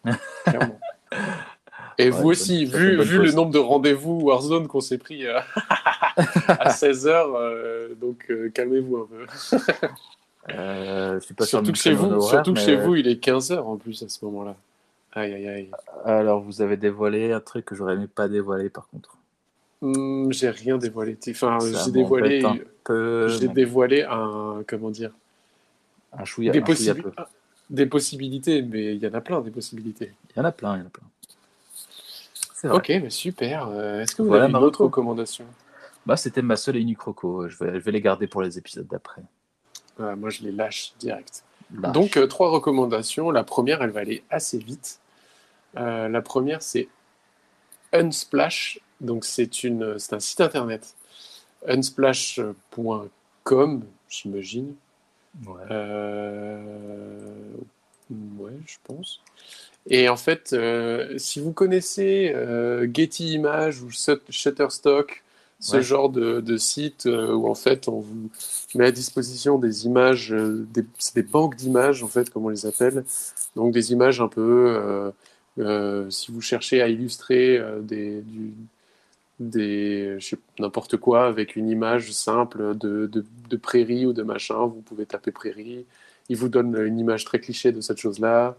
[0.45, 0.79] Clairement.
[1.99, 5.39] Et Ouais, vous aussi, vu, le nombre de rendez-vous Warzone qu'on s'est pris euh,
[6.49, 9.59] à 16h, donc euh, calmez-vous un peu.
[10.51, 13.09] euh, je suis pas sûr Surtout que chez vous, horaire, surtout que chez vous, il
[13.09, 14.57] est 15h en plus à ce moment-là.
[15.13, 15.71] Aïe, aïe, aïe.
[16.05, 19.17] Alors, vous avez dévoilé un truc que j'aurais aimé pas dévoiler par contre.
[19.83, 21.19] Hmm, j'ai rien dévoilé.
[21.29, 23.29] Enfin, j'ai dévoilé, un peu.
[23.29, 25.11] j'ai dévoilé un, comment dire,
[26.13, 27.13] un chouïa, des, un chouïa possibi- peu.
[27.71, 30.13] des possibilités, mais il y en a plein des possibilités.
[30.31, 31.05] Il y en a plein, il y en a plein.
[32.65, 32.77] Vrai.
[32.77, 33.67] Ok, mais super.
[33.69, 35.01] Euh, Est-ce que vous Voilà avez ma une autre reco.
[35.01, 35.45] recommandation?
[36.07, 37.49] Bah, c'était ma seule et unique roco.
[37.49, 39.23] Je vais, je vais les garder pour les épisodes d'après.
[39.99, 41.43] Ah, Moi, je les lâche direct.
[41.75, 41.93] Lâche.
[41.93, 43.33] Donc, euh, trois recommandations.
[43.33, 45.01] La première, elle va aller assez vite.
[45.77, 46.89] Euh, la première, c'est
[47.93, 48.79] Unsplash.
[49.01, 50.95] Donc, c'est une, c'est un site internet.
[51.67, 54.75] Unsplash.com, j'imagine.
[55.47, 55.63] Ouais.
[55.71, 57.29] Euh,
[58.39, 59.21] Ouais, je pense.
[59.89, 65.23] Et en fait, euh, si vous connaissez euh, Getty Images ou Shut- Shutterstock,
[65.61, 65.83] ce Ouais.
[65.83, 68.29] genre de, de site où en fait on vous
[68.75, 72.67] met à disposition des images, des, c'est des banques d'images en fait, comme on les
[72.67, 73.05] appelle.
[73.57, 75.11] Donc des images un peu, euh,
[75.59, 78.53] euh, si vous cherchez à illustrer euh, des, du,
[79.41, 80.19] des,
[80.59, 85.07] n'importe quoi avec une image simple de, de, de prairie ou de machin, vous pouvez
[85.07, 85.85] taper prairie.
[86.29, 88.57] Il vous donne une image très cliché de cette chose-là.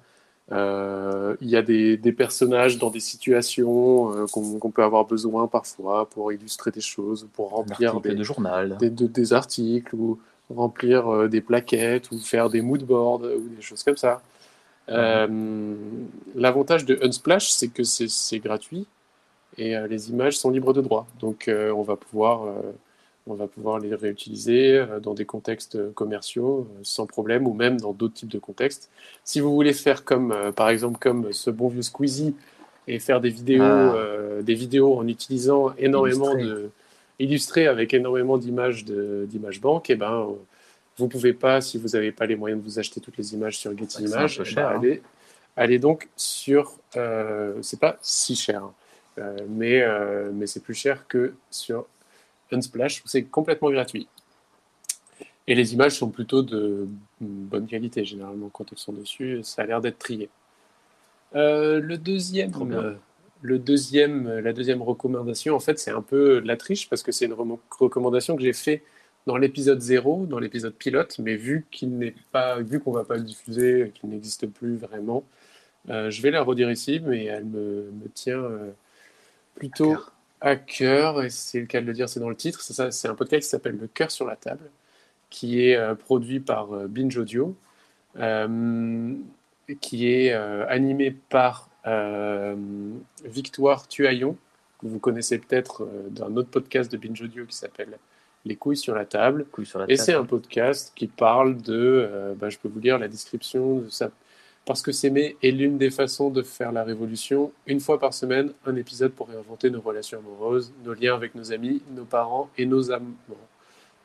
[0.51, 5.47] Euh, il y a des, des personnages dans des situations euh, qu'on peut avoir besoin
[5.47, 8.77] parfois pour illustrer des choses, pour remplir des, de journal.
[8.77, 10.19] des, de- des articles ou
[10.53, 14.21] remplir euh, des plaquettes ou faire des moodboards ou des choses comme ça.
[14.89, 15.75] Euh,
[16.35, 18.85] L'avantage de Unsplash, c'est que c'est gratuit
[19.57, 21.07] et euh, les images sont libres de droit.
[21.19, 22.51] Donc euh, on va pouvoir, euh,
[23.27, 28.15] on va pouvoir les réutiliser dans des contextes commerciaux sans problème ou même dans d'autres
[28.15, 28.89] types de contextes.
[29.23, 32.35] Si vous voulez faire comme, par exemple, comme ce bon vieux Squeezie
[32.87, 33.95] et faire des vidéos, Ah.
[33.95, 36.63] euh, des vidéos en utilisant énormément Illustré.
[36.63, 36.69] de
[37.19, 40.33] illustrées avec énormément d'images d'images banques, et ben euh,
[40.97, 43.57] vous pouvez pas, si vous n'avez pas les moyens de vous acheter toutes les images
[43.57, 44.79] sur Getty Images, eh ben, cher, hein.
[44.79, 45.01] allez,
[45.55, 48.73] allez donc sur, euh, c'est pas si cher, hein,
[49.49, 51.85] mais euh, mais c'est plus cher que sur
[52.51, 54.07] Unsplash, c'est complètement gratuit.
[55.47, 56.87] Et les images sont plutôt de
[57.19, 60.29] bonne qualité, généralement, quand elles sont dessus, ça a l'air d'être trié.
[61.35, 62.93] Euh, le deuxième, euh,
[63.41, 67.03] le deuxième, euh, la deuxième recommandation, en fait, c'est un peu de la triche parce
[67.03, 67.35] que c'est une
[67.79, 68.83] recommandation que j'ai fait
[69.25, 73.15] dans l'épisode 0, dans l'épisode pilote, mais vu qu'il n'est pas, vu qu'on va pas
[73.15, 75.25] le diffuser, qu'il n'existe plus vraiment,
[75.89, 78.71] euh, je vais la redire ici, mais elle me, me tient euh,
[79.55, 79.97] plutôt
[80.43, 82.61] à cœur, et c'est le cas de le dire, c'est dans le titre.
[82.61, 84.69] C'est ça, c'est un podcast qui s'appelle Le cœur sur la table,
[85.29, 87.55] qui est euh, produit par euh, Binge Audio,
[88.17, 89.13] euh,
[89.79, 91.69] qui est animé par
[93.23, 94.35] Victoire Tuaillon,
[94.79, 97.97] que vous connaissez peut-être d'un autre podcast de Binge Audio qui s'appelle
[98.45, 99.45] Les couilles sur la table.
[99.51, 102.99] Couille sur la Et c'est un podcast qui parle de, bah, je peux vous lire
[102.99, 104.11] la description de ça.
[104.65, 107.51] Parce que s'aimer est l'une des façons de faire la révolution.
[107.67, 111.51] Une fois par semaine, un épisode pour réinventer nos relations amoureuses, nos liens avec nos
[111.51, 113.11] amis, nos parents et nos amants.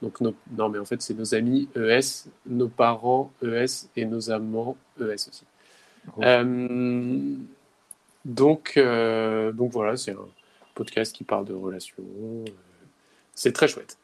[0.03, 4.31] Donc, nos- non, mais en fait, c'est nos amis ES, nos parents ES et nos
[4.31, 5.45] amants ES aussi.
[6.17, 6.23] Oh.
[6.25, 7.35] Euh,
[8.25, 10.27] donc, euh, donc voilà, c'est un
[10.75, 12.05] podcast qui parle de relations.
[13.35, 13.97] C'est très chouette.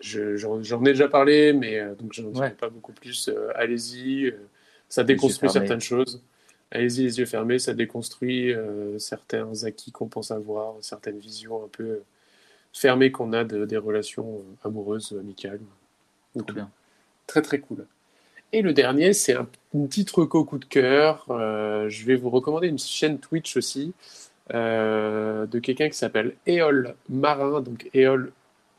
[0.00, 2.54] Je- J'en ai déjà parlé, mais euh, donc j'en dirai Ouais.
[2.54, 3.30] pas beaucoup plus.
[3.54, 4.34] Allez-y,
[4.92, 6.20] ça déconstruit certaines choses.
[6.70, 11.68] Allez-y, les yeux fermés, ça déconstruit euh, certains acquis qu'on pense avoir, certaines visions un
[11.68, 12.04] peu euh,
[12.74, 15.60] fermées qu'on a de- des relations euh, amoureuses, amicales.
[16.34, 16.54] ou Trop tout.
[16.54, 16.70] bien.
[17.26, 17.86] Très très cool.
[18.52, 21.24] Et le dernier, c'est un, une petite reco coup de cœur.
[21.30, 23.94] Euh, je vais vous recommander une chaîne Twitch aussi
[24.52, 28.30] euh, de quelqu'un qui s'appelle Eol Marin, donc Eol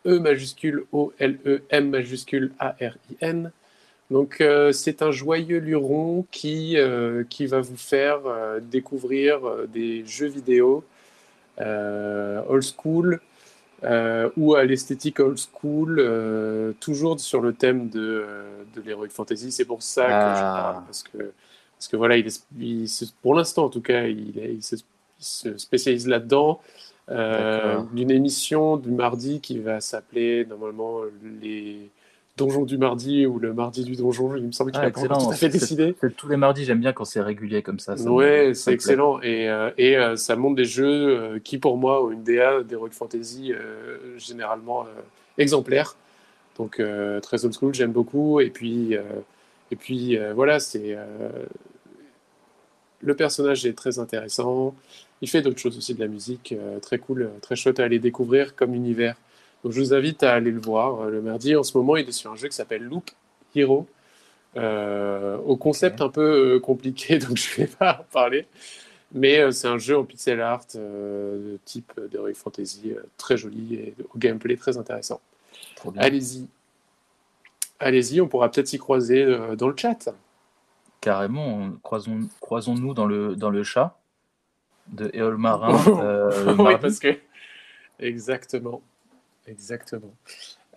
[0.06, 3.52] E majuscule O L E M majuscule A R I N.
[4.12, 10.06] Donc euh, c'est un joyeux luron qui euh, qui va vous faire euh, découvrir des
[10.06, 10.84] jeux vidéo
[12.50, 13.20] old school
[14.38, 18.26] ou à l'esthétique old school, toujours sur le thème de,
[18.76, 19.52] de l'heroic fantasy.
[19.52, 20.54] C'est pour ça que je Ah.
[20.54, 21.32] parle, parce que,
[21.78, 24.64] parce que voilà, il est, il se- pour l'instant en tout cas, il, est- il
[24.64, 24.82] se, il
[25.26, 26.62] se spécialise là-dedans.
[27.94, 31.02] D'une émission du mardi qui va s'appeler normalement
[31.42, 31.90] les
[32.36, 34.36] donjons du mardi ou le mardi du donjon.
[34.36, 35.96] Il me semble qu'il Ah, n'a pas tout à fait décidé.
[36.02, 37.96] C'est tous les mardis, j'aime bien quand c'est régulier comme ça.
[37.96, 39.22] ça Ouais, c'est excellent.
[39.22, 42.64] Et, euh, et euh, ça montre des jeux euh, qui, pour moi, ont une DA
[42.64, 43.54] d'Heroic Fantasy
[44.18, 44.86] généralement
[45.38, 45.96] exemplaire.
[46.58, 46.82] Donc,
[47.22, 48.40] très old school, j'aime beaucoup.
[48.40, 48.94] Et puis,
[49.72, 50.98] et puis voilà, c'est.
[53.02, 54.76] le personnage est très intéressant.
[55.22, 58.56] Il fait d'autres choses aussi de la musique, très cool, très chouette à aller découvrir
[58.56, 59.16] comme univers.
[59.64, 61.56] Donc, je vous invite à aller le voir euh, le mardi.
[61.56, 63.10] En ce moment, il est sur un jeu qui s'appelle Loop
[63.56, 63.88] Hero.
[64.56, 68.46] Euh, au concept un peu euh, compliqué, donc je vais pas en parler.
[69.12, 73.76] Mais euh, c'est un jeu en pixel art euh, de type d'Heroic Fantasy, très joli
[73.76, 75.22] et au gameplay très intéressant.
[76.04, 76.48] Allez-y.
[77.80, 79.26] Allez-y, on pourra peut-être s'y croiser
[79.58, 80.10] dans le chat.
[81.02, 83.98] Carrément, on- croisons, croisons-nous dans le, dans le chat
[84.88, 85.78] de Éole Marin.
[86.60, 87.18] oui, parce que.
[88.00, 88.82] Exactement.
[89.48, 90.14] Exactement.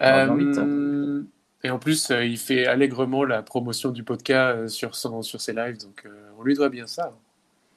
[0.03, 1.29] Euh, l'invite.
[1.65, 5.41] et en plus, euh, il fait allègrement la promotion du podcast euh, sur, son, sur
[5.41, 7.17] ses lives, donc euh, on lui doit bien ça.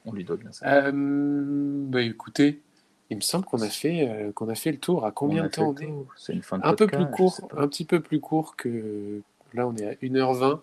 [0.04, 0.90] On lui doit bien ça.
[0.92, 2.62] Bah écoutez,
[3.10, 5.04] il me semble qu'on a fait euh, qu'on a fait le tour.
[5.04, 6.06] À combien de temps on fait est le tour.
[6.16, 9.20] C'est une fin de Un peu plus court, un petit peu plus court que
[9.52, 10.40] là on est à 1h20.
[10.40, 10.62] Donc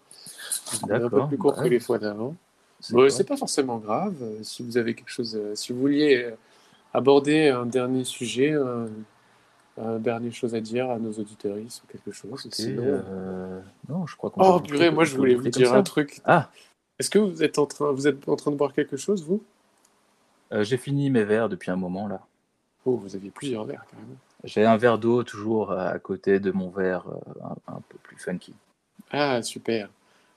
[0.83, 2.35] on est un peu plus court que les fois d'avant.
[2.79, 4.15] C'est Bon, pas forcément grave.
[4.43, 6.31] Si vous avez quelque chose, si vous vouliez
[6.93, 8.87] aborder un dernier sujet, un,
[9.77, 12.47] un dernier chose à dire à nos auditeurs ou quelque chose.
[12.51, 14.41] Sinon- euh, Non, je crois qu'on.
[14.41, 16.21] Oh purée, moi je voulais vous dire un truc.
[16.25, 16.49] Ah,
[16.99, 19.43] Est-ce que vous êtes en train, vous êtes en train de boire quelque chose, vous?
[20.51, 22.21] Euh, j'ai fini mes verres depuis un moment là.
[22.85, 24.15] Oh, vous aviez plusieurs verres carrément.
[24.43, 28.17] J'ai un verre d'eau toujours à côté de mon verre euh, un, un peu plus
[28.17, 28.53] funky.
[29.11, 29.89] Ah super.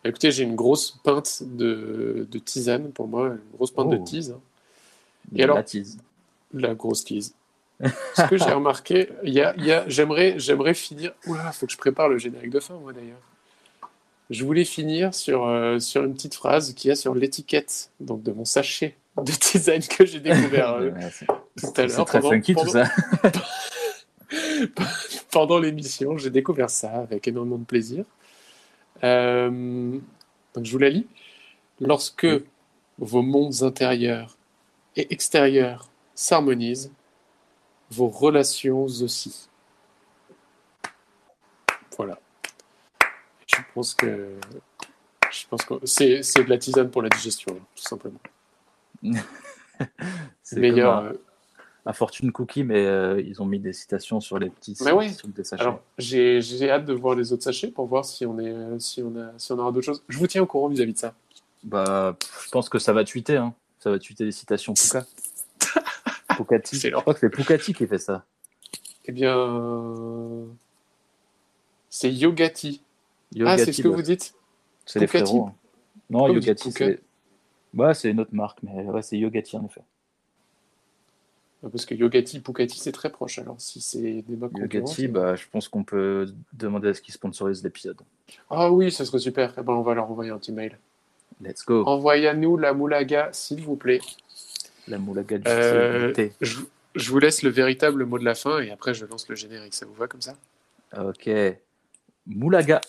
[0.04, 4.04] Écoutez, j'ai une grosse pinte de, de tisane pour moi, une grosse pinte de Oh.
[4.04, 4.40] tise, hein.
[5.30, 5.98] De alors la tease.
[6.54, 7.34] la grosse tise.
[8.14, 11.12] Ce que j'ai remarqué, y a, il y a, j'aimerais, j'aimerais finir.
[11.26, 13.20] Oula, faut que je prépare le générique de fin, moi d'ailleurs.
[14.28, 18.22] Je voulais finir sur, euh, sur une petite phrase qu'il y a sur l'étiquette donc
[18.22, 20.90] de mon sachet de tisane que j'ai découvert euh,
[21.58, 22.04] tout à l'heure.
[22.06, 22.84] Pendant- tout ça.
[25.30, 26.16] pendant l'émission.
[26.16, 28.04] J'ai découvert ça avec énormément de plaisir.
[29.02, 29.98] Euh,
[30.54, 31.06] donc je vous la lis.
[31.80, 32.44] Lorsque Oui.
[32.98, 34.36] vos mondes intérieurs
[34.96, 36.92] et extérieurs s'harmonisent,
[37.90, 39.48] vos relations aussi.
[41.96, 42.18] Voilà.
[43.46, 44.36] Je pense que
[45.30, 48.20] je pense que c'est c'est de la tisane pour la digestion, tout simplement.
[50.42, 50.94] C'est Meilleur.
[51.04, 51.12] un,
[51.86, 55.16] un fortune cookie, mais euh, ils ont mis des citations sur les petits Mais oui.
[55.24, 55.62] des sachets.
[55.62, 59.02] Alors, j'ai j'ai hâte de voir les autres sachets pour voir si on, est, si
[59.02, 60.02] on, a, si on aura d'autres choses.
[60.08, 61.14] Je vous tiens au courant vis-à-vis de ça.
[61.62, 63.36] Bah, je pense que ça va tweeter.
[63.36, 63.54] Hein.
[63.78, 65.06] Ça va tweeter des citations Puka.
[66.80, 68.24] Je crois que c'est Pukati qui fait ça.
[69.06, 70.44] Eh bien, euh,
[71.88, 72.82] c'est Yogati.
[73.44, 74.34] ah, c'est ce que bah, vous dites
[74.86, 75.46] C'est les frérots.
[75.46, 75.54] hein.
[76.08, 77.00] Non, Pourquoi Yogati, c'est.
[77.74, 79.82] Ouais, c'est une autre marque, mais ouais, c'est Yogati en effet.
[81.62, 83.38] Parce que Yogati, Pukati, c'est très proche.
[83.38, 87.12] Alors, si c'est des marques Yogati, bah, je pense qu'on peut demander à ce qu'ils
[87.12, 87.98] sponsorisent l'épisode.
[88.48, 89.52] Ah oui, ça serait super.
[89.58, 90.78] Eh ben, on va leur envoyer un petit mail.
[91.42, 91.84] Let's go.
[91.84, 94.00] Envoyez-nous la moulaga, s'il vous plaît.
[94.90, 96.12] La moulaga du Euh.
[96.40, 96.58] Je,
[96.94, 99.74] je vous laisse le véritable mot de la fin et après, je lance le générique.
[99.74, 100.36] Ça vous va comme ça?
[100.98, 101.30] Ok.
[102.26, 102.80] Moulaga.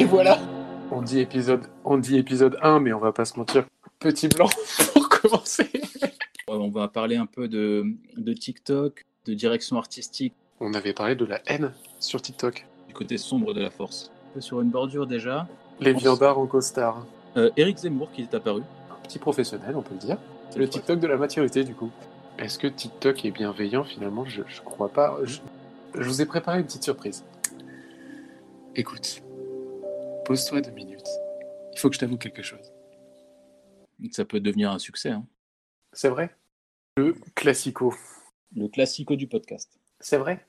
[0.00, 0.38] Et voilà
[0.90, 3.66] On dit épisode, on dit épisode 1, mais on va pas se mentir.
[3.98, 4.48] Petit blanc
[4.94, 5.70] pour commencer.
[6.48, 7.84] On va parler un peu de,
[8.16, 12.66] de TikTok, de direction artistique, On avait parlé de la haine sur TikTok.
[12.88, 14.10] du côté sombre de la force.
[14.38, 15.46] Sur une bordure déjà.
[15.80, 17.04] Les viandards en costard.
[17.36, 18.62] Euh, Eric Zemmour qui est apparu.
[18.90, 20.16] Un petit professionnel, on peut le dire.
[20.48, 21.90] C'est le TikTok de la maturité, du coup.
[22.38, 25.18] Est-ce que TikTok est bienveillant Finalement, je, je crois pas.
[25.24, 25.40] Je,
[25.94, 27.22] je vous ai préparé une petite surprise.
[28.74, 29.20] Écoute,
[30.30, 31.08] pose-toi deux minutes.
[31.72, 32.72] Il faut que je t'avoue quelque chose.
[34.12, 35.10] Ça peut devenir un succès.
[35.10, 35.26] hein.
[35.92, 36.36] C'est vrai?
[36.96, 37.92] Le classico.
[38.54, 39.76] Le classico du podcast.
[39.98, 40.46] C'est vrai?